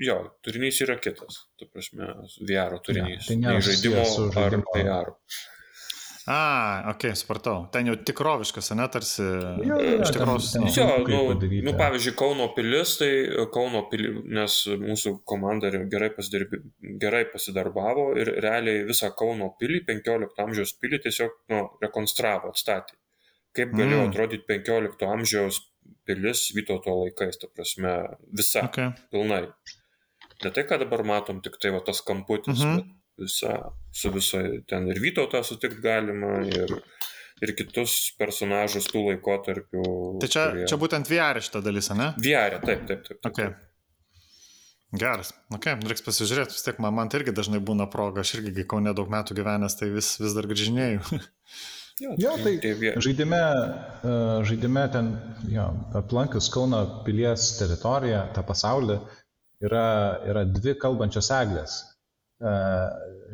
Jo, 0.05 0.21
turinys 0.45 0.79
yra 0.87 0.97
kitas. 1.03 1.41
Tu 1.59 1.67
prasme, 1.71 2.13
VR 2.47 2.79
turinys. 2.85 3.25
Ja, 3.25 3.27
tai 3.27 3.41
nėra 3.43 3.65
žaidimo 3.67 4.05
ar 4.39 4.57
VR. 4.71 5.11
A, 6.27 6.85
ok, 6.89 7.11
supratau. 7.21 7.67
Ten 7.73 7.91
jau 7.91 7.95
tikroviškas, 8.01 8.71
ne, 8.79 8.87
tarsi. 8.89 9.25
Jo, 9.25 9.77
jo, 9.77 9.97
iš 10.07 10.13
tikros. 10.15 10.47
Ten, 10.55 10.65
ten, 10.73 11.11
jo, 11.13 11.35
nu, 11.37 11.51
nu, 11.67 11.75
pavyzdžiui, 11.77 12.15
Kauno 12.17 12.47
pilis, 12.57 12.95
tai 13.01 13.11
Kauno 13.53 13.83
pilis, 13.91 14.23
nes 14.39 14.57
mūsų 14.81 15.19
komanda 15.29 15.69
gerai, 15.93 16.09
pasidarbi, 16.17 16.63
gerai 17.03 17.27
pasidarbavo 17.29 18.07
ir 18.17 18.33
realiai 18.47 18.87
visą 18.89 19.13
Kauno 19.19 19.51
pilį, 19.61 19.83
15 19.91 20.43
amžiaus 20.47 20.73
pilį 20.81 21.03
tiesiog 21.05 21.37
nu, 21.53 21.63
rekonstravo, 21.85 22.55
atstatė. 22.57 22.97
Kaip 23.55 23.77
galėjo 23.77 24.01
mm. 24.01 24.11
atrodyti 24.11 24.49
15 24.49 25.07
amžiaus 25.13 25.61
pilis 26.09 26.49
Vytauto 26.57 26.97
laikais, 27.03 27.37
ta 27.43 27.53
prasme, 27.53 27.99
visa, 28.33 28.65
okay. 28.65 28.97
pilnai. 29.13 29.45
Ne 30.41 30.51
tai, 30.51 30.65
ką 30.65 30.81
dabar 30.81 31.05
matom, 31.05 31.45
tik 31.45 31.61
tai 31.61 31.77
va 31.77 31.85
tas 31.85 32.01
kamputis, 32.05 32.65
mm 32.65 32.65
-hmm. 32.65 32.81
bet 32.81 33.04
visa, 33.21 33.59
su 33.93 34.11
viso, 34.15 34.41
ten 34.69 34.89
ir 34.91 35.01
Vytautą 35.03 35.43
sutikti 35.47 35.83
galima, 35.85 36.39
ir, 36.49 36.75
ir 37.43 37.55
kitus 37.59 38.15
personažus 38.19 38.89
tų 38.91 39.09
laikotarpių. 39.11 39.85
Tai 40.23 40.31
čia, 40.31 40.49
kurie... 40.51 40.67
čia 40.71 40.81
būtent 40.81 41.11
VR 41.11 41.43
šitą 41.45 41.63
dalis, 41.65 41.91
ne? 41.95 42.13
VR, 42.19 42.59
taip, 42.65 42.85
taip, 42.91 43.07
taip. 43.07 43.21
taip. 43.21 43.31
Okay. 43.31 43.55
Geras, 44.95 45.33
ok, 45.51 45.73
reiks 45.89 46.05
pasižiūrėti, 46.07 46.55
vis 46.55 46.63
tiek 46.63 46.77
man, 46.83 46.95
man 46.95 47.09
tai 47.11 47.19
irgi 47.21 47.33
dažnai 47.35 47.59
būna 47.59 47.89
proga, 47.91 48.23
aš 48.23 48.37
irgi, 48.37 48.53
kai 48.61 48.67
kaune 48.77 48.93
daug 48.95 49.09
metų 49.11 49.35
gyvenęs, 49.41 49.75
tai 49.81 49.89
vis, 49.91 50.13
vis 50.23 50.37
dar 50.37 50.47
grįžinėjau. 50.47 51.19
jo, 52.05 52.13
jo, 52.23 52.35
tai, 52.45 52.53
tai 52.63 52.93
žaidime, 53.03 53.41
žaidime 54.47 54.85
ten, 54.95 55.11
jo, 55.51 55.67
aplankius 55.99 56.47
Kauno 56.55 56.85
pilies 57.07 57.49
teritoriją, 57.59 58.21
tą 58.37 58.47
pasaulį, 58.47 59.01
yra, 59.67 59.89
yra 60.31 60.47
dvi 60.47 60.77
kalbančios 60.79 61.33
eglės. 61.41 61.81
E, 62.43 62.55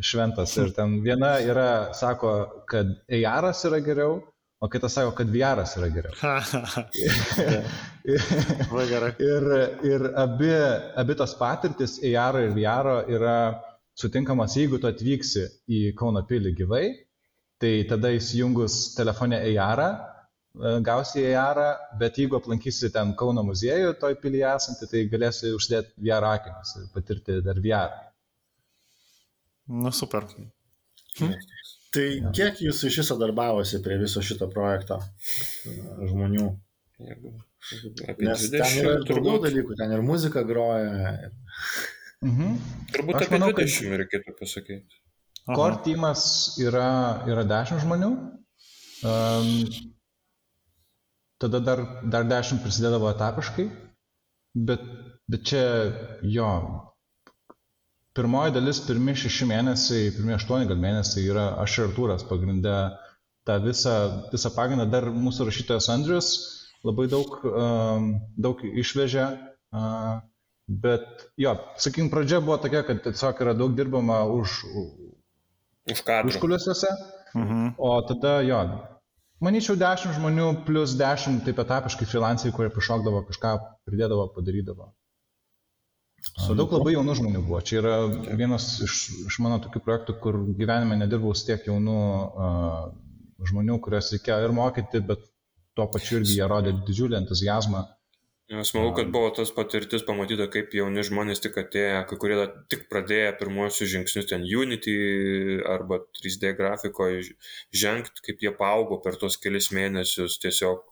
šventas. 0.04 0.52
Ir 0.60 0.74
ten 0.76 0.98
viena 1.04 1.38
yra, 1.40 1.70
sako, 1.96 2.34
kad 2.68 2.90
Ejaras 3.08 3.64
yra 3.68 3.80
geriau, 3.84 4.18
o 4.60 4.68
kitas 4.68 4.92
sako, 4.98 5.14
kad 5.16 5.30
Viaras 5.32 5.76
yra 5.80 5.88
geriau. 5.94 6.12
Ir 9.24 9.48
ir 9.88 10.06
abi, 10.20 10.52
abi 11.00 11.16
tos 11.16 11.34
patirtis, 11.40 11.98
Ejaro 12.04 12.44
ir 12.44 12.52
Viaro, 12.56 13.00
yra 13.08 13.36
sutinkamas, 13.96 14.56
jeigu 14.60 14.80
tu 14.80 14.88
atvyksi 14.88 15.46
į 15.68 15.80
Kauno 15.96 16.22
pilį 16.28 16.54
gyvai, 16.60 16.84
tai 17.60 17.72
tada 17.88 18.12
įsijungus 18.16 18.94
telefonę 18.96 19.40
Ejarą, 19.48 19.88
e, 19.96 20.76
gausi 20.84 21.24
Ejarą, 21.24 21.70
bet 22.00 22.20
jeigu 22.20 22.36
aplankysi 22.40 22.92
ten 22.92 23.16
Kauno 23.16 23.44
muziejų, 23.48 23.96
toj 24.00 24.20
pilyje 24.20 24.48
esantį, 24.52 24.92
tai 24.92 25.04
galėsi 25.16 25.56
užsidėti 25.56 25.96
VR 26.04 26.30
akinius 26.34 26.76
ir 26.80 26.88
patirti 26.94 27.40
dar 27.48 27.60
VR. 27.64 28.09
Nu, 29.70 29.92
super. 29.94 30.26
Hm? 31.20 31.34
Tai 31.94 32.06
kiek 32.34 32.60
jūs 32.62 32.84
iš 32.86 33.00
viso 33.02 33.16
darbavosi 33.18 33.80
prie 33.82 33.96
viso 33.98 34.22
šito 34.22 34.46
projekto 34.50 35.00
žmonių? 36.10 36.46
Nes 37.00 38.44
ten 38.52 38.76
yra 38.80 38.96
ir 38.98 39.06
daugiau 39.08 39.40
dalykų, 39.42 39.76
ten 39.78 39.94
ir 39.96 40.02
muzika 40.06 40.42
groja. 40.46 41.14
Mhm. 42.22 42.56
Turbūt 42.94 43.18
Aš 43.18 43.26
apie 43.26 43.38
manau, 43.38 43.50
20 43.56 43.86
kad... 43.88 44.02
reikėtų 44.02 44.36
pasakyti. 44.38 45.00
Core 45.50 45.80
teamas 45.86 46.24
yra, 46.62 46.90
yra 47.30 47.46
10 47.48 47.82
žmonių. 47.84 48.10
Um, 49.10 49.48
tada 51.40 51.62
dar, 51.64 51.82
dar 52.12 52.28
10 52.28 52.60
prisidėdavo 52.64 53.10
etapiškai. 53.14 53.66
Bet, 54.68 54.84
bet 55.30 55.46
čia 55.46 55.64
jo, 56.26 56.50
pirmoji 58.16 58.54
dalis, 58.54 58.80
pirmi 58.86 59.14
šeši 59.18 59.48
mėnesiai, 59.50 60.10
pirmi 60.16 60.34
aštuoni 60.36 60.68
gal 60.70 60.80
mėnesiai 60.80 61.28
yra 61.30 61.46
aš 61.62 61.78
ir 61.78 61.86
Artūras 61.88 62.26
pagrindė 62.28 62.76
tą 63.48 63.58
visą, 63.64 63.94
visą 64.32 64.52
pagrindą. 64.54 64.88
Dar 64.90 65.08
mūsų 65.14 65.48
rašytojas 65.48 65.90
Andrius 65.92 66.32
labai 66.86 67.06
daug, 67.12 67.38
um, 67.46 68.10
daug 68.40 68.60
išvežė. 68.64 69.26
Uh, 69.70 70.20
bet 70.70 71.26
jo, 71.38 71.54
sakykim, 71.78 72.10
pradžia 72.12 72.40
buvo 72.42 72.58
tokia, 72.62 72.82
kad 72.86 73.02
tiesiog 73.06 73.42
yra 73.44 73.54
daug 73.58 73.74
dirbama 73.78 74.22
už, 74.30 74.60
už 75.90 76.04
kadrų. 76.06 76.34
Užkuliuosiuose. 76.34 76.94
Mhm. 77.34 77.74
O 77.78 77.92
tada 78.08 78.40
jo, 78.42 78.60
manyčiau, 79.44 79.76
10 79.78 80.16
žmonių 80.18 80.48
plus 80.66 80.96
10 80.98 81.44
taip 81.46 81.60
etapiškai 81.62 82.08
freelanceriai, 82.10 82.56
kurie 82.56 82.72
pašokdavo 82.74 83.22
kažką, 83.28 83.54
pridėdavo, 83.86 84.30
padarydavo. 84.34 84.90
Su 86.20 86.54
daug 86.56 86.72
labai 86.74 86.94
jaunų 86.94 87.14
žmonių 87.16 87.42
buvo. 87.46 87.60
Čia 87.64 87.78
yra 87.80 87.94
vienas 88.36 88.66
iš, 88.84 88.96
iš 89.28 89.38
mano 89.44 89.60
tokių 89.64 89.80
projektų, 89.84 90.16
kur 90.22 90.36
gyvenime 90.58 90.98
nedirbau 91.00 91.32
su 91.36 91.46
tiek 91.48 91.64
jaunų 91.68 92.00
uh, 92.00 92.90
žmonių, 93.48 93.78
kuriuos 93.84 94.12
reikėjo 94.14 94.48
ir 94.48 94.54
mokyti, 94.56 95.00
bet 95.06 95.24
tuo 95.78 95.88
pačiu 95.92 96.20
irgi 96.20 96.36
jie 96.40 96.50
rodė 96.50 96.74
didžiulį 96.84 97.20
entuzijazmą. 97.22 97.86
Smagu, 98.66 98.90
kad 98.96 99.12
buvo 99.14 99.28
tas 99.30 99.52
patirtis 99.54 100.02
pamatyta, 100.02 100.48
kaip 100.50 100.72
jauni 100.74 101.04
žmonės 101.06 101.38
tik 101.44 101.54
atėję, 101.60 102.00
kai 102.10 102.16
kurie 102.18 102.38
tik 102.72 102.88
pradėję 102.90 103.28
pirmuosius 103.38 103.92
žingsnius 103.92 104.26
ten 104.32 104.42
Unity 104.42 104.94
arba 105.70 106.00
3D 106.18 106.50
grafikoje 106.58 107.28
žengti, 107.70 108.24
kaip 108.26 108.42
jie 108.42 108.50
paaugo 108.58 108.98
per 109.04 109.20
tos 109.22 109.38
kelias 109.38 109.70
mėnesius 109.76 110.40
tiesiog 110.42 110.82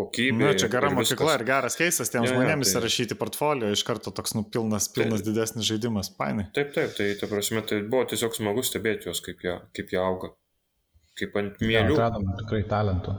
kokybė. 0.00 0.42
Na, 0.42 0.52
čia 0.58 0.68
gera 0.72 0.90
ir 0.90 0.96
mokykla 0.98 1.36
ir 1.38 1.44
geras 1.48 1.76
keisas 1.78 2.12
tiems 2.12 2.28
ja, 2.28 2.34
žmonėms 2.34 2.72
tai... 2.72 2.80
įrašyti 2.80 3.16
portfolio, 3.20 3.70
iš 3.74 3.84
karto 3.86 4.12
toks 4.16 4.36
nu, 4.36 4.44
pilnas, 4.56 4.88
pilnas 4.94 5.22
tai, 5.22 5.30
didesnis 5.30 5.68
žaidimas, 5.68 6.12
painai. 6.18 6.48
Taip, 6.56 6.72
taip, 6.76 6.94
tai 6.98 7.10
ta 7.20 7.28
prasme, 7.30 7.62
tai 7.68 7.82
buvo 7.84 8.06
tiesiog 8.12 8.36
smagu 8.38 8.64
stebėti 8.66 9.10
juos, 9.10 9.22
kaip 9.24 9.44
jie, 9.44 9.58
kaip 9.76 9.92
jie 9.94 10.00
auga. 10.02 10.32
Kaip 11.20 11.36
ant 11.36 11.60
mėlių. 11.60 11.94
Ja, 11.96 12.08
atradom 12.08 12.32
tikrai 12.40 12.62
talentų. 12.70 13.16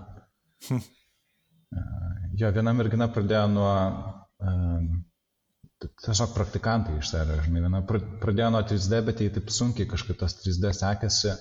jo, 2.41 2.51
viena 2.57 2.73
mergina 2.77 3.07
pradėjo 3.13 3.45
nuo 3.53 3.71
um, 4.41 4.91
tiesiog 5.82 6.36
praktikantai 6.36 6.99
iš 6.99 7.11
serijos, 7.13 7.45
žinai, 7.47 7.63
viena 7.65 7.82
pradėjo 7.86 8.51
nuo 8.53 8.61
3D, 8.69 9.01
bet 9.07 9.23
jai 9.23 9.32
taip 9.38 9.49
sunkiai 9.53 9.89
kažkaip 9.89 10.19
tas 10.21 10.38
3D 10.41 10.73
sekėsi 10.77 11.36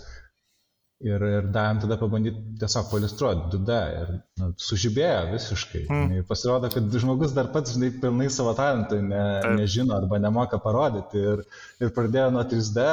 ir, 1.04 1.24
ir 1.24 1.48
davėm 1.54 1.80
tada 1.82 1.96
pabandyti 2.00 2.58
tiesiog 2.60 2.90
palistruoti 2.90 3.48
2D 3.54 3.78
ir 4.00 4.12
nu, 4.40 4.50
sužibėjo 4.68 5.22
visiškai. 5.32 5.82
Mm. 5.88 6.18
Ir 6.18 6.26
pasirodo, 6.28 6.70
kad 6.72 6.98
žmogus 7.04 7.34
dar 7.36 7.50
pats, 7.54 7.74
žinai, 7.76 7.90
pilnai 8.02 8.28
savo 8.32 8.52
talentų 8.58 9.00
ne, 9.06 9.24
nežino 9.60 9.96
arba 9.96 10.20
nemoka 10.22 10.60
parodyti 10.62 11.22
ir, 11.32 11.44
ir 11.80 11.94
pradėjo 11.96 12.28
nuo 12.36 12.44
3D, 12.52 12.86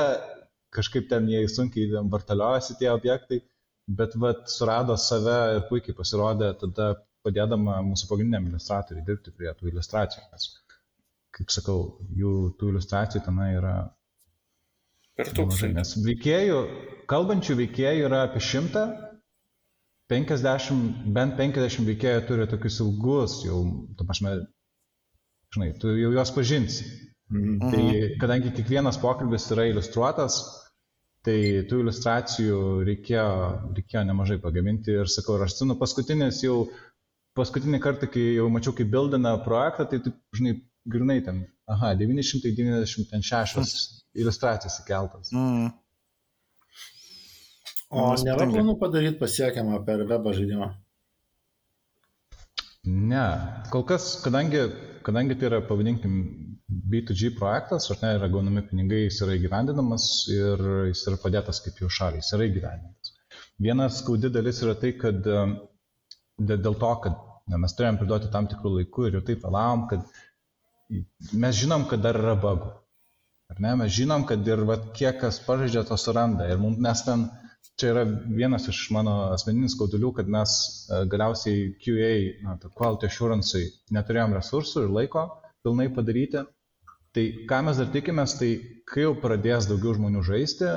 kažkaip 0.78 1.10
ten 1.12 1.28
jie 1.32 1.44
sunkiai 1.52 2.04
vartaliojasi 2.14 2.78
tie 2.80 2.92
objektai, 2.94 3.42
bet 4.00 4.16
vat 4.20 4.48
surado 4.52 4.96
save 5.00 5.38
ir 5.58 5.68
puikiai 5.70 5.96
pasirodė 5.98 6.54
tada 6.64 6.94
padėdama 7.28 7.82
mūsų 7.90 8.08
pagrindiniam 8.10 8.48
iliustratoriui 8.48 9.04
dirbti 9.08 9.34
prie 9.36 9.52
tų 9.60 9.72
iliustracijų. 9.72 10.24
Nes, 10.32 10.50
kaip 11.36 11.52
sakau, 11.52 11.80
jų 12.16 12.34
tų 12.60 12.72
iliustracijų 12.72 13.24
tenai 13.26 13.50
yra 13.58 13.76
per 15.18 15.34
tūkstantį. 15.34 15.74
Nes 15.78 15.94
veikėjų, 16.06 16.62
kalbančių 17.10 17.58
veikėjų 17.64 18.06
yra 18.08 18.24
apie 18.28 18.42
šimtą, 18.44 18.86
50, 20.12 21.10
bent 21.16 21.36
50 21.40 21.90
veikėjų 21.90 22.22
turi 22.30 22.48
tokius 22.48 22.80
ilgus, 22.84 23.42
jau, 23.48 23.60
tu 23.98 24.08
pašme, 24.08 24.38
žinai, 25.56 25.74
tu 25.82 25.92
jau 25.98 26.14
juos 26.16 26.32
pažinsi. 26.36 26.88
Mhm. 27.34 27.74
Tai 27.74 27.84
kadangi 28.22 28.54
kiekvienas 28.56 29.02
pokalbis 29.04 29.50
yra 29.52 29.68
iliustruotas, 29.68 30.40
tai 31.28 31.66
tų 31.68 31.82
iliustracijų 31.84 32.60
reikėjo, 32.88 33.32
reikėjo 33.76 34.04
nemažai 34.08 34.38
pagaminti 34.40 34.96
ir 34.96 35.12
sakau, 35.12 35.36
ir 35.36 35.44
aš 35.44 35.58
atsimenu 35.58 35.76
paskutinis 35.82 36.40
jau, 36.46 36.70
paskutinį 37.38 37.82
kartą, 37.84 38.08
kai 38.14 38.24
jau 38.38 38.48
mačiau, 38.54 38.74
kaip 38.78 38.90
bildina 38.94 39.36
projektą, 39.44 39.90
tai, 39.92 40.00
taip, 40.06 40.16
žinai, 40.40 40.56
grinai 40.94 41.20
ten, 41.26 41.44
aha, 41.70 41.94
996 42.00 43.86
iliustracijas 44.18 44.80
įkeltas. 44.84 45.32
Mm. 45.36 45.70
O 47.88 48.10
nėra 48.20 48.50
planų 48.50 48.76
padaryti 48.82 49.20
pasiekiamą 49.22 49.80
per 49.88 50.04
webą 50.10 50.34
žaidimą? 50.36 50.74
Ne, 52.88 53.24
kol 53.72 53.84
kas, 53.88 54.10
kadangi, 54.24 54.62
kadangi 55.04 55.36
tai 55.40 55.50
yra, 55.50 55.62
pavadinkim, 55.68 56.18
B2G 56.68 57.34
projektas, 57.36 57.88
ar 57.92 58.00
ne, 58.02 58.14
yra 58.18 58.28
gaunami 58.32 58.64
pinigai, 58.68 59.06
jis 59.06 59.22
yra 59.24 59.36
įgyvendinamas 59.38 60.08
ir 60.32 60.64
jis 60.90 61.06
yra 61.12 61.20
padėtas 61.24 61.62
kaip 61.64 61.80
jau 61.84 61.92
šaliai, 61.98 62.24
jis 62.24 62.34
yra 62.36 62.48
įgyvendinamas. 62.48 63.14
Vienas 63.64 64.02
skaudi 64.02 64.32
dalis 64.32 64.60
yra 64.64 64.76
tai, 64.80 64.94
kad 65.00 65.20
dėl 65.24 66.76
to, 66.84 66.92
kad 67.04 67.20
na, 67.52 67.60
mes 67.64 67.76
turėjom 67.76 68.00
priduoti 68.02 68.32
tam 68.34 68.48
tikrų 68.52 68.74
laikų 68.78 69.08
ir 69.08 69.18
jau 69.18 69.24
taip 69.30 69.46
vėlavom, 69.48 69.86
kad 69.92 70.20
mes 70.90 71.56
žinom, 71.56 71.88
kad 71.90 72.04
dar 72.04 72.20
yra 72.20 72.36
bagų. 72.40 72.72
Ar 73.52 73.60
ne, 73.64 73.74
mes 73.80 73.92
žinom, 73.96 74.26
kad 74.28 74.48
ir 74.48 74.64
vat, 74.68 74.90
kiek 74.98 75.20
kas 75.22 75.40
pažaidžia, 75.46 75.86
to 75.88 75.96
suranda. 76.00 76.50
Ir 76.52 76.60
mums, 76.60 76.80
mes 76.84 77.04
ten, 77.08 77.28
čia 77.80 77.94
yra 77.94 78.04
vienas 78.10 78.68
iš 78.72 78.82
mano 78.96 79.16
asmeninis 79.36 79.76
skaudulių, 79.78 80.12
kad 80.20 80.30
mes 80.32 80.54
e, 80.60 81.02
galiausiai 81.12 81.70
QA, 81.84 82.12
na, 82.44 82.58
quality 82.76 83.08
assurance, 83.08 83.62
neturėjom 83.96 84.36
resursų 84.36 84.86
ir 84.86 84.94
laiko 85.00 85.28
pilnai 85.64 85.88
padaryti. 85.96 86.44
Tai 87.16 87.26
ką 87.50 87.64
mes 87.66 87.80
dar 87.80 87.90
tikimės, 87.94 88.36
tai 88.40 88.52
kai 88.90 89.08
jau 89.08 89.16
pradės 89.22 89.70
daugiau 89.70 89.96
žmonių 89.96 90.24
žaisti, 90.28 90.68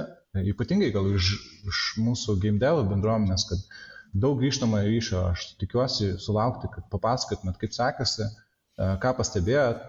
ypatingai 0.52 0.92
gal 0.94 1.08
iš, 1.10 1.32
iš 1.68 1.80
mūsų 2.00 2.38
game 2.42 2.62
dev 2.62 2.84
bendruomenės, 2.88 3.48
kad 3.50 3.64
daug 4.14 4.38
grįžtamojo 4.40 4.86
ryšio, 4.86 5.24
aš 5.34 5.50
tikiuosi 5.60 6.14
sulaukti, 6.22 6.70
kad 6.72 6.86
papasakotumėt, 6.94 7.58
kaip 7.60 7.74
sekasi, 7.74 8.28
e, 8.30 8.92
ką 9.02 9.12
pastebėjot, 9.18 9.82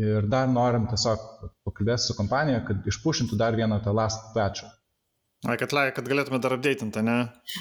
Ir 0.00 0.24
dar 0.32 0.46
norim 0.48 0.86
tiesiog 0.88 1.24
pakalbėti 1.66 2.06
su 2.06 2.14
kompanija, 2.16 2.62
kad 2.64 2.86
išpušintų 2.88 3.36
dar 3.40 3.56
vieną 3.58 3.82
tą 3.84 3.92
last 3.96 4.30
patchą. 4.36 4.70
Na, 5.42 5.56
kad, 5.58 5.72
kad 5.96 6.06
galėtume 6.06 6.38
dar 6.38 6.54
updatinti, 6.54 7.02
ne? 7.02 7.16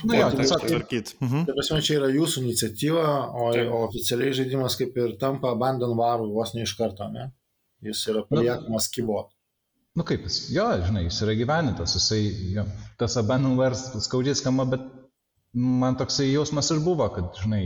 Na, 0.05 0.17
jo, 0.19 0.27
tiesiog 0.38 0.63
tvarkyti. 0.67 1.15
Mhm. 1.17 1.45
Tai 1.47 1.55
prasme, 1.57 1.79
čia 1.84 1.97
yra 1.97 2.11
jūsų 2.13 2.43
iniciatyva, 2.45 3.05
o, 3.41 3.47
o 3.49 3.79
oficialiai 3.88 4.36
žaidimas 4.38 4.77
kaip 4.79 4.99
ir 5.01 5.15
tampa 5.21 5.55
abandon 5.55 5.95
varų 5.97 6.29
vos 6.36 6.53
ne 6.53 6.67
iš 6.67 6.75
karto, 6.77 7.09
ne? 7.11 7.32
Jis 7.82 8.03
yra 8.13 8.21
paliekamas 8.29 8.88
nu, 8.88 8.93
kybot. 8.95 9.32
Nu 9.97 10.05
kaip 10.07 10.27
jis, 10.27 10.38
jo, 10.53 10.67
žinai, 10.86 11.07
jis 11.07 11.23
yra 11.25 11.34
gyvenintas, 11.39 11.97
jisai, 11.97 12.21
jo, 12.53 12.67
tas 13.01 13.17
abandon 13.19 13.57
vars 13.57 13.88
skaudžiai 14.05 14.38
skamba, 14.38 14.67
bet 14.75 14.86
man 15.57 15.97
toksai 15.99 16.29
jausmas 16.29 16.69
ir 16.71 16.86
buvo, 16.86 17.09
kad, 17.15 17.34
žinai, 17.41 17.65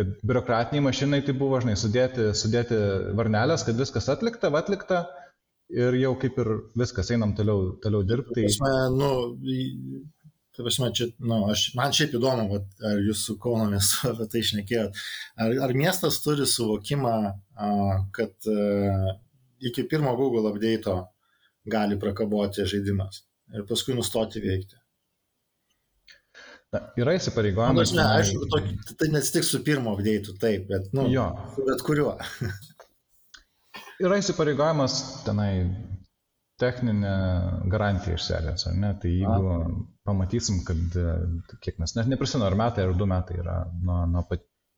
kad 0.00 0.12
biurokratiniai 0.26 0.86
mašinai 0.88 1.20
tai 1.26 1.36
buvo, 1.36 1.60
žinai, 1.62 1.76
sudėti, 1.78 2.30
sudėti 2.36 2.78
varnelės, 3.18 3.66
kad 3.68 3.78
viskas 3.78 4.08
atlikta, 4.12 4.50
atlikta 4.56 5.04
ir 5.70 5.94
jau 6.00 6.14
kaip 6.18 6.40
ir 6.42 6.54
viskas, 6.80 7.12
einam 7.14 7.36
toliau, 7.38 7.74
toliau 7.84 8.06
dirbti. 8.06 8.48
Tai... 8.58 8.72
Nu, 8.96 9.12
Tai 10.50 10.64
prasme, 10.66 10.88
čia, 10.92 11.06
nu, 11.22 11.36
aš, 11.48 11.60
man 11.78 11.94
šiaip 11.94 12.16
įdomu, 12.18 12.42
vat, 12.50 12.64
ar 12.84 12.98
jūs 13.00 13.20
su 13.28 13.36
Kauno 13.40 13.68
miestu 13.70 14.08
apie 14.10 14.26
tai 14.32 14.42
išnekėjot. 14.42 14.98
Ar, 15.40 15.54
ar 15.66 15.72
miestas 15.78 16.18
turi 16.24 16.44
suvokimą, 16.48 17.12
a, 17.54 17.70
kad 18.16 18.50
a, 18.50 19.14
iki 19.70 19.86
pirmo 19.88 20.16
Google 20.18 20.50
update 20.50 20.96
gali 21.70 21.96
prakaboti 22.02 22.66
žaidimas 22.68 23.22
ir 23.54 23.64
paskui 23.68 23.94
nustoti 23.96 24.42
veikti? 24.42 24.79
Na, 26.70 26.80
yra 27.02 27.16
įsipareigojimas. 27.18 27.92
Na, 27.98 28.06
aišku, 28.20 28.46
to, 28.50 28.60
tai 29.00 29.08
nesitiks 29.10 29.48
su 29.50 29.58
pirmo 29.66 29.96
update, 29.96 30.36
taip, 30.42 30.68
bet, 30.70 30.92
nu, 30.94 31.08
jo. 31.10 31.24
bet 31.66 31.82
kuriuo. 31.86 32.12
yra 34.06 34.20
įsipareigojimas 34.22 35.00
tenai 35.26 35.50
techninė 36.60 37.14
garantija 37.72 38.18
iš 38.18 38.28
serijos, 38.28 38.66
ar 38.68 38.78
ne? 38.78 38.92
Tai 39.02 39.10
jeigu 39.10 39.52
A. 39.56 39.58
pamatysim, 40.06 40.62
kad 40.68 40.98
kiek 41.64 41.80
mes, 41.80 41.96
net 41.96 42.10
neprisimenu, 42.12 42.46
ar 42.46 42.58
metai 42.60 42.86
ar 42.86 42.94
du 42.96 43.08
metai 43.08 43.40
yra 43.40 43.56
nuo, 43.80 44.02
nuo 44.12 44.24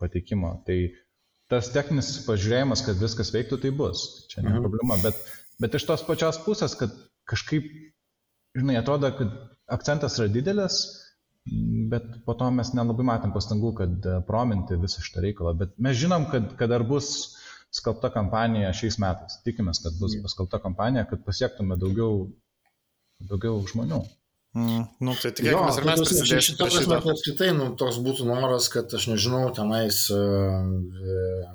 pateikimo, 0.00 0.54
tai 0.66 0.78
tas 1.52 1.68
techninis 1.74 2.14
pažiūrėjimas, 2.24 2.84
kad 2.86 3.00
viskas 3.02 3.32
veiktų, 3.34 3.60
tai 3.60 3.72
bus. 3.76 4.06
Čia 4.32 4.46
ne 4.46 4.54
mhm. 4.54 4.64
problema. 4.64 4.96
Bet, 5.04 5.18
bet 5.60 5.76
iš 5.76 5.86
tos 5.90 6.06
pačios 6.06 6.40
pusės, 6.46 6.78
kad 6.78 6.94
kažkaip, 7.28 7.68
žinai, 8.56 8.78
atrodo, 8.80 9.12
kad 9.18 9.34
akcentas 9.72 10.16
yra 10.20 10.30
didelis, 10.32 10.80
bet 11.92 12.04
po 12.26 12.34
to 12.38 12.50
mes 12.54 12.70
nelabai 12.76 13.06
matom 13.06 13.32
pastangų, 13.34 13.72
kad 13.80 14.06
e, 14.06 14.18
prominti 14.26 14.78
visą 14.78 15.02
šitą 15.02 15.24
reikalą. 15.24 15.54
Bet 15.64 15.74
mes 15.82 15.98
žinom, 15.98 16.28
kad, 16.30 16.52
kad 16.58 16.70
dar 16.70 16.84
bus 16.86 17.36
skalbta 17.74 18.12
kampanija 18.14 18.72
šiais 18.76 18.98
metais. 19.02 19.40
Tikimės, 19.46 19.82
kad 19.82 19.96
bus 20.00 20.14
paskalbta 20.22 20.60
kampanija, 20.62 21.06
kad 21.10 21.24
pasiektume 21.26 21.78
daugiau, 21.80 22.26
daugiau 23.30 23.62
žmonių. 23.72 24.02
Mm, 24.52 24.82
nu, 25.00 25.14
tai 25.16 25.30
tikėkime, 25.32 25.72
ir 25.80 25.86
mes 25.88 26.02
prisidėsime. 26.02 26.42
Šitą 26.44 26.66
prasme, 26.68 26.98
kad 27.00 27.14
apskritai, 27.14 27.48
nu, 27.56 27.70
toks 27.80 27.98
būtų 28.04 28.26
noras, 28.28 28.68
kad, 28.72 28.92
aš 28.98 29.06
nežinau, 29.08 29.46
tenais 29.56 30.02
uh, 30.12 30.68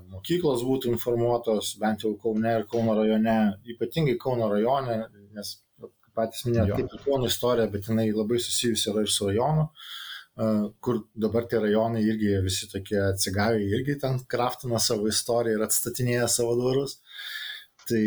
mokyklos 0.10 0.64
būtų 0.66 0.96
informuotos, 0.96 1.76
bent 1.78 2.02
jau 2.04 2.16
Kaune 2.24 2.56
ir 2.58 2.66
Kauno 2.72 2.98
rajone, 2.98 3.38
ypatingai 3.70 4.18
Kauno 4.24 4.50
rajone, 4.50 4.98
nes 5.38 5.54
patys 6.18 6.43
minėjote, 6.47 6.89
kaip 6.89 7.05
Kauno 7.05 7.30
istorija, 7.30 7.70
bet 7.72 7.88
jinai 7.89 8.09
labai 8.11 8.41
susijusi 8.41 8.91
yra 8.91 9.05
ir 9.05 9.13
su 9.13 9.30
rajonu, 9.30 9.68
kur 10.84 11.01
dabar 11.18 11.47
tie 11.49 11.61
rajonai 11.63 12.03
irgi 12.05 12.36
visi 12.45 12.70
tokie 12.70 12.99
atsigavę, 13.07 13.63
irgi 13.78 13.97
ten 14.03 14.20
kraftina 14.30 14.82
savo 14.84 15.09
istoriją 15.09 15.57
ir 15.57 15.65
atstatinėja 15.65 16.30
savo 16.32 16.55
dvarus. 16.59 16.99
Tai, 17.88 18.03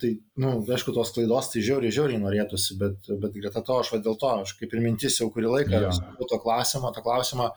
tai 0.00 0.08
nu, 0.42 0.48
aišku, 0.74 0.90
tos 0.96 1.12
klaidos 1.14 1.52
tai 1.52 1.60
žiauriai, 1.62 1.94
žiauriai 1.94 2.18
norėtųsi, 2.18 2.74
bet, 2.80 3.06
bet 3.22 3.36
greta 3.36 3.62
to 3.62 3.76
aš 3.78 3.92
va 3.94 4.00
dėl 4.02 4.16
to, 4.18 4.32
aš 4.42 4.56
kaip 4.58 4.74
ir 4.74 4.82
mintis 4.82 5.20
jau 5.20 5.28
kurį 5.30 5.52
laiką, 5.52 5.82
ja. 5.84 5.92
to 6.18 6.38
klausimą, 6.42 6.90
tą 6.96 7.04
klausimą, 7.04 7.52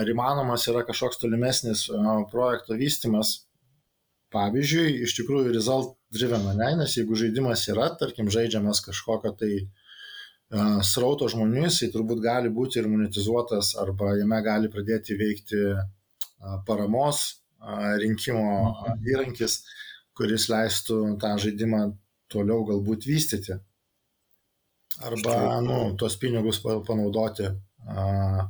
ar 0.00 0.12
įmanomas 0.14 0.64
yra 0.72 0.86
kažkoks 0.88 1.20
tolimesnis 1.20 1.84
projekto 2.32 2.78
vystimas, 2.80 3.42
pavyzdžiui, 4.34 4.98
iš 5.06 5.14
tikrųjų 5.20 5.54
result 5.54 5.94
driven, 6.14 6.46
ne, 6.58 6.70
nes 6.80 6.96
jeigu 6.98 7.16
žaidimas 7.18 7.64
yra, 7.72 7.88
tarkim, 8.00 8.30
žaidžiamas 8.32 8.82
kažkokio 8.84 9.32
tai 9.38 9.52
uh, 9.62 10.80
srauto 10.86 11.28
žmonių, 11.30 11.64
jisai 11.68 11.90
turbūt 11.94 12.22
gali 12.24 12.52
būti 12.54 12.80
ir 12.80 12.90
monetizuotas 12.90 13.74
arba 13.80 14.14
jame 14.18 14.40
gali 14.46 14.70
pradėti 14.72 15.18
veikti 15.20 15.62
uh, 15.72 16.58
paramos 16.68 17.24
rinkimo 18.00 18.74
įrankis, 19.08 19.62
kuris 20.14 20.50
leistų 20.52 20.98
tą 21.22 21.30
žaidimą 21.40 21.86
toliau 22.28 22.66
galbūt 22.68 23.06
vystyti. 23.08 23.56
Arba, 25.02 25.62
nu, 25.64 25.78
tuos 25.98 26.14
pinigus 26.20 26.60
panaudoti 26.62 27.48
uh, 27.48 28.44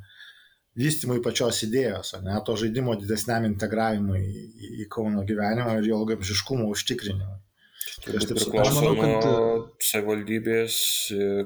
vystymui 0.79 1.21
pačios 1.23 1.63
idėjos, 1.67 2.17
ne, 2.25 2.35
to 2.47 2.57
žaidimo 2.59 2.97
didesniam 2.99 3.47
integravimui 3.47 4.21
į, 4.21 4.71
į 4.85 4.89
Kauno 4.93 5.25
gyvenimą 5.27 5.79
ir 5.81 5.91
jo 5.91 6.03
ilgamžiškumo 6.03 6.69
užtikrinimui. 6.75 7.41
Turbūt 8.05 8.33
priklauso 8.35 8.81
manau, 8.83 9.21
kad... 9.21 9.85
savivaldybės 9.85 10.79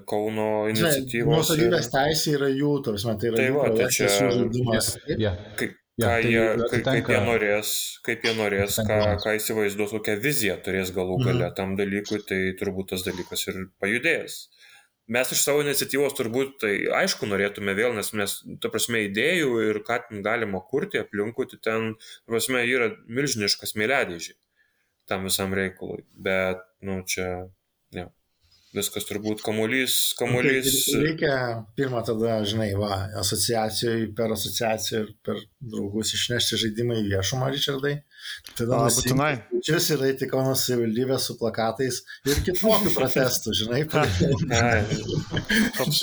Kauno 0.08 0.48
iniciatyvos. 0.70 1.34
Nuosavybės 1.34 1.90
ir... 1.90 1.92
teisė 1.92 2.32
yra 2.38 2.48
jų, 2.50 2.72
tarsi, 2.86 3.10
tai 3.20 3.30
yra 3.30 3.38
tai 3.38 3.44
jų, 3.46 3.58
va, 3.58 3.68
tai 3.76 3.90
čia, 3.94 4.08
jų 4.08 4.30
žaidimas. 4.38 4.88
Yeah, 5.04 5.20
yeah. 5.22 5.44
Kai, 5.58 5.68
ką 5.98 6.02
ja, 6.02 6.14
tai 6.14 6.32
jie, 6.32 6.42
atitinka, 6.54 6.94
kaip 6.94 7.12
jie 7.12 7.20
norės, 7.26 7.74
kaip 8.06 8.26
jie 8.26 8.34
norės, 8.38 8.78
ką, 8.88 8.98
ką 9.24 9.34
įsivaizduos, 9.38 9.94
kokią 9.98 10.16
viziją 10.24 10.58
turės 10.64 10.94
galų 10.96 11.20
gale 11.24 11.48
mhm. 11.48 11.56
tam 11.58 11.74
dalykui, 11.78 12.22
tai 12.26 12.40
turbūt 12.58 12.94
tas 12.94 13.06
dalykas 13.06 13.44
ir 13.50 13.64
pajudės. 13.82 14.40
Mes 15.08 15.30
iš 15.32 15.40
savo 15.40 15.62
iniciatyvos 15.64 16.16
turbūt, 16.18 16.58
tai 16.60 16.72
aišku, 17.00 17.28
norėtume 17.30 17.72
vėl, 17.78 17.94
nes 17.96 18.10
mes, 18.12 18.34
ta 18.60 18.68
prasme, 18.72 19.06
idėjų 19.06 19.62
ir 19.70 19.80
ką 19.86 20.02
galima 20.24 20.60
kurti 20.60 21.00
aplinkui, 21.00 21.48
tai 21.48 21.60
ten, 21.64 21.94
ta 21.96 22.34
prasme, 22.34 22.60
yra 22.68 22.90
milžiniškas 23.08 23.72
mėlydėžiai 23.80 24.36
tam 25.08 25.24
visam 25.24 25.54
reikalui. 25.56 26.04
Bet, 26.12 26.60
nu, 26.84 27.00
čia, 27.08 27.48
viskas 28.76 29.06
turbūt 29.08 29.40
kamuolys, 29.44 29.94
kamuolys. 30.18 30.84
Tai 30.88 31.00
reikia 31.04 31.34
pirmą 31.78 32.02
tada, 32.06 32.38
žinai, 32.48 32.68
va, 32.78 33.08
asociacijai, 33.22 34.10
per 34.16 34.34
asociaciją 34.34 35.00
ir 35.04 35.10
per 35.24 35.40
draugus 35.72 36.12
išnešti 36.18 36.60
žaidimą 36.64 36.98
į 37.00 37.06
viešumą, 37.14 37.48
Richardai. 37.54 37.94
Tada 38.58 38.82
būtinai. 38.84 39.32
Čia 39.64 39.80
ir 39.94 40.04
eiti 40.10 40.28
Kauno 40.28 40.54
savivaldybė 40.58 41.18
su 41.22 41.38
plakatais 41.40 42.02
ir 42.28 42.36
kitokių 42.44 42.94
protestų, 42.96 43.56
žinai. 43.62 43.82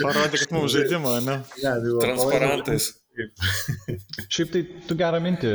Parodykit 0.05 0.53
mums 0.55 0.73
žaidimą, 0.73 1.17
ne? 1.27 1.41
ne 1.61 1.73
tai 1.85 1.97
Transparantais. 2.01 2.93
Šiaip 4.27 4.49
tai 4.51 4.61
tu 4.89 4.95
gerą 4.99 5.21
mintį 5.23 5.51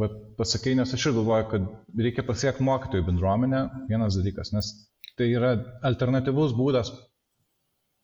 va, 0.00 0.08
pasakai, 0.38 0.72
nes 0.78 0.94
aš 0.96 1.10
ir 1.10 1.16
galvoju, 1.18 1.48
kad 1.50 1.66
reikia 2.00 2.24
pasiekti 2.26 2.64
mokytojų 2.64 3.04
bendruomenę, 3.10 3.60
vienas 3.90 4.16
dalykas, 4.16 4.54
nes 4.56 4.70
tai 5.16 5.30
yra 5.32 5.54
alternatyvus 5.86 6.54
būdas 6.56 6.92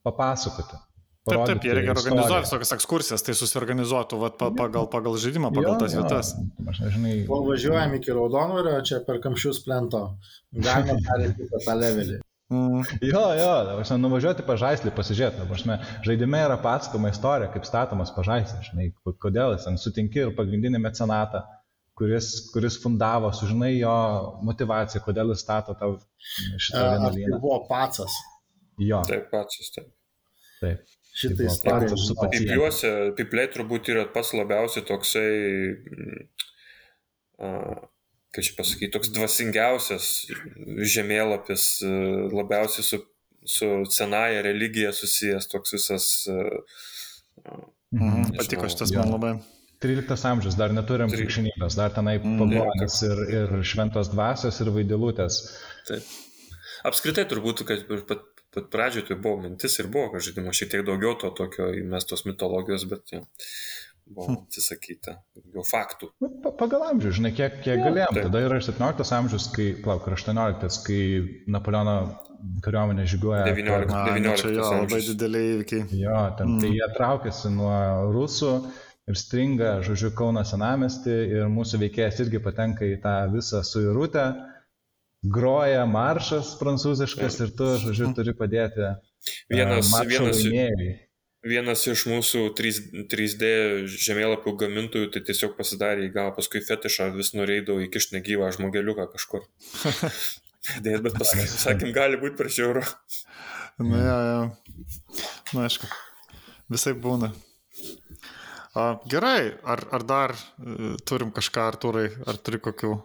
papasakoti. 0.03 0.79
Taip, 1.23 1.45
taip, 1.47 1.63
jie 1.63 1.71
reikia 1.77 1.93
organizuoti 1.93 2.49
tokias 2.51 2.73
ekskursijas, 2.75 3.21
tai 3.23 3.33
susiorganizuotų 3.39 4.17
vat, 4.19 4.33
pa, 4.41 4.49
pagal, 4.57 4.89
pagal 4.91 5.15
žaidimą, 5.23 5.53
pagal 5.55 5.69
jo, 5.69 5.77
tas 5.79 5.95
vietas. 5.95 6.31
Aš 6.67 6.81
nežinai. 6.83 7.13
Kol 7.29 7.45
važiuojam 7.47 7.95
iki 7.95 8.11
Raudonvario, 8.11 8.75
čia 8.83 8.99
per 9.07 9.21
kamščius 9.23 9.61
plento, 9.63 10.01
galima 10.51 10.97
perėti 11.05 11.47
tą 11.53 11.77
levelį. 11.79 12.19
Mm. 12.51 12.83
Jo, 13.07 13.21
jo, 13.39 13.53
aš 13.81 13.93
nuvažiuoti 14.03 14.43
pažaislį, 14.45 14.91
pasižiūrėti, 14.97 15.47
aš 15.55 15.63
ne, 15.69 15.79
žaidime 16.03 16.43
yra 16.43 16.59
pasakoma 16.61 17.13
istorija, 17.13 17.47
kaip 17.55 17.63
statomas 17.65 18.11
pažaislis, 18.13 18.67
žinai, 18.67 18.91
kodėl 19.23 19.55
jis 19.55 19.69
ten 19.69 19.79
sutinki 19.79 20.25
ir 20.25 20.35
pagrindinį 20.35 20.83
mecenatą, 20.83 21.45
kuris, 21.97 22.29
kuris 22.53 22.77
fundavo, 22.81 23.31
sužinai 23.35 23.75
jo 23.77 23.93
motivaciją, 24.47 25.03
kodėl 25.05 25.33
jis 25.33 25.43
stato 25.45 25.75
tau 25.79 25.97
šitą 26.57 26.83
vienuolyną. 26.89 27.37
Tai 27.37 27.43
buvo 27.45 27.59
pacas. 27.69 28.17
Jo. 28.81 29.03
Taip, 29.07 29.29
pacas, 29.31 29.71
taip. 29.75 29.89
Taip. 30.61 30.93
Šitai 31.13 31.49
pacas 31.61 32.07
su 32.07 32.17
pačiu. 32.17 32.41
Pipliuose, 32.41 32.91
pipliai 33.17 33.49
turbūt 33.53 33.91
yra 33.93 34.07
pats 34.09 34.33
labiausiai 34.33 34.85
toksai, 34.87 35.29
uh, 37.37 37.83
kaip 38.33 38.47
čia 38.47 38.55
pasakyti, 38.57 38.91
toks 38.95 39.13
dvasingiausias 39.13 40.09
žemėlapis, 40.95 41.67
uh, 41.85 42.33
labiausiai 42.33 42.87
su, 42.87 43.03
su 43.45 43.69
senaja 43.93 44.41
religija 44.47 44.95
susijęs 44.97 45.51
toks 45.53 45.77
visas. 45.77 46.09
Uh, 46.33 47.61
mhm, 47.93 48.33
patiko 48.39 48.71
šitas 48.73 48.97
man 48.97 49.13
labai. 49.13 49.35
13 49.83 50.27
amžius, 50.31 50.57
dar 50.59 50.73
neturim 50.75 51.11
krikščionybės, 51.11 51.77
dar 51.79 51.93
tenai 51.95 52.17
mm, 52.19 52.39
pagonės 52.41 52.99
ir, 53.07 53.23
ir 53.37 53.55
šventos 53.67 54.11
dvasios 54.13 54.59
ir 54.63 54.71
vaidilutės. 54.75 55.41
Taip. 55.89 56.13
Apskritai 56.87 57.25
turbūt, 57.31 57.63
kad 57.67 57.85
pat, 58.09 58.25
pat 58.55 58.67
pradžioje 58.71 59.11
tai 59.11 59.19
buvo 59.19 59.43
mintis 59.45 59.77
ir 59.79 59.89
buvo, 59.91 60.11
kad 60.13 60.25
žaidimo 60.25 60.53
šiek 60.55 60.73
tiek 60.73 60.83
daugiau 60.87 61.15
to 61.19 61.31
tokio 61.35 61.69
įmestos 61.79 62.25
mitologijos, 62.27 62.83
bet 62.91 63.15
ja, 63.15 63.21
buvo 64.07 64.27
hm. 64.27 64.41
atsisakyta 64.43 65.15
daugiau 65.37 65.63
faktų. 65.67 66.11
Nu, 66.23 66.29
pa, 66.43 66.51
pagal 66.59 66.87
amžių, 66.91 67.13
žinai, 67.19 67.33
kiek, 67.35 67.59
kiek 67.63 67.77
ja, 67.77 67.87
galėjom. 67.87 68.17
Taip. 68.17 68.27
Tada 68.27 68.43
yra 68.47 68.59
17 68.63 69.17
amžius, 69.19 69.49
kai, 69.55 69.69
plauk, 69.83 70.07
18, 70.11 70.83
kai 70.87 71.01
Napoleono 71.55 71.97
kariuomenė 72.63 73.05
žygiuoja. 73.09 73.45
19, 73.47 73.91
per... 73.91 74.17
19 74.17 74.41
čia 74.41 74.55
jo, 74.57 74.71
labai 74.83 75.03
dideliai 75.07 75.53
įvykiai. 75.57 75.85
Jo, 76.01 76.17
ten, 76.39 76.55
mm. 76.55 76.63
tai 76.63 76.73
jie 76.75 76.89
traukėsi 76.97 77.53
nuo 77.53 77.77
rusų 78.15 78.51
ir 79.09 79.19
stringa, 79.19 79.77
žodžiu, 79.85 80.13
Kauno 80.17 80.43
senamesti 80.47 81.13
ir 81.35 81.47
mūsų 81.51 81.81
veikėjas 81.83 82.21
irgi 82.23 82.41
patenka 82.43 82.87
į 82.87 82.99
tą 83.03 83.15
visą 83.33 83.63
suirutę, 83.67 84.27
groja 85.23 85.85
maršas 85.89 86.53
prancūziškas 86.59 87.41
ir 87.45 87.55
tu, 87.57 87.71
žodžiu, 87.83 88.11
turi 88.17 88.35
padėti. 88.37 88.93
Vienas, 89.51 89.91
vienas, 90.07 90.41
vienas 91.47 91.85
iš 91.87 92.05
mūsų 92.11 92.45
3, 92.59 92.79
3D 93.11 93.51
žemėlapių 93.91 94.55
gamintojų 94.63 95.11
tai 95.13 95.23
tiesiog 95.29 95.55
pasidarė, 95.59 96.09
gavo 96.15 96.35
paskui 96.39 96.63
fetišą, 96.63 97.11
vis 97.15 97.33
norėdavo 97.37 97.83
įkišti 97.87 98.19
negyvą 98.19 98.51
žmogeliuką 98.57 99.07
kažkur. 99.15 99.47
Dėt, 100.83 101.01
bet 101.03 101.15
paskui, 101.19 101.43
sakym, 101.47 101.91
gali 101.95 102.19
būti 102.19 102.39
per 102.39 102.51
žiauru. 102.51 102.83
Na, 103.83 103.99
ja, 103.99 104.19
ja. 104.27 104.43
Na, 105.55 105.65
aišku, 105.65 105.89
visai 106.71 106.95
būna. 106.95 107.33
Gerai, 108.73 109.53
ar, 109.63 109.83
ar 109.93 110.03
dar 110.03 110.31
e, 110.33 110.93
turim 111.05 111.29
kažką, 111.33 111.65
Arturai, 111.69 112.07
ar 112.25 112.39
turi 112.41 112.57
kokių 112.63 112.95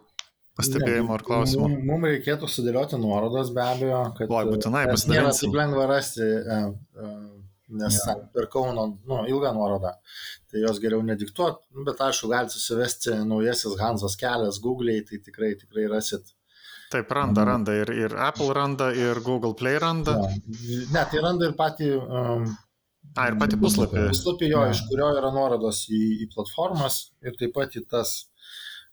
pastebėjimų 0.56 1.12
ar 1.12 1.24
klausimų? 1.26 1.66
Mums, 1.68 1.82
mums 1.90 2.08
reikėtų 2.08 2.48
sudėlioti 2.48 3.00
nuorodas 3.00 3.50
be 3.52 3.60
abejo, 3.66 3.98
kad... 4.16 4.32
O, 4.32 4.38
būtinai 4.48 4.86
pasidalinsim. 4.88 5.12
Nėra 5.12 5.34
taip 5.36 5.58
lengva 5.60 5.84
rasti, 5.90 6.24
e, 6.24 6.56
e, 7.04 7.10
nes 7.82 7.98
ja. 8.00 8.14
per 8.32 8.48
Kauno 8.48 8.86
nu, 8.96 9.18
ilgą 9.28 9.52
nuorodą, 9.56 9.92
tai 10.48 10.62
jos 10.64 10.80
geriau 10.80 11.04
nediktuot, 11.04 11.60
nu, 11.76 11.84
bet 11.84 12.00
aišku, 12.06 12.30
galite 12.32 12.56
susivesti 12.56 13.18
naujasis 13.28 13.76
Hansos 13.82 14.16
kelias 14.16 14.62
Google'ai, 14.64 15.04
tai 15.04 15.20
tikrai, 15.20 15.52
tikrai 15.60 15.84
rasit. 15.92 16.32
Taip, 16.88 17.12
randa, 17.12 17.44
randa 17.44 17.74
ir, 17.76 17.92
ir 17.92 18.16
Apple 18.16 18.48
randa, 18.56 18.88
ir 18.96 19.20
Google 19.20 19.52
Play 19.52 19.76
randa. 19.76 20.16
Ja. 20.16 20.80
Ne, 20.96 21.04
tai 21.12 21.20
randa 21.20 21.50
ir 21.50 21.52
patį 21.58 21.90
um, 22.00 22.48
A, 23.16 23.28
ir 23.30 23.36
pati 23.40 23.58
puslapį. 23.60 24.08
Puslapį 24.12 24.50
jo, 24.52 24.64
ja. 24.66 24.74
iš 24.74 24.82
kurio 24.88 25.12
yra 25.18 25.30
nuorodos 25.34 25.84
į, 25.90 26.00
į 26.24 26.28
platformas 26.34 27.08
ir 27.24 27.36
taip 27.38 27.54
pat 27.56 27.74
į 27.78 27.82
tas, 27.90 28.12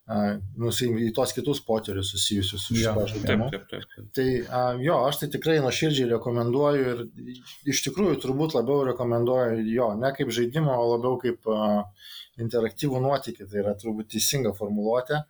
uh, 0.10 0.36
nu, 0.62 0.72
į 0.72 1.12
tos 1.18 1.34
kitus 1.36 1.62
poterius 1.66 2.12
susijusius 2.14 2.68
su 2.68 2.78
žaidimu. 2.80 3.50
Taip, 3.54 3.68
taip, 3.72 3.88
taip. 3.94 4.10
Tai 4.18 4.28
uh, 4.42 4.82
jo, 4.82 4.98
aš 5.10 5.22
tai 5.24 5.32
tikrai 5.36 5.58
nuoširdžiai 5.66 6.10
rekomenduoju 6.16 6.94
ir 6.94 7.04
iš 7.74 7.84
tikrųjų 7.90 8.20
turbūt 8.24 8.58
labiau 8.58 8.86
rekomenduoju 8.92 9.66
jo, 9.70 9.92
ne 10.02 10.14
kaip 10.18 10.34
žaidimą, 10.40 10.74
o 10.74 10.94
labiau 10.96 11.20
kaip 11.22 11.52
uh, 11.52 12.12
interaktyvų 12.42 13.04
nuotykį. 13.06 13.50
Tai 13.52 13.62
yra 13.66 13.76
turbūt 13.82 14.14
teisinga 14.16 14.56
formuluotė. 14.58 15.22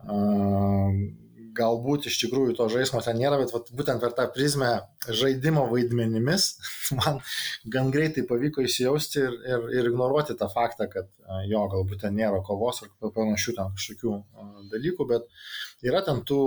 Uh, 0.00 0.94
galbūt 1.56 2.08
iš 2.10 2.18
tikrųjų 2.24 2.54
to 2.58 2.66
žaismo 2.72 3.00
ten 3.04 3.18
nėra, 3.20 3.38
bet 3.40 3.54
vat, 3.54 3.70
būtent 3.76 4.02
per 4.02 4.12
tą 4.16 4.26
prizmę 4.34 4.70
žaidimo 5.06 5.66
vaidmenimis 5.70 6.50
man 6.98 7.20
gan 7.74 7.90
greitai 7.94 8.26
pavyko 8.28 8.64
įsijausti 8.66 9.22
ir, 9.22 9.38
ir, 9.52 9.66
ir 9.80 9.90
ignoruoti 9.90 10.36
tą 10.38 10.50
faktą, 10.52 10.88
kad 10.92 11.10
jo, 11.50 11.64
galbūt 11.72 12.04
ten 12.04 12.16
nėra 12.18 12.42
kovos 12.46 12.84
ar 12.84 12.92
panašių 13.16 13.56
ten 13.58 13.74
kažkokių 13.76 14.14
dalykų, 14.74 15.08
bet 15.10 15.28
yra 15.86 16.02
ten 16.06 16.22
tų, 16.26 16.40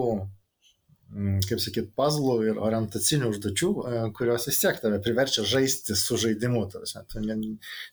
kaip 1.48 1.62
sakyt, 1.62 1.92
puzzlų 1.98 2.38
ir 2.50 2.62
orientacinių 2.62 3.30
užduočių, 3.34 3.72
kurios 4.18 4.48
vis 4.50 4.62
tiek 4.62 4.80
tave 4.82 5.00
priverčia 5.04 5.46
žaisti 5.48 5.98
su 6.00 6.18
žaidimu. 6.22 6.66
Tu 6.74 7.26
ne, 7.26 7.38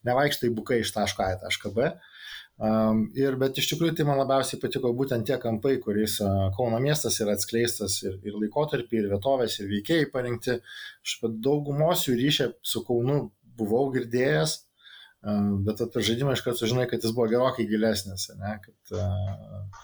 nevaikštai 0.08 0.52
bukai 0.56 0.80
iš 0.84 0.94
taško 0.96 1.26
A 1.26 1.34
į 1.36 1.42
tašką 1.44 1.74
B. 1.76 1.90
Um, 2.60 3.06
ir, 3.16 3.38
bet 3.40 3.56
iš 3.56 3.70
tikrųjų 3.70 3.94
tai 3.96 4.04
man 4.04 4.18
labiausiai 4.20 4.58
patiko 4.60 4.90
būtent 4.92 5.24
tie 5.24 5.38
kampai, 5.40 5.78
kuriais 5.80 6.18
uh, 6.20 6.50
Kauno 6.52 6.76
miestas 6.84 7.14
yra 7.24 7.32
atskleistas 7.32 7.94
ir, 8.02 8.18
ir 8.20 8.36
laikotarpį, 8.36 8.98
ir 9.00 9.06
vietovės, 9.14 9.54
ir 9.62 9.70
veikėjai 9.70 10.10
parinkti. 10.12 10.58
Aš 11.00 11.14
daugumos 11.46 12.04
jų 12.04 12.18
ryšę 12.18 12.50
su 12.60 12.82
Kaunu 12.84 13.16
buvau 13.56 13.86
girdėjęs, 13.94 14.58
uh, 14.60 15.48
bet 15.64 15.80
apie 15.86 16.04
žaidimą 16.10 16.36
iš 16.36 16.44
karto 16.44 16.68
žinai, 16.68 16.84
kad 16.90 17.00
jis 17.00 17.16
buvo 17.16 17.30
gerokai 17.32 17.64
gilesnis, 17.70 18.28
ne, 18.42 18.52
kad, 18.66 18.92
uh, 18.92 19.82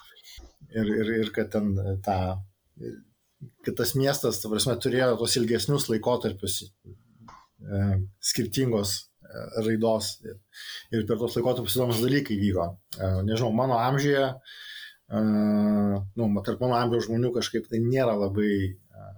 ir, 0.76 0.92
ir, 1.00 1.14
ir 1.22 1.32
kad 1.32 1.48
ten 1.56 1.72
ta, 2.04 2.18
kad 3.64 3.80
tas 3.80 3.96
miestas, 3.96 4.44
ta 4.44 4.52
prasme, 4.52 4.76
turėjo 4.84 5.14
tos 5.22 5.40
ilgesnius 5.40 5.88
laikotarpius 5.94 6.60
uh, 6.66 7.96
skirtingos 8.20 9.05
raidos 9.64 10.16
ir, 10.26 10.38
ir 10.94 11.04
per 11.08 11.20
tos 11.20 11.36
laikotarpius 11.38 11.76
įdomus 11.78 12.02
dalykai 12.04 12.38
vyko. 12.40 12.70
E, 12.96 13.10
nežinau, 13.26 13.52
mano 13.56 13.78
amžiuje 13.80 14.24
uh, 14.26 16.02
nu, 16.18 16.28
tarp 16.46 16.62
mano 16.64 16.78
amžiaus 16.80 17.06
žmonių 17.06 17.30
kažkaip 17.36 17.68
tai 17.70 17.78
nėra 17.84 18.16
labai 18.18 18.50
uh, 18.72 19.12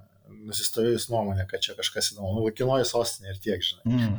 nusistovėjus 0.48 1.08
nuomonė, 1.12 1.46
kad 1.50 1.64
čia 1.64 1.76
kažkas 1.78 2.12
įdomu. 2.12 2.34
Nu, 2.36 2.44
Vaikinoji 2.48 2.88
sostinė 2.88 3.32
ir 3.32 3.40
tiek, 3.44 3.64
žinai. 3.64 3.96
Mm. 3.96 4.18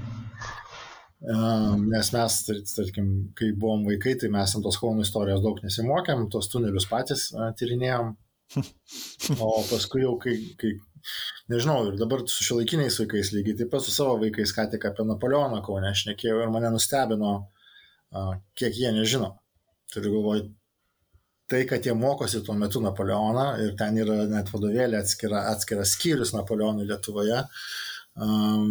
Nes 1.20 2.10
mes, 2.16 2.36
tarkim, 2.72 3.08
kai 3.36 3.50
buvom 3.52 3.84
vaikai, 3.89 4.14
tai 4.16 4.30
mes 4.32 4.54
ant 4.56 4.64
tos 4.64 4.78
Kauno 4.80 5.04
istorijos 5.04 5.41
daug 5.43 5.58
nesimokėm, 5.66 6.30
tos 6.32 6.47
tunelius 6.52 6.88
patys 6.89 7.30
tyrinėjom. 7.60 8.16
O 9.45 9.60
paskui 9.70 10.02
jau, 10.02 10.16
kai, 10.18 10.32
kai, 10.58 10.72
nežinau, 11.52 11.89
ir 11.89 11.97
dabar 12.00 12.24
su 12.28 12.45
šiuolaikiniais 12.45 13.00
vaikais 13.02 13.34
lygiai 13.36 13.58
taip 13.62 13.72
pat 13.74 13.86
su 13.86 13.93
savo 13.95 14.18
vaikais, 14.24 14.54
ką 14.56 14.70
tik 14.74 14.88
apie 14.89 15.06
Napoleoną 15.08 15.62
Kaune 15.66 15.91
aš 15.91 16.06
nekėjau 16.12 16.43
ir 16.43 16.54
mane 16.54 16.72
nustebino, 16.76 17.34
kiek 18.60 18.80
jie 18.80 18.93
nežino. 18.95 19.36
Turiu 19.93 20.14
galvoj, 20.18 20.43
tai, 21.50 21.64
kad 21.70 21.86
jie 21.86 21.95
mokosi 21.97 22.43
tuo 22.45 22.56
metu 22.58 22.82
Napoleoną 22.82 23.45
ir 23.66 23.76
ten 23.78 23.97
yra 23.97 24.24
net 24.30 24.52
vadovėlė 24.54 25.00
atskira, 25.02 25.47
atskiras 25.54 25.95
skyrius 25.97 26.34
Napoleonui 26.36 26.86
Lietuvoje, 26.89 27.41
um, 28.22 28.68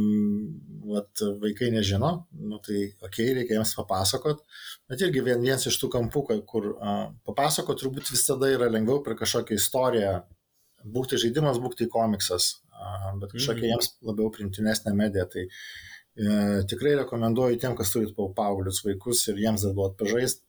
vat, 0.89 1.25
vaikai 1.43 1.73
nežino, 1.75 2.13
nu, 2.39 2.61
tai 2.65 2.87
ok, 3.05 3.19
reikia 3.41 3.59
jiems 3.59 3.75
papasakot, 3.81 4.45
bet 4.91 5.03
irgi 5.05 5.25
vien, 5.27 5.43
vienas 5.43 5.67
iš 5.69 5.79
tų 5.83 5.91
kampų, 5.97 6.25
kur 6.49 6.71
uh, 6.77 7.09
papasakot 7.29 7.83
turbūt 7.83 8.13
visada 8.15 8.51
yra 8.55 8.71
lengviau 8.71 9.03
per 9.05 9.19
kažkokią 9.19 9.59
istoriją, 9.59 10.15
būti 10.85 11.21
žaidimas, 11.21 11.61
būti 11.63 11.89
komiksas, 11.93 12.51
uh, 12.73 13.13
bet 13.21 13.35
kažkokia 13.35 13.65
mm. 13.65 13.71
jiems 13.73 13.93
labiau 14.11 14.33
primtinesnė 14.35 14.95
medija, 14.99 15.27
tai 15.31 15.47
uh, 15.49 16.61
tikrai 16.71 16.97
rekomenduoju 17.03 17.61
tiem, 17.63 17.79
kas 17.79 17.95
turit 17.95 18.15
paauglius 18.17 18.85
vaikus 18.87 19.27
ir 19.33 19.43
jiems 19.47 19.67
dar 19.67 19.77
duot 19.79 19.99
pažaisti 20.01 20.45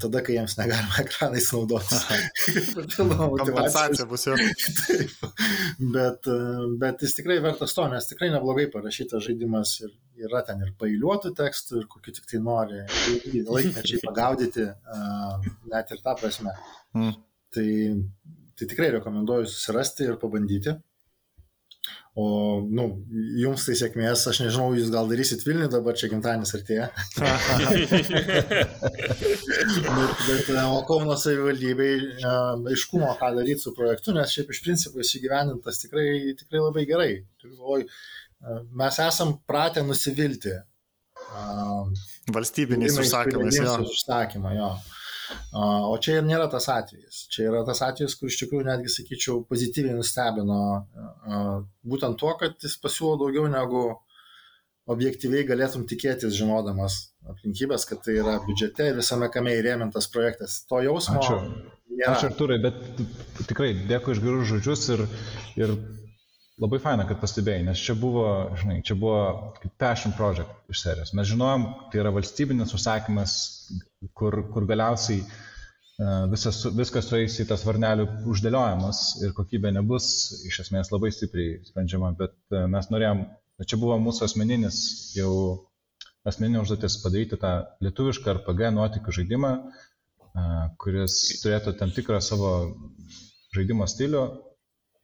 tada, 0.00 0.20
kai 0.24 0.34
jiems 0.36 0.56
negalima 0.58 0.98
ekranais 1.04 1.48
naudotis. 1.54 2.02
Kompensacija 2.96 4.06
bus 4.10 4.26
jau. 4.26 4.36
Taip, 4.36 5.26
bet, 5.94 6.28
bet 6.82 7.04
jis 7.06 7.16
tikrai 7.18 7.38
vertas 7.44 7.74
to, 7.76 7.86
nes 7.92 8.08
tikrai 8.10 8.32
neblogai 8.34 8.68
parašytas 8.72 9.24
žaidimas 9.28 9.78
ir 9.84 9.94
yra 10.26 10.42
ten 10.46 10.60
ir 10.64 10.74
pailiuotų 10.80 11.32
tekstų, 11.38 11.82
ir 11.82 11.88
kokiu 11.90 12.16
tik 12.18 12.28
tai 12.30 12.42
nori, 12.44 12.82
laikmečiai 13.48 14.02
pagaudyti, 14.08 14.68
net 15.72 15.94
ir 15.94 16.04
tą 16.04 16.16
prasme. 16.20 16.54
Mm. 16.98 17.16
Tai, 17.52 17.68
tai 18.62 18.70
tikrai 18.70 18.92
rekomenduoju 18.96 19.50
susirasti 19.50 20.06
ir 20.06 20.18
pabandyti. 20.22 20.78
O, 22.12 22.60
nu, 22.68 22.84
jums 23.40 23.64
tai 23.64 23.72
sėkmės, 23.80 24.26
aš 24.28 24.42
nežinau, 24.42 24.74
jūs 24.76 24.90
gal 24.92 25.08
darysit 25.08 25.40
Vilnių, 25.46 25.70
dabar 25.72 25.96
čia 25.96 26.10
gimtadienis 26.12 26.52
artėja. 26.58 26.90
bet, 29.96 30.12
bet 30.26 30.50
o 30.60 30.82
Kauno 30.90 31.16
savivaldybei 31.16 31.94
aiškumo, 32.28 33.14
ką 33.16 33.32
daryti 33.38 33.64
su 33.64 33.72
projektu, 33.78 34.12
nes 34.12 34.34
šiaip 34.34 34.52
iš 34.52 34.60
principo 34.66 35.00
jis 35.00 35.14
įgyvenintas 35.22 35.80
tikrai, 35.86 36.36
tikrai 36.36 36.60
labai 36.60 36.84
gerai. 36.90 37.10
Galvoju, 37.46 37.88
mes 38.76 39.00
esam 39.08 39.38
pratę 39.48 39.80
nusivilti. 39.86 40.52
Valstybiniais 42.36 43.00
užsakymais. 43.00 43.56
Užsakymą, 43.88 44.52
jo. 44.60 44.74
O 45.56 45.96
čia 46.02 46.18
ir 46.18 46.26
nėra 46.26 46.46
tas 46.52 46.68
atvejis. 46.72 47.26
Čia 47.32 47.48
yra 47.50 47.64
tas 47.68 47.82
atvejis, 47.84 48.16
kur 48.18 48.30
iš 48.30 48.38
tikrųjų 48.42 48.66
netgi, 48.68 48.92
sakyčiau, 48.92 49.42
pozityviai 49.50 49.98
nustebino 49.98 50.62
būtent 51.84 52.18
tuo, 52.20 52.34
kad 52.40 52.56
jis 52.62 52.78
pasiūlo 52.82 53.18
daugiau 53.24 53.48
negu 53.52 53.84
objektyviai 54.92 55.46
galėtum 55.46 55.84
tikėtis, 55.86 56.34
žinodamas 56.34 56.98
aplinkybės, 57.30 57.86
kad 57.86 58.02
tai 58.02 58.16
yra 58.18 58.38
biudžete 58.42 58.88
ir 58.90 58.98
visame 58.98 59.28
kame 59.32 59.54
įrėmintas 59.60 60.08
projektas. 60.10 60.62
To 60.70 60.82
jausmo. 60.82 61.20
Ačiū. 61.22 61.38
Nėra. 61.92 62.16
Ačiū 62.16 62.30
Arturai, 62.32 62.58
bet 62.62 62.80
tikrai 63.46 63.72
dėkui 63.86 64.16
iš 64.16 64.22
gerų 64.24 64.46
žodžius 64.48 64.86
ir, 64.96 65.04
ir 65.60 65.74
labai 66.62 66.78
faina, 66.82 67.06
kad 67.08 67.20
pastebėjai, 67.22 67.64
nes 67.66 67.80
čia 67.82 67.94
buvo, 67.98 68.26
žinai, 68.60 68.80
čia 68.86 68.96
buvo 68.98 69.52
kaip 69.58 69.72
passion 69.80 70.14
project 70.18 70.72
iš 70.72 70.82
serijos. 70.84 71.12
Mes 71.18 71.28
žinojom, 71.30 71.64
tai 71.90 72.02
yra 72.02 72.12
valstybinis 72.14 72.74
užsakymas, 72.76 73.34
kur, 74.18 74.38
kur 74.54 74.66
galiausiai 74.68 75.24
uh, 75.24 76.28
visas, 76.32 76.60
viskas 76.78 77.08
sueis 77.10 77.38
į 77.42 77.48
tas 77.50 77.64
varnelių 77.66 78.06
uždėliojimas 78.30 79.02
ir 79.24 79.34
kokybė 79.36 79.74
nebus 79.78 80.06
iš 80.48 80.62
esmės 80.66 80.92
labai 80.94 81.12
stipriai 81.14 81.58
sprendžiama, 81.66 82.14
bet 82.20 82.36
uh, 82.54 82.66
mes 82.70 82.90
norėjom, 82.94 83.26
čia 83.66 83.80
buvo 83.82 83.98
mūsų 84.02 84.28
asmeninis 84.28 84.78
jau 85.18 85.32
asmeninė 86.28 86.62
užduotis 86.62 87.00
padaryti 87.02 87.40
tą 87.42 87.56
lietuvišką 87.82 88.36
RPG 88.38 88.70
nuotikių 88.76 89.18
žaidimą, 89.18 89.52
uh, 89.58 90.62
kuris 90.82 91.18
turėtų 91.42 91.74
tam 91.80 91.90
tikrą 91.96 92.22
savo 92.22 92.54
žaidimo 93.52 93.88
stilių 93.90 94.26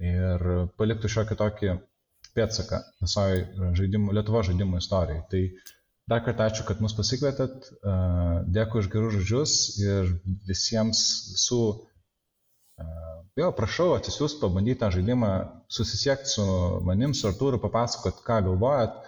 ir 0.02 0.44
paliktų 0.78 1.10
šiokį 1.10 1.36
tokį 1.38 1.74
pėdsaką 2.36 2.80
visoje 3.02 3.42
žaidimų, 3.78 4.14
Lietuvo 4.18 4.44
žaidimų 4.46 4.80
istorijai. 4.82 5.24
Tai 5.32 5.42
dar 6.10 6.22
kartą 6.26 6.48
ačiū, 6.48 6.64
kad 6.68 6.80
mus 6.84 6.94
pasikvietėt, 6.96 7.70
dėkui 8.54 8.82
už 8.82 8.90
gerus 8.92 9.18
žodžius 9.18 9.56
ir 9.82 10.12
visiems 10.48 11.02
visų, 11.34 11.62
jo, 13.42 13.50
prašau, 13.58 13.90
atsisiųs, 13.96 14.38
pabandyti 14.42 14.80
tą 14.84 14.92
žaidimą, 14.94 15.32
susisiekti 15.72 16.36
su 16.36 16.46
manim, 16.86 17.14
su 17.14 17.28
Artūru, 17.30 17.60
papasakot, 17.62 18.22
ką 18.26 18.40
galvojat, 18.48 19.02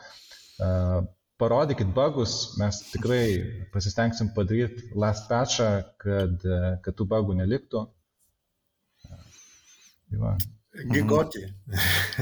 parodykit 1.40 1.94
bugus, 1.96 2.36
mes 2.60 2.82
tikrai 2.90 3.24
pasistengsim 3.72 4.34
padaryti 4.36 4.90
last 4.98 5.30
patchą, 5.30 5.70
kad, 6.02 6.44
kad 6.84 6.98
tų 6.98 7.08
bugų 7.14 7.38
neliktų. 7.40 7.86
Tai 10.10 10.18
va. 10.20 10.34
Gigoti. 10.70 11.42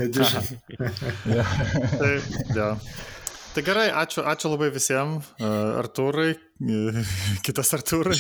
tai, 1.99 2.13
ja. 2.57 2.69
tai 3.53 3.65
gerai, 3.67 3.89
ačiū, 3.93 4.23
ačiū 4.25 4.53
labai 4.55 4.71
visiems. 4.73 5.29
Artūrai, 5.79 6.31
kitas 7.45 7.75
Artūrai, 7.77 8.17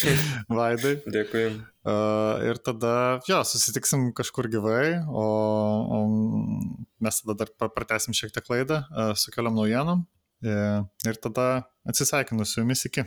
Vaidai. 0.58 0.96
Dėkui. 1.06 1.44
Ir 2.50 2.60
tada, 2.66 2.92
jo, 3.30 3.38
susitiksim 3.46 4.10
kažkur 4.18 4.50
gyvai, 4.50 4.98
o, 5.06 5.26
o 5.94 5.98
mes 7.04 7.22
tada 7.22 7.44
dar 7.44 7.70
pratesim 7.70 8.16
šiek 8.18 8.34
tiek 8.34 8.50
laidą 8.50 8.82
su 9.14 9.30
keliam 9.34 9.54
naujienom. 9.60 10.02
Ir 10.42 11.22
tada 11.22 11.48
atsisveikinu 11.88 12.46
su 12.46 12.60
jumis 12.60 12.82
iki. 12.90 13.06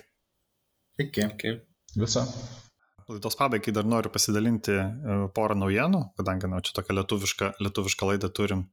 Iki. 1.04 1.28
iki. 1.34 1.58
Visą. 2.00 2.24
Laidos 3.12 3.36
pabaigai 3.36 3.74
dar 3.76 3.88
noriu 3.88 4.12
pasidalinti 4.14 4.76
e, 4.78 5.16
porą 5.36 5.58
naujienų, 5.60 6.00
kadangi 6.20 6.48
na, 6.52 6.62
čia 6.64 6.76
tokią 6.78 6.96
lietuvišką, 7.00 7.50
lietuvišką 7.66 8.08
laidą 8.08 8.30
turim. 8.32 8.64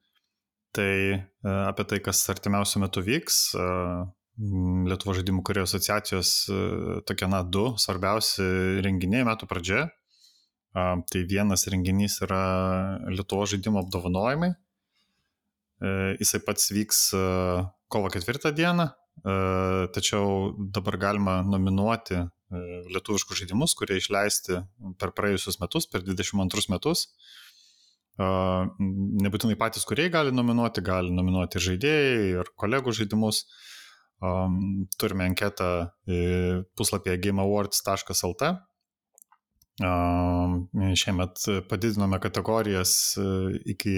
Tai 0.76 0.92
e, 0.94 1.18
apie 1.50 1.86
tai, 1.90 1.98
kas 2.04 2.22
artimiausiu 2.30 2.82
metu 2.84 3.02
vyks. 3.04 3.40
E, 3.58 3.66
Lietuvo 4.38 5.16
žaidimų 5.16 5.40
kurio 5.42 5.64
asociacijos 5.66 6.28
tokie, 7.08 7.26
na, 7.26 7.40
du 7.42 7.72
svarbiausi 7.82 8.44
renginiai 8.86 9.24
metų 9.26 9.48
pradžioje. 9.50 9.88
Tai 10.78 11.22
vienas 11.26 11.66
renginys 11.66 12.20
yra 12.22 12.44
Lietuvo 13.10 13.48
žaidimo 13.50 13.82
apdovanojimai. 13.82 14.52
Jisai 16.22 16.38
pats 16.46 16.70
vyks 16.70 17.00
kovo 17.90 18.12
ketvirtą 18.14 18.54
dieną, 18.54 18.86
tačiau 19.98 20.52
dabar 20.70 21.00
galima 21.02 21.40
nominuoti 21.42 22.22
lietuviškus 22.50 23.42
žaidimus, 23.42 23.74
kurie 23.78 23.98
išleisti 24.00 24.62
per 25.00 25.12
praėjusius 25.16 25.60
metus, 25.62 25.88
per 25.90 26.04
22 26.06 26.72
metus. 26.72 27.08
E, 28.18 28.28
nebūtinai 29.24 29.58
patys 29.60 29.84
kuriejai 29.88 30.14
gali 30.14 30.34
nominuoti, 30.34 30.84
gali 30.84 31.12
nominuoti 31.14 31.60
ir 31.60 31.66
žaidėjai, 31.66 32.22
ir 32.42 32.52
kolegų 32.60 32.94
žaidimus. 33.00 33.42
E, 33.44 34.32
turime 35.00 35.28
anketą 35.28 35.72
puslapyje 36.78 37.20
gameawards.lt. 37.28 38.54
Šiemet 40.98 41.44
padidinome 41.70 42.18
kategorijas 42.18 42.92
iki 43.70 43.92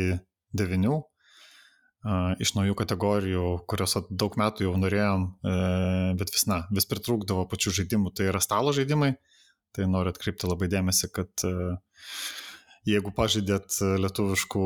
9 0.53 0.91
iš 2.41 2.55
naujų 2.57 2.75
kategorijų, 2.79 3.47
kurios 3.69 3.99
daug 4.09 4.37
metų 4.41 4.65
jau 4.65 4.77
norėjom, 4.81 5.27
e, 5.45 5.57
bet 6.21 6.33
vis, 6.33 6.47
na, 6.49 6.63
vis 6.73 6.89
pritrūkdavo 6.89 7.45
pačių 7.51 7.75
žaidimų, 7.81 8.15
tai 8.17 8.31
yra 8.33 8.41
stalo 8.41 8.73
žaidimai. 8.77 9.15
Tai 9.77 9.87
noriu 9.87 10.11
atkreipti 10.11 10.49
labai 10.49 10.67
dėmesį, 10.73 11.11
kad 11.15 11.45
e, 11.47 11.75
jeigu 12.89 13.13
pažydėt 13.15 13.77
lietuviškų 14.03 14.65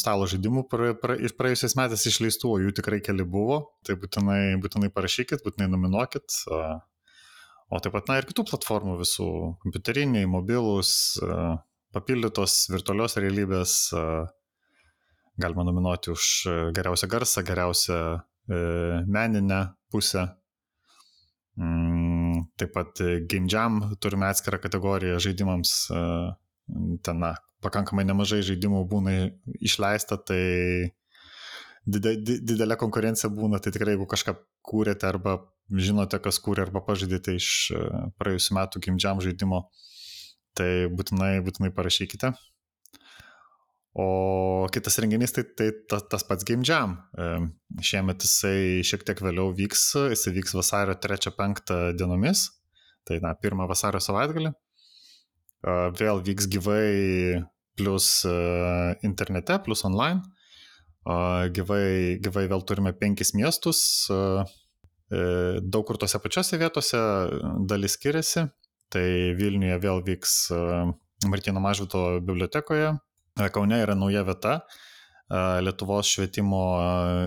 stalo 0.00 0.26
žaidimų 0.30 0.64
pra, 0.72 0.94
pra, 0.98 1.14
iš 1.20 1.36
praėjusiais 1.38 1.76
metais 1.78 2.06
išleistų, 2.08 2.48
o 2.48 2.62
jų 2.64 2.72
tikrai 2.80 3.02
keli 3.04 3.28
buvo, 3.28 3.60
tai 3.86 3.98
būtinai, 4.00 4.56
būtinai 4.64 4.90
parašykit, 4.96 5.44
būtinai 5.44 5.68
nominuokit. 5.70 6.40
O 7.70 7.78
taip 7.78 7.94
pat, 7.94 8.08
na 8.10 8.18
ir 8.18 8.26
kitų 8.26 8.48
platformų 8.48 8.96
visų- 9.04 9.28
kompiuteriniai, 9.62 10.26
mobilus, 10.26 11.20
papildytos 11.94 12.64
virtualios 12.72 13.14
realybės, 13.20 13.92
galima 15.40 15.64
nominuoti 15.66 16.12
už 16.12 16.26
e, 16.46 16.56
geriausią 16.76 17.08
garsą, 17.08 17.42
geriausią 17.46 17.96
e, 17.96 18.20
meninę 19.06 19.60
pusę. 19.90 20.28
Mm, 21.58 22.44
taip 22.56 22.72
pat 22.72 23.02
Game 23.28 23.48
Jam 23.52 23.80
turime 24.00 24.30
atskirą 24.30 24.60
kategoriją 24.62 25.18
žaidimams. 25.20 25.74
Ten, 27.02 27.18
na, 27.18 27.34
pakankamai 27.64 28.06
nemažai 28.06 28.40
žaidimų 28.46 28.84
būna 28.88 29.14
išleista, 29.58 30.16
tai 30.16 30.92
didelė 31.86 32.76
konkurencija 32.78 33.32
būna, 33.34 33.58
tai 33.58 33.72
tikrai 33.74 33.96
jeigu 33.96 34.06
kažką 34.08 34.36
kūrėte 34.70 35.08
arba 35.08 35.40
žinote, 35.70 36.20
kas 36.22 36.38
kūrė 36.42 36.68
arba 36.68 36.84
pažadėte 36.86 37.34
iš 37.40 37.48
praėjusiu 38.20 38.56
metu 38.56 38.82
Game 38.84 39.00
Jam 39.02 39.20
žaidimo, 39.24 39.64
tai 40.54 40.86
būtinai, 40.92 41.40
būtinai 41.44 41.72
parašykite. 41.74 42.32
O 43.92 44.68
kitas 44.70 45.00
renginys 45.02 45.32
tai, 45.34 45.42
tai 45.58 45.70
tas, 45.90 46.04
tas 46.06 46.22
pats 46.22 46.46
Game 46.46 46.62
Jam. 46.62 46.94
Šiemet 47.82 48.22
jisai 48.22 48.84
šiek 48.86 49.02
tiek 49.06 49.18
vėliau 49.18 49.50
vyks, 49.56 49.82
jisai 50.12 50.34
vyks 50.36 50.54
vasario 50.54 50.94
3-5 50.94 51.74
dienomis, 51.98 52.46
tai 53.08 53.18
na, 53.24 53.34
pirmą 53.34 53.66
vasario 53.70 53.98
savaitgalį. 54.02 54.52
Vėl 55.98 56.22
vyks 56.28 56.46
gyvai 56.54 57.42
plus 57.80 58.22
internete, 59.06 59.58
plus 59.66 59.82
online. 59.88 60.22
Gyvai, 61.50 62.20
gyvai 62.22 62.46
vėl 62.46 62.62
turime 62.68 62.92
penkis 62.94 63.32
miestus, 63.34 63.80
e, 64.12 65.18
daug 65.64 65.86
kur 65.88 65.96
tose 65.98 66.20
pačiose 66.20 66.60
vietose 66.60 67.00
dalis 67.66 67.96
skiriasi. 67.96 68.46
Tai 68.92 69.06
Vilniuje 69.38 69.78
vėl 69.82 70.02
vyks 70.06 70.34
Martino 71.30 71.62
Mažvito 71.62 72.20
bibliotekoje 72.20 72.92
Kaune 73.54 73.82
yra 73.84 73.94
nauja 73.98 74.24
vieta, 74.26 74.60
Lietuvos 75.62 76.08
švietimo 76.10 76.64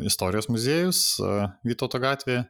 istorijos 0.04 0.49
muziejus 0.51 1.22
Vytauto 1.64 2.01
gatvėje, 2.04 2.43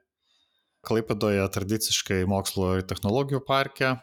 Klaipadoje 0.84 1.44
tradiciškai 1.54 2.24
mokslo 2.28 2.80
ir 2.80 2.88
technologijų 2.90 3.44
parke, 3.46 3.94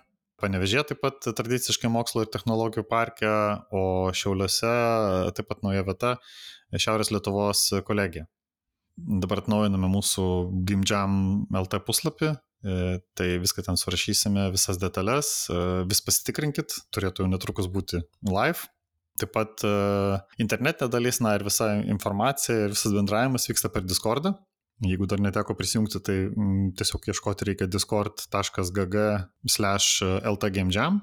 Panevežė 0.41 0.85
taip 0.89 1.03
pat 1.05 1.27
tradiciškai 1.37 1.91
mokslo 1.93 2.25
ir 2.25 2.31
technologijų 2.33 2.87
parke, 2.89 3.29
o 3.77 4.09
Šiauliuose 4.17 4.71
taip 5.37 5.51
pat 5.51 5.61
nauja 5.67 5.85
vieta 5.85 6.15
Šiaurės 6.73 7.13
Lietuvos 7.13 7.67
kolegija. 7.85 8.25
Dabar 8.97 9.43
atnaujiname 9.43 9.91
mūsų 9.93 10.25
Gimdžiam 10.69 11.13
LT 11.61 11.81
puslapį, 11.85 12.33
e, 12.33 12.99
tai 13.17 13.29
viską 13.43 13.65
ten 13.69 13.79
surašysime, 13.81 14.49
visas 14.55 14.81
detalės, 14.81 15.33
e, 15.53 15.61
vis 15.89 16.03
pasitikrinkit, 16.05 16.77
turėtų 16.93 17.29
netrukus 17.29 17.69
būti 17.73 18.03
live, 18.29 18.69
Taip 19.21 19.33
pat 19.35 19.65
uh, 19.69 20.17
internetinė 20.41 20.89
dalis, 20.93 21.21
na 21.25 21.35
ir 21.37 21.45
visa 21.47 21.73
informacija 21.81 22.67
ir 22.67 22.75
visas 22.75 22.95
bendravimas 22.95 23.49
vyksta 23.51 23.71
per 23.73 23.85
Discordą. 23.85 24.35
Jeigu 24.81 25.05
dar 25.05 25.21
neteko 25.21 25.53
prisijungti, 25.59 26.01
tai 26.01 26.17
mm, 26.31 26.71
tiesiog 26.81 27.11
ieškoti 27.13 27.51
reikia 27.51 27.69
discord.gg 27.69 29.03
slash 29.45 30.01
ltgamejam. 30.33 31.03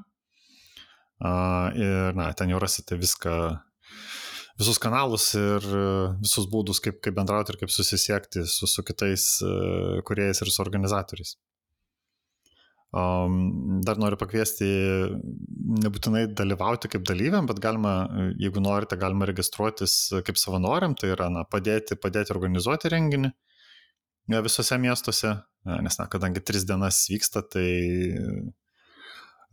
Uh, 1.18 1.70
ir 1.78 2.18
na, 2.18 2.32
ten 2.38 2.49
jau 2.53 2.61
rasite 2.61 2.97
viską, 2.97 3.36
visus 4.57 4.82
kanalus 4.82 5.30
ir 5.38 5.65
visus 6.22 6.49
būdus, 6.49 6.82
kaip, 6.82 6.97
kaip 7.05 7.18
bendrauti 7.18 7.53
ir 7.53 7.61
kaip 7.61 7.74
susisiekti 7.74 8.45
su, 8.49 8.70
su 8.70 8.86
kitais 8.86 9.30
kuriejais 10.09 10.41
ir 10.41 10.53
su 10.53 10.65
organizatoriais. 10.65 11.38
Dar 12.93 13.99
noriu 13.99 14.17
pakviesti 14.17 14.67
nebūtinai 15.83 16.23
dalyvauti 16.31 16.88
kaip 16.93 17.03
dalyviam, 17.05 17.45
bet 17.49 17.59
galima, 17.59 18.07
jeigu 18.39 18.63
norite, 18.63 18.95
galima 18.97 19.27
registruotis 19.27 19.97
kaip 20.25 20.39
savanoriam, 20.39 20.95
tai 20.95 21.11
yra 21.11 21.27
na, 21.29 21.43
padėti, 21.43 21.99
padėti 21.99 22.31
organizuoti 22.33 22.93
renginį 22.93 23.33
ja, 24.31 24.41
visose 24.45 24.77
miestuose, 24.79 25.33
nes, 25.67 25.99
na, 25.99 26.07
kadangi 26.11 26.43
tris 26.47 26.63
dienas 26.67 27.03
vyksta, 27.11 27.43
tai 27.43 27.67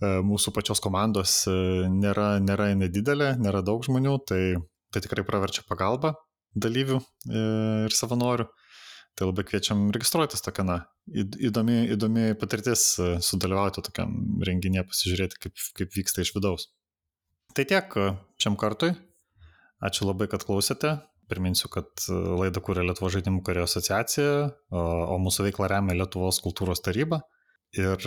mūsų 0.02 0.52
pačios 0.54 0.82
komandos 0.82 1.44
nėra, 1.48 2.38
nėra 2.42 2.70
nedidelė, 2.78 3.34
nėra 3.40 3.62
daug 3.66 3.84
žmonių, 3.86 4.18
tai, 4.28 4.42
tai 4.94 5.02
tikrai 5.04 5.26
praverčia 5.26 5.66
pagalba 5.68 6.14
dalyvių 6.54 7.00
ir 7.86 7.94
savanorių. 7.94 8.46
Tai 9.14 9.28
labai 9.28 9.44
kviečiam 9.46 9.86
registruotis 9.94 10.42
tokia, 10.42 10.64
na, 10.66 10.76
įdomi, 11.14 11.76
įdomi 11.94 12.32
patirtis 12.38 12.86
e, 12.98 13.10
sudalyvauti 13.22 13.84
tokiam 13.86 14.14
renginėje, 14.46 14.86
pasižiūrėti, 14.90 15.38
kaip, 15.44 15.66
kaip 15.78 15.94
vyksta 15.94 16.24
iš 16.24 16.32
vidaus. 16.34 16.66
Tai 17.54 17.66
tiek 17.70 17.94
e, 18.00 18.08
šiam 18.42 18.58
kartui. 18.58 18.90
Ačiū 19.84 20.08
labai, 20.08 20.26
kad 20.32 20.42
klausėte. 20.46 20.96
Priminsiu, 21.30 21.70
kad 21.70 22.08
e, 22.08 22.18
laidą 22.42 22.62
kūrė 22.66 22.82
Lietuvo 22.88 23.12
žaidimų 23.14 23.44
kario 23.46 23.68
asociacija, 23.68 24.34
o 24.74 25.20
mūsų 25.22 25.46
veiklą 25.46 25.70
remia 25.70 25.94
Lietuvos 26.00 26.42
kultūros 26.42 26.82
taryba. 26.82 27.22
Ir 27.78 28.02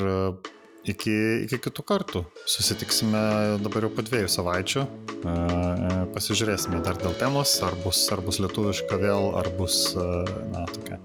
iki, 0.86 1.16
iki 1.46 1.60
kitų 1.68 1.86
kartų. 1.88 2.24
Susitiksime 2.48 3.22
dabar 3.64 3.88
jau 3.88 3.92
po 3.94 4.06
dviejų 4.06 4.30
savaičių. 4.32 4.84
E, 4.84 5.34
e, 5.34 5.98
pasižiūrėsime 6.14 6.82
dar 6.86 7.00
dėl 7.02 7.16
temos, 7.20 7.58
ar 7.66 7.76
bus, 7.84 8.04
ar 8.14 8.22
bus 8.26 8.42
lietuviška 8.44 9.00
vėl, 9.02 9.32
ar 9.40 9.50
bus, 9.58 9.80
e, 9.98 10.08
na, 10.54 10.66
tokia 10.76 11.00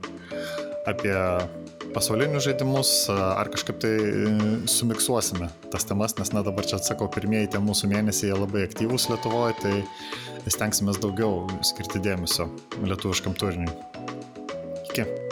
apie 0.89 1.15
pasaulinius 1.93 2.47
žaidimus, 2.49 2.91
ar 3.13 3.51
kažkaip 3.53 3.79
tai 3.85 3.93
sumiksuosime 4.71 5.47
tas 5.71 5.87
temas, 5.87 6.17
nes, 6.19 6.33
na, 6.35 6.43
dabar 6.43 6.67
čia 6.67 6.81
atsakau, 6.81 7.07
pirmieji 7.13 7.53
tie 7.55 7.61
mūsų 7.63 7.91
mėnesiai 7.93 8.35
labai 8.35 8.65
aktyvūs 8.67 9.07
Lietuvoje, 9.13 9.59
tai 9.63 10.51
stengsime 10.51 10.97
daugiau 10.99 11.45
skirti 11.63 12.03
dėmesio 12.03 12.49
lietuviškam 12.83 13.39
turiniui. 13.39 13.77
Iki. 14.91 15.32